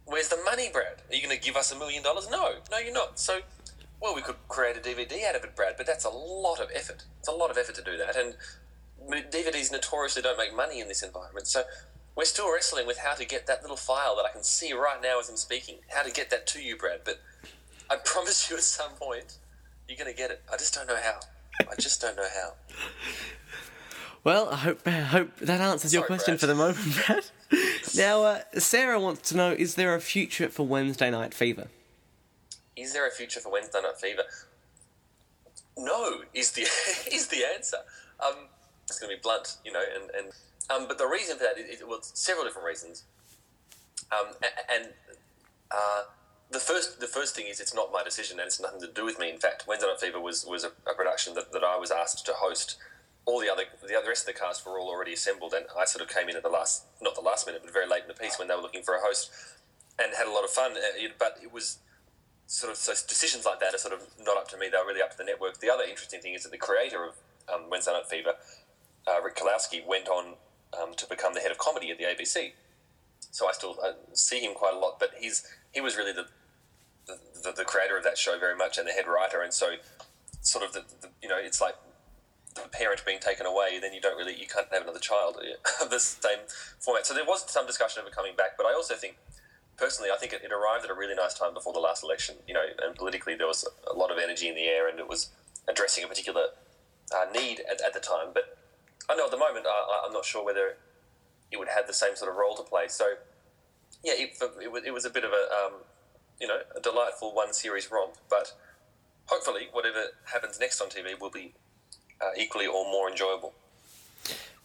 where's 0.05 0.29
the 0.29 0.37
money, 0.45 0.69
Brad? 0.71 1.01
Are 1.09 1.15
you 1.15 1.21
going 1.21 1.37
to 1.37 1.43
give 1.43 1.55
us 1.55 1.71
a 1.71 1.77
million 1.77 2.03
dollars? 2.03 2.29
No, 2.29 2.53
no, 2.71 2.77
you're 2.77 2.93
not. 2.93 3.19
So, 3.19 3.39
well, 3.99 4.15
we 4.15 4.21
could 4.21 4.35
create 4.47 4.77
a 4.77 4.79
DVD 4.79 5.27
out 5.27 5.35
of 5.35 5.43
it, 5.43 5.55
Brad. 5.55 5.73
But 5.75 5.87
that's 5.87 6.05
a 6.05 6.09
lot 6.09 6.59
of 6.59 6.69
effort. 6.73 7.03
It's 7.19 7.27
a 7.27 7.33
lot 7.33 7.49
of 7.49 7.57
effort 7.57 7.75
to 7.75 7.83
do 7.83 7.97
that, 7.97 8.15
and 8.15 8.35
DVDs 9.31 9.71
notoriously 9.71 10.21
don't 10.21 10.37
make 10.37 10.55
money 10.55 10.79
in 10.79 10.87
this 10.87 11.01
environment. 11.01 11.47
So 11.47 11.63
we're 12.17 12.25
still 12.25 12.51
wrestling 12.51 12.87
with 12.87 12.97
how 12.97 13.13
to 13.13 13.23
get 13.23 13.45
that 13.45 13.61
little 13.61 13.77
file 13.77 14.15
that 14.15 14.25
I 14.25 14.31
can 14.31 14.41
see 14.41 14.73
right 14.73 14.99
now 15.01 15.19
as 15.19 15.29
I'm 15.29 15.37
speaking, 15.37 15.75
how 15.89 16.01
to 16.01 16.11
get 16.11 16.31
that 16.31 16.47
to 16.47 16.61
you, 16.61 16.75
Brad. 16.75 17.01
But 17.05 17.21
I 17.89 17.95
promise 18.03 18.49
you 18.49 18.57
at 18.57 18.63
some 18.63 18.91
point, 18.93 19.37
you're 19.87 19.97
going 19.97 20.11
to 20.11 20.17
get 20.17 20.31
it. 20.31 20.41
I 20.51 20.57
just 20.57 20.73
don't 20.73 20.87
know 20.87 20.97
how. 20.97 21.19
I 21.71 21.75
just 21.75 22.01
don't 22.01 22.17
know 22.17 22.27
how. 22.35 22.53
Well, 24.23 24.49
I 24.49 24.55
hope, 24.55 24.81
I 24.85 24.91
hope 24.91 25.37
that 25.37 25.61
answers 25.61 25.91
Sorry, 25.91 26.01
your 26.01 26.07
question 26.07 26.33
Brad. 26.33 26.39
for 26.39 26.47
the 26.47 26.55
moment, 26.55 26.79
Brad. 27.07 27.25
now, 27.95 28.23
uh, 28.23 28.41
Sarah 28.57 28.99
wants 28.99 29.29
to 29.29 29.37
know 29.37 29.51
is 29.51 29.75
there 29.75 29.93
a 29.95 30.01
future 30.01 30.49
for 30.49 30.65
Wednesday 30.67 31.11
Night 31.11 31.33
Fever? 31.33 31.67
Is 32.75 32.93
there 32.93 33.07
a 33.07 33.11
future 33.11 33.39
for 33.39 33.51
Wednesday 33.51 33.79
Night 33.81 33.97
Fever? 33.99 34.23
No, 35.77 36.21
is 36.33 36.51
the, 36.51 36.61
is 37.11 37.27
the 37.27 37.43
answer. 37.55 37.77
Um, 38.25 38.47
it's 38.87 38.99
going 38.99 39.11
to 39.11 39.17
be 39.17 39.21
blunt, 39.21 39.57
you 39.63 39.71
know, 39.71 39.83
and, 39.95 40.09
and 40.11 40.33
um, 40.69 40.87
but 40.87 40.97
the 40.97 41.07
reason 41.07 41.37
for 41.37 41.43
that 41.43 41.57
is, 41.57 41.81
well, 41.87 41.99
several 42.01 42.45
different 42.45 42.67
reasons. 42.67 43.03
Um, 44.11 44.33
and 44.73 44.89
uh, 45.71 46.03
the 46.51 46.59
first 46.59 46.99
the 46.99 47.07
first 47.07 47.35
thing 47.35 47.47
is 47.47 47.59
it's 47.59 47.73
not 47.73 47.91
my 47.91 48.03
decision 48.03 48.39
and 48.39 48.47
it's 48.47 48.59
nothing 48.59 48.79
to 48.81 48.87
do 48.87 49.03
with 49.05 49.19
me. 49.19 49.29
In 49.29 49.37
fact, 49.37 49.65
Wednesday 49.67 49.87
Night 49.87 49.99
Fever 49.99 50.19
was 50.19 50.45
was 50.45 50.63
a, 50.63 50.71
a 50.89 50.93
production 50.95 51.33
that, 51.35 51.51
that 51.51 51.63
I 51.63 51.77
was 51.77 51.91
asked 51.91 52.25
to 52.27 52.33
host. 52.33 52.77
All 53.25 53.41
the 53.41 53.51
other 53.51 53.63
the 53.85 53.97
other 53.97 54.07
rest 54.07 54.27
of 54.27 54.33
the 54.33 54.39
cast 54.39 54.65
were 54.65 54.79
all 54.79 54.87
already 54.87 55.13
assembled, 55.13 55.53
and 55.53 55.65
I 55.77 55.83
sort 55.85 56.01
of 56.01 56.13
came 56.13 56.29
in 56.29 56.37
at 56.37 56.43
the 56.43 56.49
last 56.49 56.85
not 57.01 57.15
the 57.15 57.21
last 57.21 57.45
minute, 57.45 57.61
but 57.63 57.73
very 57.73 57.87
late 57.87 58.03
in 58.03 58.07
the 58.07 58.13
piece 58.13 58.39
when 58.39 58.47
they 58.47 58.55
were 58.55 58.61
looking 58.61 58.83
for 58.83 58.95
a 58.95 59.01
host, 59.01 59.29
and 59.99 60.13
had 60.15 60.27
a 60.27 60.31
lot 60.31 60.45
of 60.45 60.49
fun. 60.49 60.71
Uh, 60.71 61.07
but 61.19 61.37
it 61.43 61.51
was 61.51 61.79
sort 62.45 62.71
of 62.71 62.77
so 62.77 62.93
decisions 62.93 63.45
like 63.45 63.59
that 63.59 63.75
are 63.75 63.77
sort 63.77 63.93
of 63.93 64.07
not 64.21 64.37
up 64.37 64.47
to 64.49 64.57
me; 64.57 64.69
they're 64.71 64.85
really 64.85 65.01
up 65.01 65.11
to 65.11 65.17
the 65.17 65.25
network. 65.25 65.59
The 65.59 65.69
other 65.69 65.83
interesting 65.83 66.21
thing 66.21 66.33
is 66.33 66.43
that 66.43 66.51
the 66.53 66.57
creator 66.57 67.03
of 67.03 67.15
um, 67.53 67.69
Wednesday 67.69 67.91
Night 67.91 68.07
Fever, 68.07 68.35
uh, 69.05 69.21
Rick 69.21 69.35
Kalowski, 69.35 69.85
went 69.85 70.07
on 70.07 70.35
um, 70.73 70.93
to 70.95 71.07
become 71.07 71.33
the 71.33 71.39
head 71.39 71.51
of 71.51 71.57
comedy 71.57 71.91
at 71.91 71.97
the 71.97 72.05
ABC. 72.05 72.53
So 73.31 73.47
I 73.47 73.51
still 73.51 73.77
uh, 73.83 73.93
see 74.13 74.39
him 74.39 74.53
quite 74.53 74.73
a 74.73 74.79
lot, 74.79 74.99
but 74.99 75.11
he's 75.19 75.45
he 75.71 75.81
was 75.81 75.97
really 75.97 76.13
the 76.13 76.27
the, 77.07 77.53
the 77.55 77.63
creator 77.63 77.97
of 77.97 78.03
that 78.03 78.17
show 78.17 78.37
very 78.39 78.55
much 78.55 78.77
and 78.77 78.87
the 78.87 78.91
head 78.91 79.07
writer, 79.07 79.41
and 79.41 79.53
so 79.53 79.75
sort 80.41 80.63
of 80.63 80.73
the, 80.73 80.83
the, 81.01 81.09
you 81.21 81.29
know 81.29 81.37
it's 81.37 81.61
like 81.61 81.75
the 82.55 82.67
parent 82.69 83.03
being 83.05 83.19
taken 83.19 83.45
away, 83.45 83.79
then 83.79 83.93
you 83.93 84.01
don't 84.01 84.17
really 84.17 84.35
you 84.35 84.47
can't 84.47 84.67
have 84.71 84.83
another 84.83 84.99
child 84.99 85.37
of 85.81 85.89
the 85.89 85.99
same 85.99 86.39
format. 86.79 87.05
So 87.05 87.13
there 87.13 87.25
was 87.25 87.49
some 87.49 87.67
discussion 87.67 88.01
of 88.01 88.07
it 88.07 88.15
coming 88.15 88.35
back, 88.35 88.57
but 88.57 88.65
I 88.65 88.73
also 88.73 88.95
think 88.95 89.17
personally, 89.77 90.09
I 90.11 90.17
think 90.17 90.33
it, 90.33 90.41
it, 90.43 90.51
arrived 90.51 90.83
at 90.83 90.91
a 90.91 90.93
really 90.93 91.15
nice 91.15 91.35
time 91.35 91.53
before 91.53 91.71
the 91.71 91.79
last 91.79 92.03
election. 92.03 92.35
You 92.47 92.55
know, 92.55 92.63
and 92.83 92.95
politically 92.95 93.35
there 93.35 93.47
was 93.47 93.65
a 93.89 93.93
lot 93.93 94.11
of 94.11 94.17
energy 94.17 94.47
in 94.47 94.55
the 94.55 94.63
air, 94.63 94.89
and 94.89 94.99
it 94.99 95.07
was 95.07 95.29
addressing 95.69 96.03
a 96.03 96.07
particular 96.07 96.47
uh, 97.15 97.25
need 97.31 97.61
at, 97.71 97.81
at, 97.81 97.93
the 97.93 97.99
time. 97.99 98.29
But 98.33 98.56
I 99.09 99.15
know 99.15 99.25
at 99.25 99.31
the 99.31 99.37
moment 99.37 99.65
I, 99.67 100.03
I'm 100.05 100.13
not 100.13 100.25
sure 100.25 100.43
whether 100.43 100.77
it 101.51 101.57
would 101.57 101.69
have 101.69 101.87
the 101.87 101.93
same 101.93 102.15
sort 102.15 102.29
of 102.29 102.37
role 102.37 102.55
to 102.55 102.63
play. 102.63 102.87
So 102.87 103.05
yeah, 104.03 104.13
it, 104.15 104.37
it, 104.41 104.85
it 104.87 104.93
was 104.93 105.05
a 105.05 105.09
bit 105.09 105.23
of 105.23 105.31
a 105.31 105.65
um, 105.65 105.73
you 106.39 106.47
know 106.47 106.59
a 106.75 106.79
delightful 106.79 107.33
one 107.33 107.53
series 107.53 107.89
romp, 107.91 108.15
but 108.29 108.53
hopefully 109.25 109.67
whatever 109.71 110.05
happens 110.25 110.59
next 110.59 110.81
on 110.81 110.89
TV 110.89 111.19
will 111.19 111.31
be 111.31 111.53
uh, 112.21 112.29
equally 112.37 112.67
or 112.67 112.85
more 112.85 113.09
enjoyable. 113.09 113.53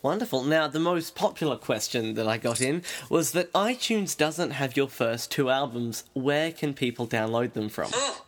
Wonderful. 0.02 0.42
Now, 0.42 0.66
the 0.66 0.80
most 0.80 1.14
popular 1.14 1.56
question 1.56 2.14
that 2.14 2.26
I 2.26 2.36
got 2.36 2.60
in 2.60 2.82
was 3.08 3.30
that 3.32 3.52
iTunes 3.52 4.16
doesn't 4.16 4.50
have 4.50 4.76
your 4.76 4.88
first 4.88 5.30
two 5.30 5.48
albums. 5.48 6.02
Where 6.12 6.50
can 6.50 6.74
people 6.74 7.06
download 7.06 7.52
them 7.52 7.68
from? 7.68 7.92
Mm. 7.92 8.20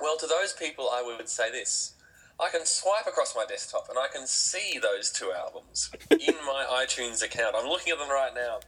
Well, 0.00 0.16
to 0.16 0.26
those 0.26 0.54
people, 0.54 0.88
I 0.90 1.02
would 1.02 1.28
say 1.28 1.50
this. 1.50 1.92
I 2.40 2.50
can 2.50 2.64
swipe 2.64 3.06
across 3.06 3.34
my 3.34 3.44
desktop 3.44 3.88
and 3.88 3.98
I 3.98 4.06
can 4.12 4.26
see 4.26 4.78
those 4.80 5.10
two 5.10 5.32
albums 5.32 5.90
in 6.10 6.34
my 6.46 6.64
iTunes 6.70 7.22
account. 7.22 7.56
I'm 7.56 7.68
looking 7.68 7.92
at 7.92 7.98
them 7.98 8.10
right 8.10 8.32
now. 8.34 8.60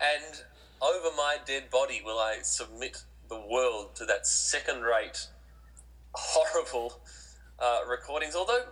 And 0.00 0.42
over 0.80 1.14
my 1.14 1.36
dead 1.44 1.70
body 1.70 2.00
will 2.02 2.18
I 2.18 2.38
submit 2.42 3.04
the 3.28 3.38
world 3.38 3.94
to 3.96 4.06
that 4.06 4.26
second 4.26 4.82
rate, 4.82 5.26
horrible 6.14 7.00
uh, 7.58 7.80
recordings. 7.88 8.34
Although 8.34 8.64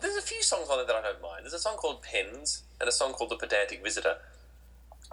there's 0.00 0.16
a 0.16 0.22
few 0.22 0.42
songs 0.42 0.68
on 0.70 0.80
it 0.80 0.86
that 0.86 0.96
I 0.96 1.02
don't 1.02 1.20
mind. 1.20 1.44
There's 1.44 1.52
a 1.52 1.58
song 1.58 1.76
called 1.76 2.02
Pens 2.02 2.62
and 2.80 2.88
a 2.88 2.92
song 2.92 3.12
called 3.12 3.30
The 3.30 3.36
Pedantic 3.36 3.82
Visitor. 3.82 4.16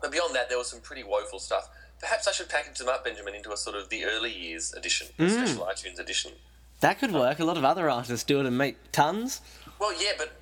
But 0.01 0.11
beyond 0.11 0.35
that, 0.35 0.47
there 0.47 0.57
was 0.57 0.69
some 0.69 0.79
pretty 0.81 1.03
woeful 1.03 1.39
stuff. 1.39 1.69
Perhaps 1.99 2.27
I 2.27 2.31
should 2.31 2.49
package 2.49 2.77
them 2.77 2.89
up, 2.89 3.05
Benjamin, 3.05 3.35
into 3.35 3.51
a 3.51 3.57
sort 3.57 3.75
of 3.75 3.89
the 3.89 4.05
early 4.05 4.33
years 4.33 4.73
edition, 4.73 5.07
mm. 5.17 5.29
special 5.29 5.65
iTunes 5.65 5.99
edition. 5.99 6.33
That 6.81 6.99
could 6.99 7.13
work. 7.13 7.39
A 7.39 7.45
lot 7.45 7.57
of 7.57 7.63
other 7.63 7.89
artists 7.89 8.23
do 8.23 8.39
it 8.39 8.45
and 8.45 8.57
make 8.57 8.91
tons. 8.91 9.41
Well, 9.79 9.93
yeah, 9.93 10.11
but 10.17 10.33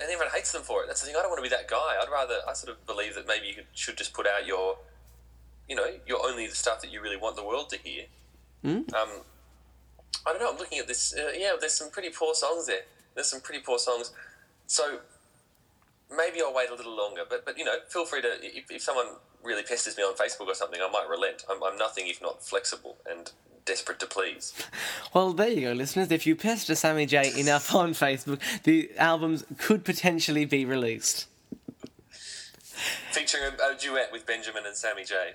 and 0.00 0.10
everyone 0.10 0.32
hates 0.32 0.52
them 0.52 0.62
for 0.62 0.82
it. 0.82 0.86
That's 0.86 1.00
the 1.00 1.06
thing. 1.06 1.16
I 1.16 1.22
don't 1.22 1.30
want 1.30 1.38
to 1.38 1.42
be 1.42 1.54
that 1.54 1.68
guy. 1.68 1.96
I'd 2.00 2.10
rather. 2.10 2.36
I 2.48 2.52
sort 2.52 2.72
of 2.72 2.86
believe 2.86 3.14
that 3.14 3.26
maybe 3.26 3.48
you 3.48 3.62
should 3.74 3.96
just 3.96 4.12
put 4.12 4.26
out 4.26 4.46
your, 4.46 4.78
you 5.68 5.74
know, 5.74 5.86
your 6.06 6.24
only 6.24 6.46
the 6.46 6.54
stuff 6.54 6.80
that 6.82 6.92
you 6.92 7.00
really 7.00 7.16
want 7.16 7.36
the 7.36 7.44
world 7.44 7.70
to 7.70 7.78
hear. 7.78 8.04
Mm. 8.64 8.92
Um, 8.94 9.08
I 10.26 10.32
don't 10.32 10.40
know. 10.40 10.52
I'm 10.52 10.58
looking 10.58 10.78
at 10.78 10.86
this. 10.86 11.14
Uh, 11.16 11.32
yeah, 11.36 11.52
there's 11.58 11.74
some 11.74 11.90
pretty 11.90 12.10
poor 12.10 12.34
songs 12.34 12.66
there. 12.66 12.82
There's 13.14 13.28
some 13.28 13.40
pretty 13.40 13.60
poor 13.60 13.78
songs. 13.78 14.12
So 14.66 15.00
maybe 16.16 16.40
I'll 16.40 16.54
wait 16.54 16.70
a 16.70 16.74
little 16.74 16.96
longer. 16.96 17.22
But 17.28 17.44
but 17.44 17.58
you 17.58 17.64
know, 17.64 17.76
feel 17.88 18.04
free 18.04 18.22
to 18.22 18.28
if, 18.40 18.70
if 18.70 18.82
someone 18.82 19.06
really 19.42 19.62
pesters 19.62 19.96
me 19.96 20.04
on 20.04 20.14
Facebook 20.14 20.46
or 20.46 20.54
something, 20.54 20.80
I 20.80 20.90
might 20.90 21.08
relent. 21.08 21.44
I'm, 21.50 21.62
I'm 21.62 21.76
nothing 21.76 22.06
if 22.06 22.22
not 22.22 22.42
flexible 22.42 22.96
and 23.08 23.32
desperate 23.68 24.00
to 24.00 24.06
please. 24.06 24.54
Well, 25.12 25.34
there 25.34 25.50
you 25.50 25.60
go, 25.68 25.72
listeners. 25.72 26.10
If 26.10 26.26
you 26.26 26.34
pester 26.34 26.74
Sammy 26.74 27.04
J 27.04 27.38
enough 27.38 27.74
on 27.74 27.92
Facebook, 27.92 28.40
the 28.62 28.90
albums 28.96 29.44
could 29.58 29.84
potentially 29.84 30.46
be 30.46 30.64
released. 30.64 31.26
Featuring 33.12 33.44
a, 33.44 33.74
a 33.74 33.76
duet 33.76 34.10
with 34.10 34.26
Benjamin 34.26 34.64
and 34.66 34.74
Sammy 34.74 35.04
J. 35.04 35.34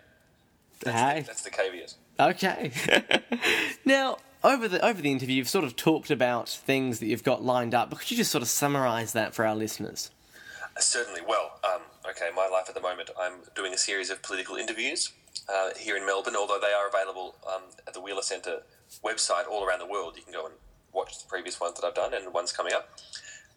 That's, 0.80 1.00
Hi. 1.00 1.19
the, 1.19 1.28
that's 1.28 1.41
the 1.43 1.52
caveat. 1.52 1.93
Okay. 2.19 2.72
now, 3.86 4.17
over 4.43 4.67
the 4.67 4.84
over 4.84 5.02
the 5.02 5.12
interview, 5.12 5.36
you've 5.36 5.50
sort 5.50 5.63
of 5.63 5.76
talked 5.76 6.10
about 6.10 6.50
things 6.50 7.00
that 7.00 7.06
you've 7.06 7.24
got 7.24 7.43
lined 7.43 7.76
up, 7.76 7.89
but 7.89 8.00
could 8.00 8.10
you 8.10 8.17
just 8.17 8.32
sort 8.32 8.41
of 8.41 8.48
summarise 8.48 9.13
that 9.13 9.36
for 9.36 9.46
our 9.46 9.56
listeners? 9.56 10.10
Uh, 10.76 10.80
certainly. 10.80 11.22
Well, 11.26 11.60
um, 11.63 11.82
okay, 12.10 12.30
my 12.36 12.50
life 12.52 12.65
at 12.67 12.74
the 12.74 12.82
moment, 12.82 13.12
I'm 13.19 13.34
doing 13.56 13.74
a 13.74 13.78
series 13.78 14.10
of 14.10 14.24
political 14.24 14.56
interviews 14.56 15.12
uh, 15.51 15.69
here 15.77 15.97
in 15.97 16.06
Melbourne, 16.06 16.36
although 16.36 16.60
they 16.60 16.73
are 16.73 16.88
available 16.88 17.36
um, 17.47 17.63
at 17.88 17.93
the 17.93 18.01
Wheeler 18.01 18.21
Centre 18.21 18.63
website 19.03 19.47
all 19.49 19.65
around 19.65 19.79
the 19.79 19.86
world. 19.86 20.15
You 20.17 20.23
can 20.23 20.34
go 20.34 20.45
and 20.45 20.56
watch 20.93 21.19
the 21.19 21.27
previous 21.27 21.60
ones 21.60 21.79
that 21.79 21.86
I've 21.86 21.95
done 21.95 22.13
and 22.13 22.34
ones 22.34 22.51
coming 22.51 22.73
up. 22.73 22.89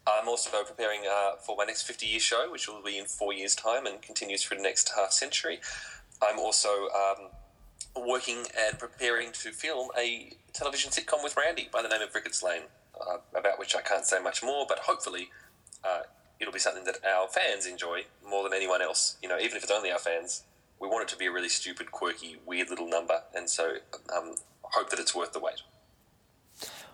I'm 0.07 0.27
also 0.27 0.49
preparing 0.63 1.01
uh, 1.09 1.35
for 1.35 1.55
my 1.57 1.65
next 1.65 1.83
50 1.83 2.05
year 2.05 2.19
show, 2.19 2.51
which 2.51 2.67
will 2.67 2.81
be 2.81 2.97
in 2.97 3.05
four 3.05 3.33
years' 3.33 3.55
time 3.55 3.85
and 3.85 4.01
continues 4.01 4.41
for 4.43 4.55
the 4.55 4.61
next 4.61 4.91
half 4.95 5.11
century. 5.11 5.59
I'm 6.21 6.39
also 6.39 6.69
um, 6.69 8.05
working 8.07 8.45
and 8.57 8.79
preparing 8.79 9.31
to 9.33 9.51
film 9.51 9.89
a 9.97 10.33
television 10.53 10.91
sitcom 10.91 11.23
with 11.23 11.35
Randy 11.37 11.69
by 11.71 11.81
the 11.81 11.89
name 11.89 12.01
of 12.01 12.13
Ricketts 12.15 12.41
Lane, 12.41 12.63
uh, 12.99 13.17
about 13.37 13.59
which 13.59 13.75
I 13.75 13.81
can't 13.81 14.05
say 14.05 14.21
much 14.21 14.41
more, 14.41 14.65
but 14.67 14.79
hopefully 14.79 15.29
uh, 15.83 16.01
it'll 16.39 16.53
be 16.53 16.59
something 16.59 16.85
that 16.85 16.99
our 17.05 17.27
fans 17.27 17.65
enjoy 17.65 18.03
more 18.27 18.43
than 18.43 18.53
anyone 18.53 18.81
else. 18.81 19.17
You 19.21 19.29
know, 19.29 19.37
even 19.37 19.57
if 19.57 19.63
it's 19.63 19.71
only 19.71 19.91
our 19.91 19.99
fans, 19.99 20.43
we 20.79 20.87
want 20.87 21.03
it 21.03 21.07
to 21.09 21.17
be 21.17 21.25
a 21.25 21.31
really 21.31 21.49
stupid, 21.49 21.91
quirky, 21.91 22.37
weird 22.45 22.69
little 22.69 22.87
number, 22.87 23.21
and 23.35 23.49
so 23.49 23.77
um, 24.15 24.35
hope 24.61 24.89
that 24.89 24.99
it's 24.99 25.15
worth 25.15 25.33
the 25.33 25.39
wait. 25.39 25.61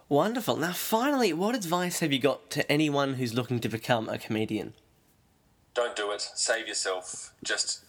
Wonderful. 0.09 0.57
Now, 0.57 0.73
finally, 0.73 1.33
what 1.33 1.55
advice 1.55 1.99
have 1.99 2.11
you 2.11 2.19
got 2.19 2.49
to 2.51 2.71
anyone 2.71 3.15
who's 3.15 3.33
looking 3.33 3.59
to 3.59 3.69
become 3.69 4.09
a 4.09 4.17
comedian? 4.17 4.73
Don't 5.73 5.95
do 5.95 6.11
it. 6.11 6.21
Save 6.35 6.67
yourself. 6.67 7.33
Just, 7.43 7.83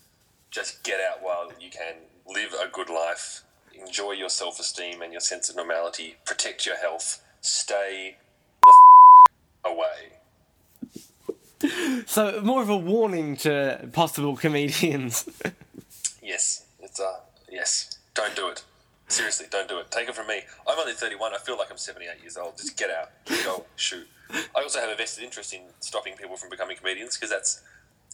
just 0.50 0.82
get 0.84 1.00
out 1.00 1.22
while 1.22 1.50
you 1.60 1.70
can. 1.70 1.96
Live 2.26 2.54
a 2.54 2.68
good 2.68 2.88
life. 2.88 3.42
Enjoy 3.78 4.12
your 4.12 4.30
self-esteem 4.30 5.02
and 5.02 5.12
your 5.12 5.20
sense 5.20 5.50
of 5.50 5.56
normality. 5.56 6.16
Protect 6.24 6.64
your 6.64 6.78
health. 6.78 7.22
Stay 7.40 8.16
the 8.62 8.72
f- 9.66 9.72
away. 9.72 10.12
So, 12.06 12.42
more 12.42 12.60
of 12.60 12.68
a 12.68 12.76
warning 12.76 13.36
to 13.38 13.88
possible 13.92 14.36
comedians. 14.36 15.26
yes, 16.24 16.66
it's 16.80 16.98
uh, 16.98 17.20
yes. 17.50 17.98
Don't 18.14 18.34
do 18.34 18.48
it. 18.48 18.64
Seriously, 19.08 19.46
don't 19.50 19.68
do 19.68 19.78
it. 19.78 19.90
Take 19.90 20.08
it 20.08 20.14
from 20.14 20.26
me. 20.26 20.40
I'm 20.66 20.78
only 20.78 20.92
31. 20.92 21.34
I 21.34 21.38
feel 21.38 21.58
like 21.58 21.70
I'm 21.70 21.76
78 21.76 22.22
years 22.22 22.36
old. 22.36 22.56
Just 22.56 22.76
get 22.76 22.90
out. 22.90 23.10
Go 23.44 23.66
shoot. 23.76 24.06
I 24.30 24.62
also 24.62 24.80
have 24.80 24.90
a 24.90 24.94
vested 24.94 25.22
interest 25.22 25.52
in 25.52 25.60
stopping 25.80 26.14
people 26.14 26.36
from 26.36 26.48
becoming 26.48 26.76
comedians 26.76 27.16
because 27.16 27.30
that's, 27.30 27.62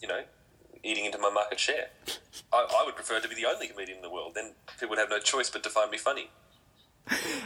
you 0.02 0.08
know, 0.08 0.22
eating 0.82 1.04
into 1.04 1.18
my 1.18 1.30
market 1.30 1.60
share. 1.60 1.88
I, 2.52 2.66
I, 2.80 2.84
would 2.84 2.96
prefer 2.96 3.20
to 3.20 3.28
be 3.28 3.34
the 3.34 3.46
only 3.46 3.68
comedian 3.68 3.98
in 3.98 4.02
the 4.02 4.10
world. 4.10 4.32
Then 4.34 4.52
people 4.78 4.90
would 4.90 4.98
have 4.98 5.10
no 5.10 5.18
choice 5.18 5.48
but 5.48 5.62
to 5.62 5.70
find 5.70 5.90
me 5.90 5.98
funny. 5.98 6.30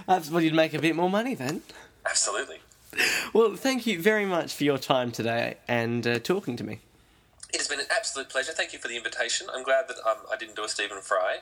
That's 0.06 0.30
well, 0.30 0.42
you'd 0.42 0.54
make 0.54 0.74
a 0.74 0.78
bit 0.80 0.96
more 0.96 1.10
money 1.10 1.34
then. 1.34 1.62
Absolutely. 2.06 2.60
Well, 3.32 3.56
thank 3.56 3.86
you 3.86 4.00
very 4.00 4.24
much 4.24 4.54
for 4.54 4.64
your 4.64 4.78
time 4.78 5.10
today 5.10 5.56
and 5.66 6.06
uh, 6.06 6.18
talking 6.20 6.56
to 6.56 6.64
me. 6.64 6.80
It 7.54 7.58
has 7.58 7.68
been 7.68 7.80
an 7.80 7.86
absolute 7.90 8.28
pleasure. 8.28 8.52
Thank 8.52 8.72
you 8.72 8.80
for 8.80 8.88
the 8.88 8.96
invitation. 8.96 9.46
I'm 9.54 9.62
glad 9.62 9.86
that 9.88 9.96
um, 10.04 10.18
I 10.30 10.36
didn't 10.36 10.56
do 10.56 10.64
a 10.64 10.68
Stephen 10.68 11.00
Fry. 11.00 11.38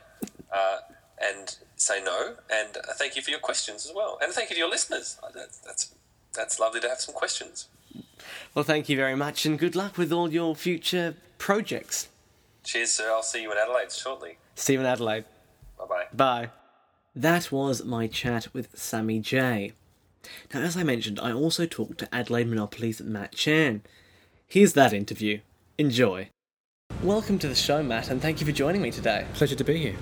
Uh, 0.53 0.79
and 1.19 1.57
say 1.77 2.03
no. 2.05 2.35
And 2.51 2.77
uh, 2.77 2.93
thank 2.97 3.17
you 3.17 3.23
for 3.23 3.31
your 3.31 3.41
questions 3.41 3.87
as 3.87 3.93
well. 3.95 4.19
And 4.23 4.33
thank 4.33 4.51
you 4.51 4.57
to 4.57 4.61
your 4.61 4.69
listeners. 4.69 5.19
Uh, 5.23 5.31
that, 5.31 5.57
that's, 5.65 5.95
that's 6.35 6.61
lovely 6.61 6.81
to 6.81 6.89
have 6.89 7.01
some 7.01 7.15
questions. 7.15 7.69
Well, 8.55 8.65
thank 8.65 8.89
you 8.89 8.97
very 8.97 9.17
much, 9.17 9.47
and 9.47 9.59
good 9.59 9.75
luck 9.75 9.97
with 9.97 10.13
all 10.13 10.31
your 10.31 10.55
future 10.55 11.17
projects. 11.39 12.09
Cheers, 12.65 12.93
sir. 12.93 13.11
I'll 13.11 13.23
see 13.23 13.43
you 13.43 13.51
in 13.51 13.59
Adelaide 13.59 13.91
shortly. 13.91 14.37
See 14.55 14.75
you 14.75 14.81
in 14.81 14.87
Adelaide. 14.87 15.25
Bye 15.79 15.85
bye. 15.87 16.05
Bye. 16.13 16.51
That 17.17 17.51
was 17.51 17.85
my 17.85 18.07
chat 18.07 18.53
with 18.53 18.77
Sammy 18.79 19.19
J. 19.19 19.73
Now, 20.53 20.61
as 20.61 20.77
I 20.77 20.83
mentioned, 20.83 21.19
I 21.21 21.33
also 21.33 21.67
talked 21.67 21.99
to 21.99 22.15
Adelaide 22.15 22.49
Monopoly's 22.49 23.01
Matt 23.01 23.33
Chan. 23.33 23.83
Here's 24.47 24.75
that 24.75 24.93
interview. 24.93 25.41
Enjoy. 25.79 26.29
Welcome 27.03 27.39
to 27.41 27.49
the 27.49 27.55
show, 27.55 27.83
Matt, 27.83 28.11
and 28.11 28.21
thank 28.21 28.41
you 28.41 28.47
for 28.47 28.53
joining 28.53 28.83
me 28.83 28.91
today. 28.91 29.27
Pleasure 29.35 29.57
to 29.57 29.65
be 29.65 29.79
here. 29.79 29.97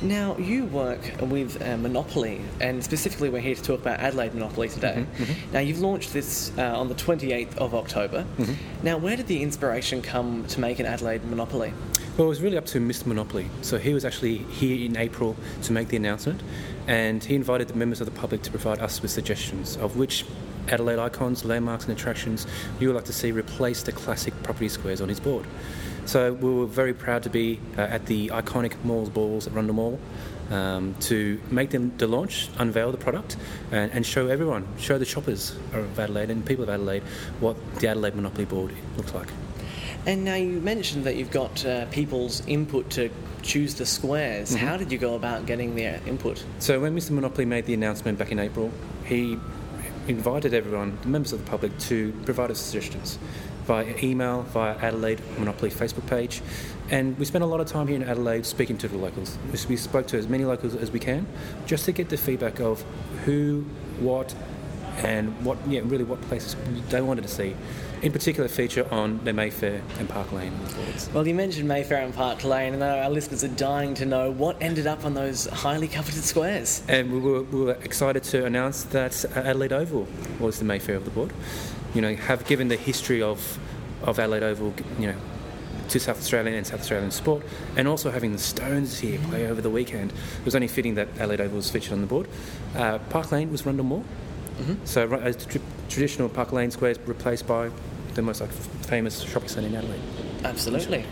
Now, 0.00 0.36
you 0.38 0.64
work 0.66 1.00
with 1.20 1.60
uh, 1.60 1.76
Monopoly, 1.76 2.40
and 2.60 2.82
specifically, 2.82 3.28
we're 3.28 3.40
here 3.40 3.56
to 3.56 3.62
talk 3.62 3.80
about 3.80 3.98
Adelaide 3.98 4.32
Monopoly 4.32 4.68
today. 4.68 5.04
Mm-hmm, 5.04 5.22
mm-hmm. 5.24 5.52
Now, 5.52 5.58
you've 5.58 5.80
launched 5.80 6.12
this 6.12 6.52
uh, 6.56 6.78
on 6.78 6.88
the 6.88 6.94
28th 6.94 7.56
of 7.58 7.74
October. 7.74 8.24
Mm-hmm. 8.38 8.84
Now, 8.84 8.96
where 8.96 9.16
did 9.16 9.26
the 9.26 9.42
inspiration 9.42 10.00
come 10.00 10.46
to 10.46 10.60
make 10.60 10.78
an 10.78 10.86
Adelaide 10.86 11.24
Monopoly? 11.24 11.74
Well, 12.16 12.26
it 12.26 12.30
was 12.30 12.40
really 12.40 12.56
up 12.56 12.66
to 12.66 12.80
Mr. 12.80 13.06
Monopoly. 13.06 13.50
So 13.62 13.76
he 13.76 13.92
was 13.92 14.04
actually 14.04 14.38
here 14.38 14.86
in 14.86 14.96
April 14.96 15.36
to 15.64 15.72
make 15.72 15.88
the 15.88 15.96
announcement, 15.96 16.42
and 16.86 17.22
he 17.22 17.34
invited 17.34 17.68
the 17.68 17.74
members 17.74 18.00
of 18.00 18.06
the 18.06 18.18
public 18.18 18.42
to 18.42 18.50
provide 18.50 18.78
us 18.78 19.02
with 19.02 19.10
suggestions 19.10 19.76
of 19.76 19.96
which 19.96 20.24
Adelaide 20.68 20.98
icons, 20.98 21.44
landmarks, 21.44 21.84
and 21.84 21.92
attractions 21.92 22.46
you 22.80 22.88
would 22.88 22.96
like 22.96 23.04
to 23.06 23.12
see 23.12 23.32
replace 23.32 23.82
the 23.82 23.92
classic 23.92 24.34
property 24.42 24.68
squares 24.68 25.00
on 25.00 25.08
his 25.08 25.20
board. 25.20 25.46
So 26.06 26.32
we 26.32 26.50
were 26.50 26.66
very 26.66 26.94
proud 26.94 27.22
to 27.24 27.30
be 27.30 27.60
uh, 27.76 27.82
at 27.82 28.06
the 28.06 28.28
iconic 28.28 28.82
Malls 28.82 29.10
Balls 29.10 29.46
at 29.46 29.52
Rundle 29.52 29.74
Mall 29.74 30.00
um, 30.50 30.94
to 31.00 31.38
make 31.50 31.68
them 31.68 31.92
the 31.98 32.06
launch, 32.06 32.48
unveil 32.58 32.92
the 32.92 32.98
product, 32.98 33.36
and, 33.70 33.92
and, 33.92 34.06
show 34.06 34.28
everyone, 34.28 34.66
show 34.78 34.98
the 34.98 35.04
shoppers 35.04 35.54
of 35.74 35.98
Adelaide 35.98 36.30
and 36.30 36.46
people 36.46 36.64
of 36.64 36.70
Adelaide 36.70 37.02
what 37.40 37.56
the 37.80 37.88
Adelaide 37.88 38.14
Monopoly 38.14 38.46
board 38.46 38.72
looks 38.96 39.12
like. 39.12 39.28
And 40.06 40.24
now 40.24 40.36
you 40.36 40.60
mentioned 40.60 41.04
that 41.04 41.16
you've 41.16 41.30
got 41.30 41.64
uh, 41.66 41.84
people's 41.86 42.46
input 42.46 42.88
to 42.90 43.10
choose 43.42 43.74
the 43.74 43.84
squares. 43.84 44.54
Mm-hmm. 44.54 44.66
How 44.66 44.76
did 44.76 44.90
you 44.90 44.98
go 44.98 45.14
about 45.14 45.44
getting 45.44 45.74
their 45.74 46.00
input? 46.06 46.42
So 46.58 46.80
when 46.80 46.96
Mr. 46.96 47.10
Monopoly 47.10 47.44
made 47.44 47.66
the 47.66 47.74
announcement 47.74 48.18
back 48.18 48.32
in 48.32 48.38
April, 48.38 48.72
he 49.04 49.38
invited 50.08 50.54
everyone, 50.54 50.98
the 51.02 51.08
members 51.08 51.32
of 51.32 51.44
the 51.44 51.50
public, 51.50 51.76
to 51.78 52.12
provide 52.24 52.50
us 52.50 52.58
suggestions 52.58 53.18
via 53.66 53.94
email, 54.02 54.42
via 54.42 54.74
Adelaide 54.78 55.20
Monopoly 55.38 55.70
Facebook 55.70 56.06
page. 56.06 56.40
And 56.90 57.18
we 57.18 57.26
spent 57.26 57.44
a 57.44 57.46
lot 57.46 57.60
of 57.60 57.66
time 57.66 57.86
here 57.86 57.96
in 57.96 58.02
Adelaide 58.02 58.46
speaking 58.46 58.78
to 58.78 58.88
the 58.88 58.96
locals. 58.96 59.36
We 59.68 59.76
spoke 59.76 60.06
to 60.08 60.18
as 60.18 60.26
many 60.26 60.46
locals 60.46 60.74
as 60.74 60.90
we 60.90 60.98
can 60.98 61.26
just 61.66 61.84
to 61.84 61.92
get 61.92 62.08
the 62.08 62.16
feedback 62.16 62.60
of 62.60 62.82
who, 63.26 63.66
what, 64.00 64.34
and 64.96 65.44
what, 65.44 65.58
yeah, 65.68 65.80
really 65.84 66.04
what 66.04 66.20
places 66.22 66.56
they 66.88 67.02
wanted 67.02 67.22
to 67.22 67.28
see. 67.28 67.54
In 68.02 68.12
particular, 68.12 68.48
feature 68.48 68.86
on 68.92 69.20
the 69.24 69.32
Mayfair 69.32 69.82
and 69.98 70.08
Park 70.08 70.30
Lane 70.32 70.56
boards. 70.76 71.10
Well, 71.12 71.26
you 71.26 71.34
mentioned 71.34 71.66
Mayfair 71.66 72.02
and 72.02 72.14
Park 72.14 72.44
Lane, 72.44 72.74
and 72.74 72.82
our 72.82 73.10
listeners 73.10 73.42
are 73.42 73.48
dying 73.48 73.94
to 73.94 74.06
know 74.06 74.30
what 74.30 74.56
ended 74.60 74.86
up 74.86 75.04
on 75.04 75.14
those 75.14 75.46
highly 75.46 75.88
coveted 75.88 76.22
squares. 76.22 76.82
And 76.88 77.12
we 77.12 77.18
were, 77.18 77.42
we 77.42 77.60
were 77.64 77.78
excited 77.82 78.22
to 78.24 78.44
announce 78.44 78.84
that 78.84 79.24
Adelaide 79.36 79.72
Oval 79.72 80.06
was 80.38 80.58
the 80.58 80.64
Mayfair 80.64 80.94
of 80.94 81.04
the 81.04 81.10
board. 81.10 81.32
You 81.94 82.02
know, 82.02 82.14
have 82.14 82.46
given 82.46 82.68
the 82.68 82.76
history 82.76 83.22
of 83.22 83.58
of 84.02 84.20
Adelaide 84.20 84.44
Oval, 84.44 84.72
you 84.98 85.08
know, 85.08 85.16
to 85.88 85.98
South 85.98 86.18
Australian 86.18 86.54
and 86.54 86.66
South 86.66 86.80
Australian 86.80 87.10
sport, 87.10 87.42
and 87.76 87.88
also 87.88 88.10
having 88.10 88.32
the 88.32 88.38
Stones 88.38 89.00
here 89.00 89.18
play 89.28 89.46
over 89.46 89.60
the 89.60 89.70
weekend. 89.70 90.12
It 90.12 90.44
was 90.44 90.54
only 90.54 90.68
fitting 90.68 90.94
that 90.94 91.08
Adelaide 91.18 91.40
Oval 91.40 91.56
was 91.56 91.70
featured 91.70 91.94
on 91.94 92.00
the 92.02 92.06
board. 92.06 92.28
Uh, 92.76 92.98
Park 93.10 93.32
Lane 93.32 93.50
was 93.50 93.66
Rundle 93.66 93.84
Mall. 93.84 94.04
Mm-hmm. 94.58 94.84
So 94.84 95.12
as 95.14 95.36
the 95.36 95.60
traditional 95.88 96.28
Park 96.28 96.52
Lane 96.52 96.70
squares 96.70 96.98
replaced 97.06 97.46
by 97.46 97.70
the 98.18 98.22
most 98.22 98.40
like, 98.40 98.50
famous 98.50 99.22
shopping 99.22 99.48
centre 99.48 99.68
in 99.68 99.76
Adelaide. 99.76 100.00
Absolutely. 100.44 101.04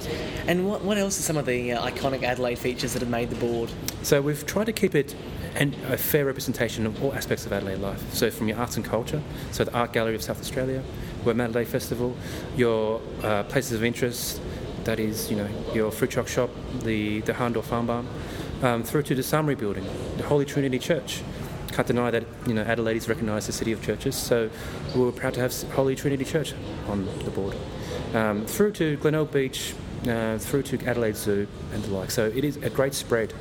And 0.49 0.69
what, 0.69 0.83
what 0.83 0.99
else 0.99 1.19
are 1.21 1.23
some 1.23 1.37
of 1.37 1.47
the 1.47 1.73
uh, 1.73 1.89
iconic 1.89 2.25
Adelaide 2.25 2.59
features 2.59 2.95
that 2.95 3.01
have 3.01 3.09
made 3.09 3.31
the 3.31 3.37
board? 3.37 3.71
So 4.03 4.21
we've 4.21 4.45
tried 4.45 4.67
to 4.67 4.73
keep 4.73 4.97
it 4.97 5.15
and 5.55 5.75
a 5.89 5.97
fair 5.97 6.25
representation 6.25 6.85
of 6.85 7.03
all 7.03 7.15
aspects 7.15 7.47
of 7.47 7.53
Adelaide 7.53 7.79
life. 7.79 8.13
So 8.13 8.31
from 8.31 8.49
your 8.49 8.59
arts 8.59 8.77
and 8.77 8.85
culture, 8.85 9.23
so 9.53 9.63
the 9.63 9.73
Art 9.73 9.93
Gallery 9.93 10.17
of 10.17 10.23
South 10.23 10.41
Australia, 10.41 10.83
Womadelaide 11.25 11.45
Adelaide 11.45 11.69
Festival, 11.69 12.17
your 12.57 13.01
uh, 13.23 13.45
places 13.45 13.73
of 13.73 13.85
interest, 13.85 14.41
that 14.83 14.99
is, 14.99 15.31
you 15.31 15.37
know, 15.37 15.49
your 15.73 15.93
fruit 15.93 16.11
truck 16.11 16.27
shop, 16.27 16.51
the, 16.83 17.21
the 17.21 17.33
Hahndorf 17.33 17.65
Farm 17.65 17.87
Barn, 17.87 18.09
um, 18.63 18.83
through 18.83 19.05
to 19.05 19.15
the 19.15 19.23
SAHMRI 19.23 19.57
Building, 19.57 19.87
the 20.17 20.25
Holy 20.25 20.45
Trinity 20.45 20.79
Church, 20.79 21.23
can't 21.77 21.87
deny 21.87 22.11
that 22.11 22.25
you 22.47 22.55
know 22.55 22.63
Adelaide 22.63 22.97
is 22.97 23.07
recognised 23.07 23.51
as 23.51 23.55
a 23.55 23.59
city 23.59 23.73
of 23.73 23.83
churches, 23.83 24.17
so 24.17 24.49
we 24.95 25.03
were 25.03 25.13
proud 25.13 25.35
to 25.35 25.41
have 25.41 25.53
Holy 25.73 25.95
Trinity 25.95 26.25
Church 26.25 26.55
on 26.89 27.05
the 27.25 27.31
board. 27.31 27.55
Um, 28.15 28.47
through 28.47 28.73
to 28.73 28.97
Glenelg 28.97 29.31
Beach, 29.31 29.75
uh, 30.09 30.39
through 30.39 30.63
to 30.65 30.83
Adelaide 30.87 31.17
Zoo 31.17 31.47
and 31.75 31.85
the 31.85 31.91
like. 31.91 32.11
So 32.11 32.27
it 32.27 32.45
is 32.45 32.57
a 32.57 32.71
great 32.71 32.95
spread 32.95 33.35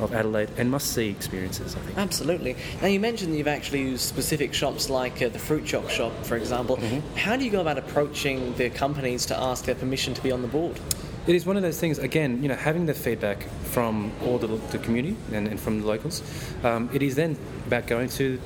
of 0.00 0.12
Adelaide 0.12 0.50
and 0.56 0.68
must 0.68 0.92
see 0.92 1.08
experiences, 1.08 1.76
I 1.76 1.78
think. 1.78 1.96
Absolutely. 1.96 2.56
Now, 2.82 2.88
you 2.88 2.98
mentioned 2.98 3.32
that 3.32 3.38
you've 3.38 3.48
actually 3.48 3.82
used 3.82 4.02
specific 4.02 4.52
shops 4.52 4.90
like 4.90 5.22
uh, 5.22 5.28
the 5.28 5.38
Fruit 5.38 5.64
Chop 5.64 5.88
shop, 5.88 6.12
for 6.24 6.36
example. 6.36 6.76
Mm-hmm. 6.76 7.16
How 7.16 7.36
do 7.36 7.44
you 7.44 7.50
go 7.50 7.60
about 7.60 7.78
approaching 7.78 8.52
the 8.54 8.68
companies 8.68 9.26
to 9.26 9.38
ask 9.38 9.64
their 9.64 9.74
permission 9.76 10.12
to 10.14 10.22
be 10.22 10.32
on 10.32 10.42
the 10.42 10.48
board? 10.48 10.78
It 11.26 11.34
is 11.34 11.44
one 11.44 11.56
of 11.56 11.62
those 11.62 11.80
things, 11.80 11.98
again, 11.98 12.40
you 12.40 12.48
know, 12.48 12.54
having 12.54 12.86
the 12.86 12.94
feedback 12.94 13.42
from 13.64 14.12
all 14.22 14.38
the, 14.38 14.46
the 14.46 14.78
community 14.78 15.16
and, 15.32 15.48
and, 15.48 15.58
from 15.58 15.80
the 15.80 15.86
locals, 15.86 16.22
um, 16.62 16.88
it 16.92 17.02
is 17.02 17.16
then 17.16 17.36
about 17.66 17.88
going 17.88 18.08
to 18.10 18.40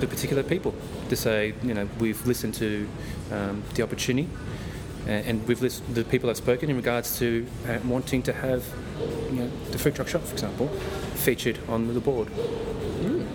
the 0.00 0.06
particular 0.08 0.42
people 0.42 0.74
to 1.10 1.16
say, 1.16 1.54
you 1.62 1.74
know, 1.74 1.88
we've 2.00 2.26
listened 2.26 2.54
to 2.54 2.88
um, 3.30 3.62
the 3.74 3.84
opportunity 3.84 4.28
and, 5.06 5.26
and 5.26 5.48
we've 5.48 5.62
listened, 5.62 5.94
the 5.94 6.02
people 6.02 6.28
have 6.28 6.36
spoken 6.36 6.68
in 6.70 6.76
regards 6.76 7.20
to 7.20 7.46
uh, 7.68 7.78
wanting 7.84 8.22
to 8.24 8.32
have, 8.32 8.64
you 9.30 9.36
know, 9.36 9.50
the 9.70 9.78
food 9.78 9.94
truck 9.94 10.08
shop, 10.08 10.22
for 10.22 10.32
example, 10.32 10.66
featured 11.14 11.58
on 11.68 11.94
the 11.94 12.00
board. 12.00 12.26
Mm. 12.28 13.26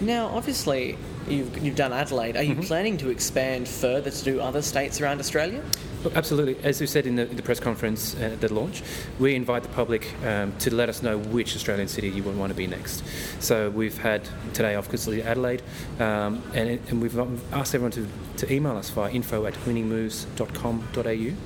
Now, 0.00 0.26
obviously, 0.28 0.98
you've, 1.30 1.58
you've 1.62 1.76
done 1.76 1.92
Adelaide. 1.92 2.36
Are 2.36 2.42
you 2.42 2.54
mm-hmm. 2.54 2.62
planning 2.62 2.96
to 2.98 3.08
expand 3.08 3.68
further 3.68 4.10
to 4.10 4.24
do 4.24 4.40
other 4.40 4.62
states 4.62 5.00
around 5.00 5.20
Australia? 5.20 5.62
Look, 6.02 6.16
absolutely. 6.16 6.56
As 6.64 6.80
we 6.80 6.86
said 6.86 7.06
in 7.06 7.16
the, 7.16 7.26
the 7.26 7.42
press 7.42 7.60
conference 7.60 8.14
uh, 8.16 8.24
at 8.24 8.40
the 8.40 8.52
launch, 8.52 8.82
we 9.18 9.34
invite 9.34 9.62
the 9.62 9.68
public 9.68 10.10
um, 10.24 10.52
to 10.58 10.74
let 10.74 10.88
us 10.88 11.02
know 11.02 11.18
which 11.18 11.54
Australian 11.54 11.88
city 11.88 12.08
you 12.08 12.22
would 12.22 12.36
want 12.36 12.50
to 12.50 12.56
be 12.56 12.66
next. 12.66 13.04
So 13.38 13.70
we've 13.70 13.98
had 13.98 14.26
today, 14.54 14.76
obviously, 14.76 15.22
Adelaide, 15.22 15.62
um, 15.98 16.42
and, 16.54 16.80
and, 16.88 17.02
we've 17.02 17.18
asked 17.52 17.74
everyone 17.74 17.92
to, 17.92 18.06
to 18.38 18.52
email 18.52 18.76
us 18.76 18.88
via 18.90 19.10
info 19.10 19.44
at 19.46 19.54
winningmoves.com.au 19.54 21.36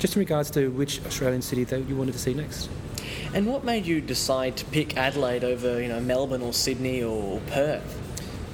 just 0.00 0.16
in 0.16 0.20
regards 0.20 0.50
to 0.50 0.68
which 0.70 1.04
Australian 1.04 1.42
city 1.42 1.62
that 1.64 1.86
you 1.86 1.94
wanted 1.94 2.12
to 2.12 2.18
see 2.18 2.34
next. 2.34 2.68
And 3.34 3.46
what 3.46 3.64
made 3.64 3.86
you 3.86 4.00
decide 4.00 4.56
to 4.56 4.64
pick 4.66 4.96
Adelaide 4.96 5.44
over, 5.44 5.80
you 5.80 5.88
know, 5.88 6.00
Melbourne 6.00 6.42
or 6.42 6.52
Sydney 6.52 7.02
or 7.02 7.40
Perth? 7.48 7.99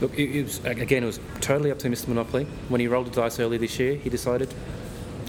Look, 0.01 0.19
it, 0.19 0.37
it 0.37 0.43
was 0.45 0.65
again, 0.65 1.03
it 1.03 1.07
was 1.07 1.21
totally 1.41 1.71
up 1.71 1.79
to 1.81 1.89
Mr. 1.89 2.09
Monopoly. 2.09 2.45
When 2.69 2.81
he 2.81 2.89
rolled 2.89 3.07
the 3.07 3.11
dice 3.11 3.41
early 3.41 3.59
this 3.59 3.79
year, 3.79 3.97
he 3.97 4.11
decided 4.11 4.53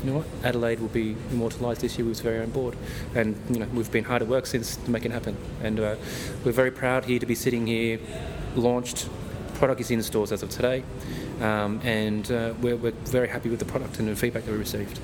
you 0.03 0.11
know 0.11 0.17
what, 0.17 0.27
Adelaide 0.43 0.79
will 0.79 0.89
be 0.89 1.15
immortalised 1.31 1.81
this 1.81 1.97
year 1.97 2.05
with 2.05 2.17
his 2.17 2.21
very 2.21 2.39
own 2.39 2.51
board. 2.51 2.75
And, 3.15 3.35
you 3.49 3.59
know, 3.59 3.67
we've 3.73 3.91
been 3.91 4.03
hard 4.03 4.21
at 4.21 4.27
work 4.27 4.45
since 4.45 4.75
to 4.75 4.91
make 4.91 5.05
it 5.05 5.11
happen. 5.11 5.35
And 5.63 5.79
uh, 5.79 5.95
we're 6.45 6.51
very 6.51 6.71
proud 6.71 7.05
here 7.05 7.19
to 7.19 7.25
be 7.25 7.35
sitting 7.35 7.65
here, 7.65 7.99
launched, 8.55 9.09
product 9.55 9.81
is 9.81 9.91
in 9.91 10.03
stores 10.03 10.31
as 10.31 10.43
of 10.43 10.49
today. 10.49 10.83
Um, 11.41 11.79
and 11.83 12.29
uh, 12.31 12.53
we're, 12.61 12.75
we're 12.75 12.91
very 12.91 13.27
happy 13.27 13.49
with 13.49 13.59
the 13.59 13.65
product 13.65 13.99
and 13.99 14.07
the 14.07 14.15
feedback 14.15 14.45
that 14.45 14.51
we 14.51 14.57
received. 14.57 14.99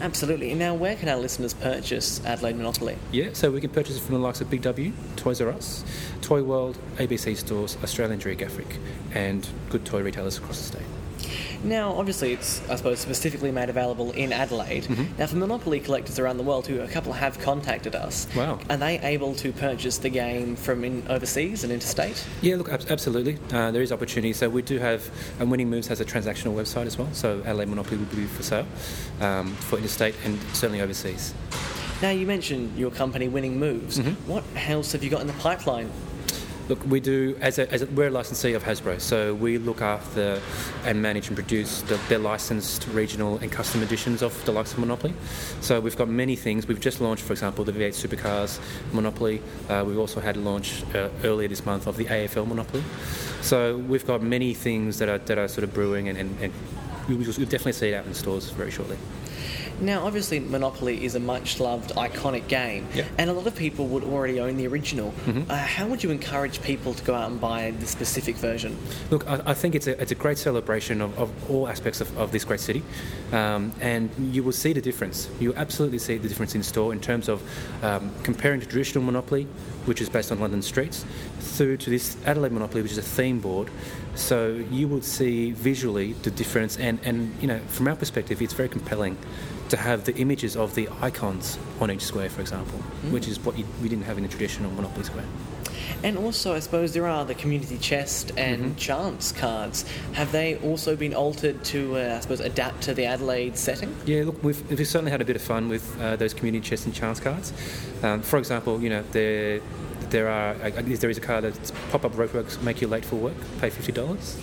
Absolutely. 0.00 0.54
Now, 0.54 0.74
where 0.74 0.96
can 0.96 1.08
our 1.08 1.16
listeners 1.16 1.54
purchase 1.54 2.24
Adelaide 2.24 2.56
Monopoly? 2.56 2.96
Yeah, 3.10 3.30
so 3.32 3.50
we 3.50 3.60
can 3.60 3.70
purchase 3.70 3.96
it 3.96 4.00
from 4.00 4.14
the 4.14 4.20
likes 4.20 4.40
of 4.40 4.50
Big 4.50 4.62
W, 4.62 4.92
Toys 5.16 5.40
R 5.40 5.48
Us, 5.48 5.84
Toy 6.20 6.42
World, 6.42 6.78
ABC 6.96 7.36
stores, 7.36 7.76
Australian 7.82 8.20
Geographic, 8.20 8.78
and 9.14 9.48
good 9.70 9.84
toy 9.84 10.02
retailers 10.02 10.38
across 10.38 10.58
the 10.58 10.64
state. 10.64 11.01
Now, 11.64 11.92
obviously, 11.92 12.32
it's, 12.32 12.60
I 12.68 12.76
suppose, 12.76 12.98
specifically 12.98 13.50
made 13.52 13.68
available 13.68 14.10
in 14.12 14.32
Adelaide. 14.32 14.84
Mm-hmm. 14.84 15.18
Now, 15.18 15.26
for 15.26 15.36
Monopoly 15.36 15.80
collectors 15.80 16.18
around 16.18 16.36
the 16.36 16.42
world, 16.42 16.66
who 16.66 16.80
a 16.80 16.88
couple 16.88 17.12
have 17.12 17.38
contacted 17.38 17.94
us, 17.94 18.26
wow. 18.34 18.58
are 18.68 18.76
they 18.76 18.98
able 19.00 19.34
to 19.36 19.52
purchase 19.52 19.98
the 19.98 20.08
game 20.08 20.56
from 20.56 20.84
in 20.84 21.06
overseas 21.08 21.64
and 21.64 21.72
interstate? 21.72 22.26
Yeah, 22.40 22.56
look, 22.56 22.68
absolutely. 22.68 23.38
Uh, 23.52 23.70
there 23.70 23.82
is 23.82 23.92
opportunity. 23.92 24.32
So 24.32 24.48
we 24.48 24.62
do 24.62 24.78
have, 24.78 25.08
and 25.38 25.50
Winning 25.50 25.70
Moves 25.70 25.86
has 25.88 26.00
a 26.00 26.04
transactional 26.04 26.54
website 26.54 26.86
as 26.86 26.98
well. 26.98 27.08
So 27.12 27.42
Adelaide 27.46 27.68
Monopoly 27.68 27.98
will 27.98 28.06
be 28.06 28.26
for 28.26 28.42
sale 28.42 28.66
um, 29.20 29.54
for 29.54 29.76
interstate 29.76 30.14
and 30.24 30.40
certainly 30.52 30.80
overseas. 30.80 31.34
Now, 32.00 32.10
you 32.10 32.26
mentioned 32.26 32.76
your 32.76 32.90
company, 32.90 33.28
Winning 33.28 33.60
Moves. 33.60 33.98
Mm-hmm. 33.98 34.28
What 34.28 34.42
else 34.56 34.90
have 34.90 35.04
you 35.04 35.10
got 35.10 35.20
in 35.20 35.28
the 35.28 35.32
pipeline? 35.34 35.88
Look, 36.68 36.86
we 36.86 37.00
do 37.00 37.36
as 37.40 37.58
a, 37.58 37.70
as 37.72 37.82
a, 37.82 37.86
we're 37.86 38.06
a 38.06 38.10
licensee 38.10 38.52
of 38.52 38.62
Hasbro, 38.62 39.00
so 39.00 39.34
we 39.34 39.58
look 39.58 39.82
after 39.82 40.40
and 40.84 41.02
manage 41.02 41.26
and 41.26 41.36
produce 41.36 41.82
the, 41.82 41.96
their 42.08 42.20
licensed 42.20 42.86
regional 42.88 43.38
and 43.38 43.50
custom 43.50 43.82
editions 43.82 44.22
of 44.22 44.44
the 44.44 44.52
likes 44.52 44.72
of 44.72 44.78
Monopoly. 44.78 45.12
So 45.60 45.80
we've 45.80 45.96
got 45.96 46.08
many 46.08 46.36
things. 46.36 46.68
We've 46.68 46.80
just 46.80 47.00
launched, 47.00 47.24
for 47.24 47.32
example, 47.32 47.64
the 47.64 47.72
V8 47.72 48.06
Supercars 48.06 48.60
Monopoly. 48.92 49.42
Uh, 49.68 49.82
we've 49.84 49.98
also 49.98 50.20
had 50.20 50.36
a 50.36 50.40
launch 50.40 50.84
uh, 50.94 51.08
earlier 51.24 51.48
this 51.48 51.66
month 51.66 51.88
of 51.88 51.96
the 51.96 52.04
AFL 52.04 52.46
Monopoly. 52.46 52.84
So 53.40 53.78
we've 53.78 54.06
got 54.06 54.22
many 54.22 54.54
things 54.54 54.98
that 54.98 55.08
are 55.08 55.18
that 55.18 55.38
are 55.38 55.48
sort 55.48 55.64
of 55.64 55.74
brewing, 55.74 56.08
and, 56.08 56.16
and, 56.16 56.40
and 56.40 56.52
we'll 57.08 57.18
definitely 57.18 57.72
see 57.72 57.88
it 57.88 57.94
out 57.94 58.06
in 58.06 58.14
stores 58.14 58.50
very 58.50 58.70
shortly. 58.70 58.98
Now, 59.80 60.06
obviously, 60.06 60.40
Monopoly 60.40 61.04
is 61.04 61.14
a 61.14 61.20
much 61.20 61.60
loved, 61.60 61.90
iconic 61.90 62.46
game, 62.48 62.86
yep. 62.94 63.06
and 63.18 63.30
a 63.30 63.32
lot 63.32 63.46
of 63.46 63.56
people 63.56 63.86
would 63.88 64.04
already 64.04 64.40
own 64.40 64.56
the 64.56 64.66
original. 64.66 65.12
Mm-hmm. 65.26 65.50
Uh, 65.50 65.56
how 65.56 65.86
would 65.86 66.02
you 66.02 66.10
encourage 66.10 66.62
people 66.62 66.94
to 66.94 67.04
go 67.04 67.14
out 67.14 67.30
and 67.30 67.40
buy 67.40 67.72
the 67.78 67.86
specific 67.86 68.36
version? 68.36 68.76
Look, 69.10 69.28
I, 69.28 69.40
I 69.46 69.54
think 69.54 69.74
it's 69.74 69.86
a, 69.86 70.00
it's 70.00 70.12
a 70.12 70.16
great 70.16 70.38
celebration 70.38 71.00
of, 71.00 71.18
of 71.18 71.50
all 71.50 71.68
aspects 71.68 72.00
of, 72.00 72.16
of 72.18 72.32
this 72.32 72.44
great 72.44 72.60
city, 72.60 72.82
um, 73.32 73.72
and 73.80 74.10
you 74.18 74.42
will 74.42 74.52
see 74.52 74.72
the 74.72 74.80
difference. 74.80 75.28
You 75.40 75.54
absolutely 75.54 75.98
see 75.98 76.18
the 76.18 76.28
difference 76.28 76.54
in 76.54 76.62
store 76.62 76.92
in 76.92 77.00
terms 77.00 77.28
of 77.28 77.42
um, 77.84 78.12
comparing 78.22 78.60
to 78.60 78.66
traditional 78.66 79.04
Monopoly, 79.04 79.44
which 79.86 80.00
is 80.00 80.08
based 80.08 80.30
on 80.30 80.40
London 80.40 80.62
streets, 80.62 81.04
through 81.40 81.76
to 81.78 81.90
this 81.90 82.16
Adelaide 82.24 82.52
Monopoly, 82.52 82.82
which 82.82 82.92
is 82.92 82.98
a 82.98 83.02
theme 83.02 83.40
board. 83.40 83.68
So 84.14 84.62
you 84.70 84.88
will 84.88 85.02
see 85.02 85.52
visually 85.52 86.12
the 86.12 86.30
difference, 86.30 86.76
and, 86.76 86.98
and 87.02 87.34
you 87.40 87.48
know, 87.48 87.58
from 87.68 87.88
our 87.88 87.96
perspective, 87.96 88.42
it's 88.42 88.52
very 88.52 88.68
compelling 88.68 89.16
to 89.70 89.76
have 89.76 90.04
the 90.04 90.14
images 90.16 90.56
of 90.56 90.74
the 90.74 90.88
icons 91.00 91.58
on 91.80 91.90
each 91.90 92.04
square, 92.04 92.28
for 92.28 92.42
example, 92.42 92.78
mm. 92.78 93.12
which 93.12 93.26
is 93.26 93.40
what 93.40 93.58
you, 93.58 93.64
we 93.82 93.88
didn't 93.88 94.04
have 94.04 94.18
in 94.18 94.22
the 94.22 94.28
traditional 94.28 94.70
Monopoly 94.72 95.04
Square. 95.04 95.24
And 96.04 96.18
also, 96.18 96.54
I 96.54 96.58
suppose 96.58 96.92
there 96.92 97.06
are 97.06 97.24
the 97.24 97.34
community 97.34 97.78
chest 97.78 98.32
and 98.36 98.62
mm-hmm. 98.62 98.74
chance 98.76 99.32
cards. 99.32 99.84
Have 100.14 100.32
they 100.32 100.56
also 100.58 100.96
been 100.96 101.14
altered 101.14 101.64
to, 101.66 101.96
uh, 101.96 102.16
I 102.16 102.20
suppose, 102.20 102.40
adapt 102.40 102.82
to 102.82 102.94
the 102.94 103.06
Adelaide 103.06 103.56
setting? 103.56 103.94
Yeah, 104.04 104.24
look, 104.24 104.42
we've, 104.42 104.68
we've 104.68 104.86
certainly 104.86 105.12
had 105.12 105.20
a 105.20 105.24
bit 105.24 105.36
of 105.36 105.42
fun 105.42 105.68
with 105.68 106.00
uh, 106.00 106.16
those 106.16 106.34
community 106.34 106.68
chest 106.68 106.86
and 106.86 106.94
chance 106.94 107.20
cards. 107.20 107.52
Um, 108.02 108.20
for 108.20 108.38
example, 108.38 108.82
you 108.82 108.90
know, 108.90 109.04
there 109.12 109.60
there 110.12 110.28
are 110.28 110.54
there 110.54 111.10
is 111.10 111.18
a 111.18 111.20
car 111.20 111.40
that's 111.40 111.72
pop-up 111.90 112.12
roadworks 112.12 112.62
make 112.62 112.80
you 112.80 112.86
late 112.86 113.04
for 113.04 113.16
work, 113.16 113.34
pay 113.60 113.70
fifty 113.70 113.92
dollars 113.92 114.38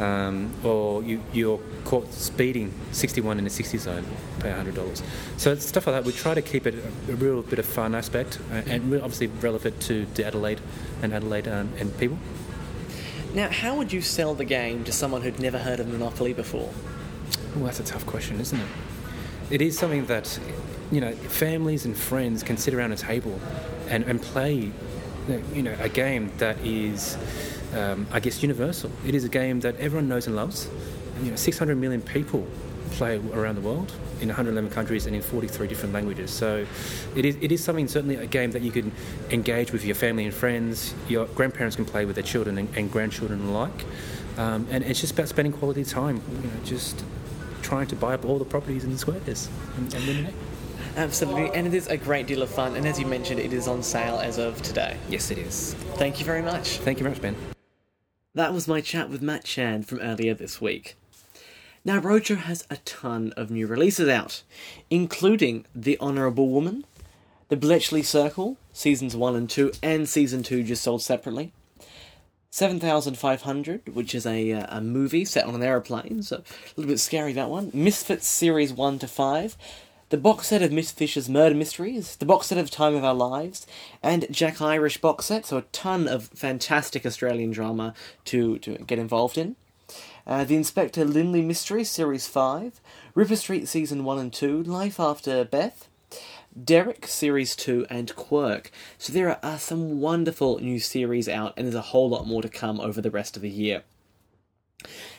um, 0.00 0.52
or 0.64 1.02
you, 1.02 1.22
you're 1.32 1.60
caught 1.84 2.12
speeding 2.12 2.72
61 2.92 3.38
in 3.38 3.46
a 3.46 3.50
60 3.50 3.78
zone, 3.78 4.04
pay 4.40 4.50
$100. 4.50 5.02
So 5.36 5.54
stuff 5.56 5.86
like 5.86 5.96
that. 5.96 6.04
We 6.04 6.12
try 6.12 6.34
to 6.34 6.42
keep 6.42 6.66
it 6.66 6.74
a, 6.74 7.12
a 7.12 7.16
real 7.16 7.42
bit 7.42 7.58
of 7.58 7.66
fun 7.66 7.94
aspect 7.94 8.38
uh, 8.50 8.62
and 8.66 8.94
obviously 8.94 9.26
relevant 9.26 9.80
to, 9.82 10.06
to 10.14 10.24
Adelaide 10.24 10.60
and 11.02 11.12
Adelaide 11.12 11.48
um, 11.48 11.70
and 11.78 11.96
people. 11.98 12.18
Now, 13.34 13.48
how 13.50 13.76
would 13.76 13.92
you 13.92 14.00
sell 14.00 14.34
the 14.34 14.44
game 14.44 14.84
to 14.84 14.92
someone 14.92 15.22
who'd 15.22 15.38
never 15.38 15.58
heard 15.58 15.80
of 15.80 15.88
Monopoly 15.88 16.32
before? 16.32 16.70
Well, 17.54 17.66
that's 17.66 17.80
a 17.80 17.84
tough 17.84 18.06
question, 18.06 18.40
isn't 18.40 18.58
it? 18.58 18.66
It 19.50 19.62
is 19.62 19.78
something 19.78 20.06
that, 20.06 20.38
you 20.90 21.00
know, 21.00 21.12
families 21.12 21.84
and 21.84 21.96
friends 21.96 22.42
can 22.42 22.56
sit 22.56 22.72
around 22.72 22.92
a 22.92 22.96
table 22.96 23.38
and, 23.90 24.04
and 24.04 24.22
play, 24.22 24.72
you 25.52 25.62
know, 25.62 25.76
a 25.80 25.88
game 25.88 26.32
that 26.38 26.58
is, 26.60 27.18
um, 27.74 28.06
I 28.12 28.20
guess, 28.20 28.42
universal. 28.42 28.90
It 29.06 29.14
is 29.14 29.24
a 29.24 29.28
game 29.28 29.60
that 29.60 29.78
everyone 29.78 30.08
knows 30.08 30.26
and 30.26 30.36
loves. 30.36 30.68
You 31.22 31.30
know, 31.30 31.36
600 31.36 31.76
million 31.76 32.00
people 32.00 32.46
play 32.92 33.20
around 33.32 33.54
the 33.56 33.60
world 33.60 33.92
in 34.20 34.28
111 34.28 34.70
countries 34.70 35.06
and 35.06 35.14
in 35.14 35.22
43 35.22 35.68
different 35.68 35.94
languages. 35.94 36.30
So 36.30 36.66
it 37.14 37.24
is, 37.24 37.36
it 37.40 37.52
is 37.52 37.62
something, 37.62 37.88
certainly 37.88 38.16
a 38.16 38.26
game 38.26 38.52
that 38.52 38.62
you 38.62 38.70
can 38.70 38.92
engage 39.30 39.72
with 39.72 39.84
your 39.84 39.94
family 39.94 40.24
and 40.24 40.34
friends. 40.34 40.94
Your 41.08 41.26
grandparents 41.26 41.76
can 41.76 41.84
play 41.84 42.04
with 42.04 42.16
their 42.16 42.24
children 42.24 42.58
and, 42.58 42.68
and 42.76 42.90
grandchildren 42.90 43.44
alike. 43.46 43.84
Um, 44.36 44.66
and 44.70 44.84
it's 44.84 45.00
just 45.00 45.12
about 45.12 45.28
spending 45.28 45.52
quality 45.52 45.84
time, 45.84 46.22
you 46.42 46.48
know, 46.48 46.64
just 46.64 47.04
trying 47.62 47.86
to 47.88 47.96
buy 47.96 48.14
up 48.14 48.24
all 48.24 48.38
the 48.38 48.44
properties 48.44 48.84
in 48.84 48.92
the 48.92 48.98
squares 48.98 49.48
and, 49.76 49.94
and. 49.94 50.34
Absolutely, 50.96 51.50
and 51.54 51.66
it 51.66 51.74
is 51.74 51.86
a 51.86 51.96
great 51.96 52.26
deal 52.26 52.42
of 52.42 52.50
fun. 52.50 52.76
And 52.76 52.86
as 52.86 52.98
you 52.98 53.06
mentioned, 53.06 53.40
it 53.40 53.52
is 53.52 53.68
on 53.68 53.82
sale 53.82 54.18
as 54.18 54.38
of 54.38 54.60
today. 54.62 54.96
Yes, 55.08 55.30
it 55.30 55.38
is. 55.38 55.74
Thank 55.94 56.18
you 56.18 56.24
very 56.24 56.42
much. 56.42 56.78
Thank 56.78 56.98
you 56.98 57.04
very 57.04 57.14
much, 57.14 57.22
Ben. 57.22 57.36
That 58.34 58.52
was 58.52 58.68
my 58.68 58.80
chat 58.80 59.10
with 59.10 59.22
Matt 59.22 59.44
Chan 59.44 59.84
from 59.84 60.00
earlier 60.00 60.34
this 60.34 60.60
week. 60.60 60.96
Now, 61.84 61.98
Roadshow 61.98 62.36
has 62.36 62.66
a 62.68 62.76
ton 62.78 63.32
of 63.36 63.50
new 63.50 63.66
releases 63.66 64.08
out, 64.08 64.42
including 64.90 65.64
The 65.74 65.98
Honourable 65.98 66.48
Woman, 66.48 66.84
The 67.48 67.56
Bletchley 67.56 68.02
Circle, 68.02 68.58
Seasons 68.72 69.16
1 69.16 69.34
and 69.34 69.48
2, 69.48 69.72
and 69.82 70.08
Season 70.08 70.42
2 70.42 70.62
just 70.62 70.82
sold 70.82 71.02
separately. 71.02 71.52
7500, 72.50 73.94
which 73.94 74.14
is 74.14 74.26
a, 74.26 74.52
uh, 74.52 74.66
a 74.68 74.80
movie 74.80 75.24
set 75.24 75.46
on 75.46 75.54
an 75.54 75.62
aeroplane, 75.62 76.22
so 76.22 76.36
a 76.36 76.42
little 76.76 76.90
bit 76.90 76.98
scary 76.98 77.32
that 77.32 77.48
one. 77.48 77.70
Misfits 77.72 78.26
Series 78.26 78.72
1 78.72 78.98
to 78.98 79.08
5, 79.08 79.56
the 80.10 80.16
box 80.16 80.48
set 80.48 80.60
of 80.60 80.72
Miss 80.72 80.90
Fisher's 80.90 81.28
Murder 81.28 81.54
Mysteries, 81.54 82.16
the 82.16 82.26
box 82.26 82.48
set 82.48 82.58
of 82.58 82.68
Time 82.68 82.96
of 82.96 83.04
Our 83.04 83.14
Lives, 83.14 83.64
and 84.02 84.26
Jack 84.28 84.60
Irish 84.60 84.98
box 84.98 85.26
set, 85.26 85.46
so 85.46 85.58
a 85.58 85.62
ton 85.62 86.08
of 86.08 86.24
fantastic 86.34 87.06
Australian 87.06 87.52
drama 87.52 87.94
to, 88.24 88.58
to 88.58 88.74
get 88.78 88.98
involved 88.98 89.38
in. 89.38 89.54
Uh, 90.26 90.42
the 90.42 90.56
Inspector 90.56 91.02
Lynley 91.04 91.44
Mystery, 91.44 91.84
Series 91.84 92.26
5, 92.26 92.80
Ripper 93.14 93.36
Street 93.36 93.68
Season 93.68 94.02
1 94.02 94.18
and 94.18 94.32
2, 94.32 94.64
Life 94.64 94.98
After 94.98 95.44
Beth, 95.44 95.88
Derek 96.62 97.06
Series 97.06 97.54
2, 97.54 97.86
and 97.88 98.14
Quirk. 98.16 98.72
So 98.98 99.12
there 99.12 99.38
are 99.44 99.58
some 99.60 100.00
wonderful 100.00 100.58
new 100.58 100.80
series 100.80 101.28
out, 101.28 101.54
and 101.56 101.66
there's 101.66 101.74
a 101.76 101.82
whole 101.82 102.08
lot 102.08 102.26
more 102.26 102.42
to 102.42 102.48
come 102.48 102.80
over 102.80 103.00
the 103.00 103.12
rest 103.12 103.36
of 103.36 103.42
the 103.42 103.48
year. 103.48 103.84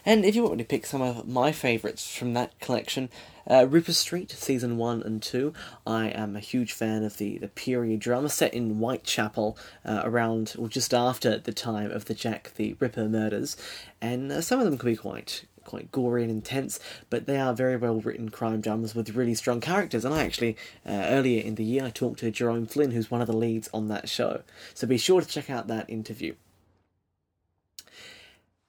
And 0.06 0.26
if 0.26 0.36
you 0.36 0.44
want 0.44 0.58
me 0.58 0.64
to 0.64 0.68
pick 0.68 0.86
some 0.86 1.02
of 1.02 1.28
my 1.28 1.54
favourites 1.54 2.14
from 2.14 2.34
that 2.34 2.60
collection, 2.60 3.10
uh, 3.50 3.66
Ripper 3.68 3.94
Street, 3.94 4.32
Season 4.32 4.78
1 4.78 5.04
and 5.04 5.22
2. 5.22 5.54
I 5.86 6.08
am 6.08 6.36
a 6.36 6.40
huge 6.40 6.74
fan 6.74 7.04
of 7.04 7.18
the, 7.18 7.38
the 7.38 7.48
period 7.48 8.00
drama 8.00 8.30
set 8.30 8.54
in 8.54 8.76
Whitechapel 8.76 9.58
uh, 9.86 10.02
around, 10.04 10.56
or 10.58 10.68
just 10.68 10.94
after 10.94 11.38
the 11.38 11.54
time 11.54 11.92
of 11.92 12.06
the 12.06 12.14
Jack 12.14 12.54
the 12.56 12.76
Ripper 12.80 13.08
murders, 13.08 13.58
and 14.02 14.32
uh, 14.32 14.42
some 14.42 14.60
of 14.60 14.66
them 14.66 14.78
can 14.78 14.90
be 14.90 14.96
quite 14.96 15.46
quite 15.64 15.92
gory 15.92 16.24
and 16.24 16.32
intense, 16.32 16.80
but 17.10 17.28
they 17.28 17.40
are 17.40 17.54
very 17.54 17.78
well 17.78 18.02
written 18.02 18.30
crime 18.30 18.62
dramas 18.62 18.96
with 18.96 19.16
really 19.16 19.36
strong 19.36 19.62
characters. 19.62 20.04
And 20.04 20.14
I 20.14 20.24
actually, 20.24 20.58
uh, 20.86 21.06
earlier 21.08 21.42
in 21.42 21.56
the 21.56 21.64
year, 21.64 21.86
I 21.86 21.90
talked 21.92 22.20
to 22.20 22.32
Jerome 22.32 22.66
Flynn, 22.66 22.92
who's 22.92 23.12
one 23.12 23.22
of 23.22 23.28
the 23.28 23.38
leads 23.38 23.70
on 23.74 23.88
that 23.88 24.10
show. 24.10 24.42
So 24.74 24.88
be 24.88 24.98
sure 24.98 25.22
to 25.22 25.28
check 25.28 25.50
out 25.50 25.68
that 25.68 25.90
interview. 25.90 26.34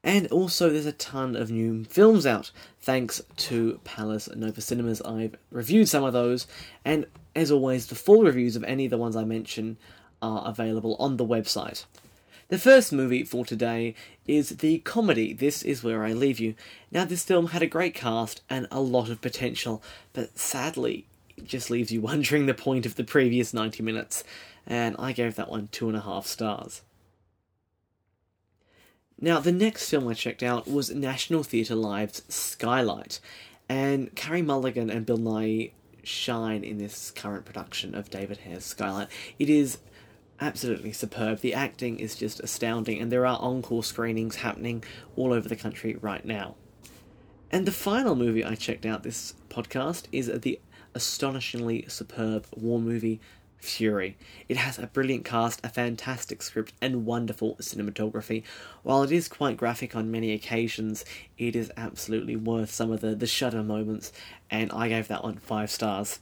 And 0.05 0.27
also, 0.29 0.69
there's 0.69 0.87
a 0.87 0.93
ton 0.93 1.37
of 1.37 1.51
new 1.51 1.85
films 1.85 2.27
out, 2.27 2.51
thanks 2.81 3.23
to 3.37 3.81
Palace 3.85 4.29
Nova 4.35 4.61
Cinemas. 4.61 5.01
I've 5.03 5.37
reviewed 5.53 5.89
some 5.89 6.03
of 6.03 6.13
those, 6.13 6.49
and 6.85 7.07
as 7.37 7.53
always, 7.53 7.87
the 7.87 7.95
full 7.95 8.25
reviews 8.25 8.57
of 8.57 8.65
any 8.65 8.87
of 8.87 8.91
the 8.91 8.99
ones 8.99 9.15
I 9.15 9.25
mention 9.25 9.77
are 10.21 10.49
available 10.49 10.97
on 10.99 11.19
the 11.19 11.25
website. 11.25 11.85
The 12.49 12.59
first 12.59 12.93
movie 12.93 13.23
for 13.23 13.47
today 13.47 13.95
is 14.27 14.51
the 14.51 14.81
comedy 14.81 15.33
This 15.33 15.63
Is 15.63 15.85
Where 15.85 16.05
I 16.05 16.13
Leave 16.13 16.41
You. 16.41 16.55
Now, 16.91 17.05
this 17.05 17.25
film 17.25 17.47
had 17.47 17.63
a 17.63 17.67
great 17.67 17.95
cast 17.95 18.43
and 18.51 18.67
a 18.71 18.81
lot 18.81 19.09
of 19.09 19.21
potential, 19.21 19.83
but 20.13 20.37
sadly, 20.37 21.07
it 21.37 21.47
just 21.47 21.71
leaves 21.71 21.93
you 21.93 22.01
wondering 22.03 22.47
the 22.47 22.55
point 22.55 22.87
of 22.87 22.97
the 22.97 23.05
previous 23.05 23.55
90 23.55 23.85
minutes, 23.85 24.25
and 24.67 24.97
I 24.99 25.13
gave 25.13 25.37
that 25.37 25.49
one 25.49 25.69
two 25.71 25.89
and 25.89 25.97
a 25.97 26.03
half 26.03 26.27
stars. 26.27 26.83
Now, 29.25 29.39
the 29.39 29.53
next 29.53 29.89
film 29.89 30.09
I 30.09 30.15
checked 30.15 30.43
out 30.43 30.69
was 30.69 30.91
National 30.91 31.45
Theatre 31.45 31.77
Live's 31.77 32.23
Skylight, 32.29 33.21
and 33.69 34.13
Carey 34.17 34.43
Mulligan 34.43 34.91
and 34.91 35.07
Bill 35.07 35.17
Nighy 35.17 35.71
shine 36.03 36.65
in 36.65 36.79
this 36.79 37.13
current 37.13 37.45
production 37.45 37.95
of 37.95 38.11
David 38.11 38.39
Hare's 38.39 38.65
Skylight. 38.65 39.07
It 39.39 39.49
is 39.49 39.79
absolutely 40.41 40.91
superb. 40.91 41.39
The 41.39 41.55
acting 41.55 42.01
is 42.01 42.17
just 42.17 42.41
astounding, 42.41 43.01
and 43.01 43.13
there 43.13 43.25
are 43.25 43.39
encore 43.41 43.85
screenings 43.85 44.35
happening 44.35 44.83
all 45.15 45.33
over 45.33 45.49
the 45.49 45.55
country 45.55 45.95
right 46.01 46.25
now. 46.25 46.57
And 47.53 47.65
the 47.65 47.71
final 47.71 48.17
movie 48.17 48.45
I 48.45 48.57
checked 48.57 48.85
out 48.85 49.05
this 49.05 49.35
podcast 49.49 50.07
is 50.11 50.33
the 50.41 50.59
astonishingly 50.97 51.85
superb 51.87 52.49
war 52.57 52.81
movie 52.81 53.21
Fury. 53.63 54.17
It 54.49 54.57
has 54.57 54.79
a 54.79 54.89
brilliant 54.89 55.25
cast, 55.25 55.65
a 55.65 55.69
fantastic 55.69 56.43
script, 56.43 56.73
and 56.83 57.07
wonderful 57.07 57.57
cinematography. 57.57 58.43
While 58.83 59.05
it 59.05 59.13
is 59.13 59.29
quite 59.29 59.57
graphic 59.57 59.95
on 59.95 60.11
many 60.11 60.33
occasions, 60.33 61.05
it 61.39 61.55
is 61.55 61.71
absolutely 61.77 62.35
worth 62.35 62.71
some 62.71 62.91
of 62.91 63.01
the, 63.01 63.15
the 63.15 63.27
shudder 63.27 63.63
moments, 63.63 64.13
and 64.51 64.73
I 64.73 64.89
gave 64.89 65.09
that 65.09 65.23
one 65.23 65.37
five 65.37 65.71
stars. 65.71 66.19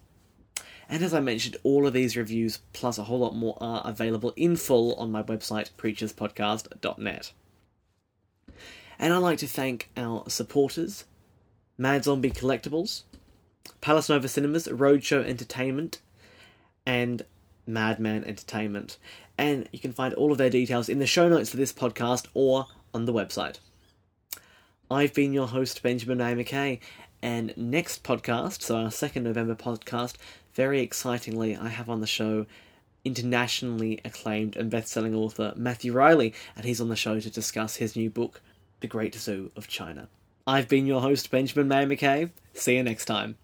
And 0.88 1.03
as 1.03 1.14
I 1.14 1.20
mentioned, 1.20 1.57
all 1.62 1.86
of 1.86 1.93
these 1.93 2.16
reviews, 2.16 2.59
plus 2.72 2.99
a 2.99 3.05
whole 3.05 3.20
lot 3.20 3.34
more, 3.34 3.57
are 3.61 3.82
available 3.84 4.32
in 4.36 4.57
full 4.57 4.95
on 4.95 5.11
my 5.11 5.22
website, 5.22 5.70
preacherspodcast.net. 5.78 7.32
And 8.99 9.14
I'd 9.14 9.18
like 9.18 9.38
to 9.38 9.47
thank 9.47 9.88
our 9.97 10.28
supporters 10.28 11.05
Mad 11.78 12.05
Zombie 12.05 12.32
Collectibles, 12.32 13.05
Palace 13.80 14.11
Nova 14.11 14.28
Cinemas, 14.28 14.68
Roadshow 14.68 15.24
Entertainment, 15.24 16.01
and 16.84 17.24
Madman 17.72 18.24
Entertainment. 18.24 18.98
And 19.38 19.68
you 19.72 19.78
can 19.78 19.92
find 19.92 20.12
all 20.14 20.32
of 20.32 20.38
their 20.38 20.50
details 20.50 20.88
in 20.88 20.98
the 20.98 21.06
show 21.06 21.28
notes 21.28 21.50
for 21.50 21.56
this 21.56 21.72
podcast 21.72 22.26
or 22.34 22.66
on 22.92 23.04
the 23.04 23.12
website. 23.12 23.58
I've 24.90 25.14
been 25.14 25.32
your 25.32 25.46
host, 25.46 25.82
Benjamin 25.82 26.20
A. 26.20 26.34
McKay, 26.34 26.80
and 27.22 27.56
next 27.56 28.02
podcast, 28.02 28.62
so 28.62 28.76
our 28.76 28.90
second 28.90 29.22
November 29.22 29.54
podcast, 29.54 30.14
very 30.54 30.80
excitingly, 30.80 31.56
I 31.56 31.68
have 31.68 31.88
on 31.88 32.00
the 32.00 32.06
show 32.06 32.46
internationally 33.04 34.00
acclaimed 34.04 34.56
and 34.56 34.70
best 34.70 34.88
selling 34.88 35.14
author 35.14 35.52
Matthew 35.56 35.92
Reilly, 35.92 36.34
and 36.56 36.64
he's 36.64 36.80
on 36.80 36.88
the 36.88 36.96
show 36.96 37.20
to 37.20 37.30
discuss 37.30 37.76
his 37.76 37.94
new 37.94 38.10
book, 38.10 38.40
The 38.80 38.88
Great 38.88 39.14
Zoo 39.14 39.52
of 39.56 39.68
China. 39.68 40.08
I've 40.46 40.68
been 40.68 40.86
your 40.86 41.00
host, 41.00 41.30
Benjamin 41.30 41.68
May 41.68 41.86
McKay. 41.86 42.30
See 42.54 42.76
you 42.76 42.82
next 42.82 43.04
time. 43.04 43.36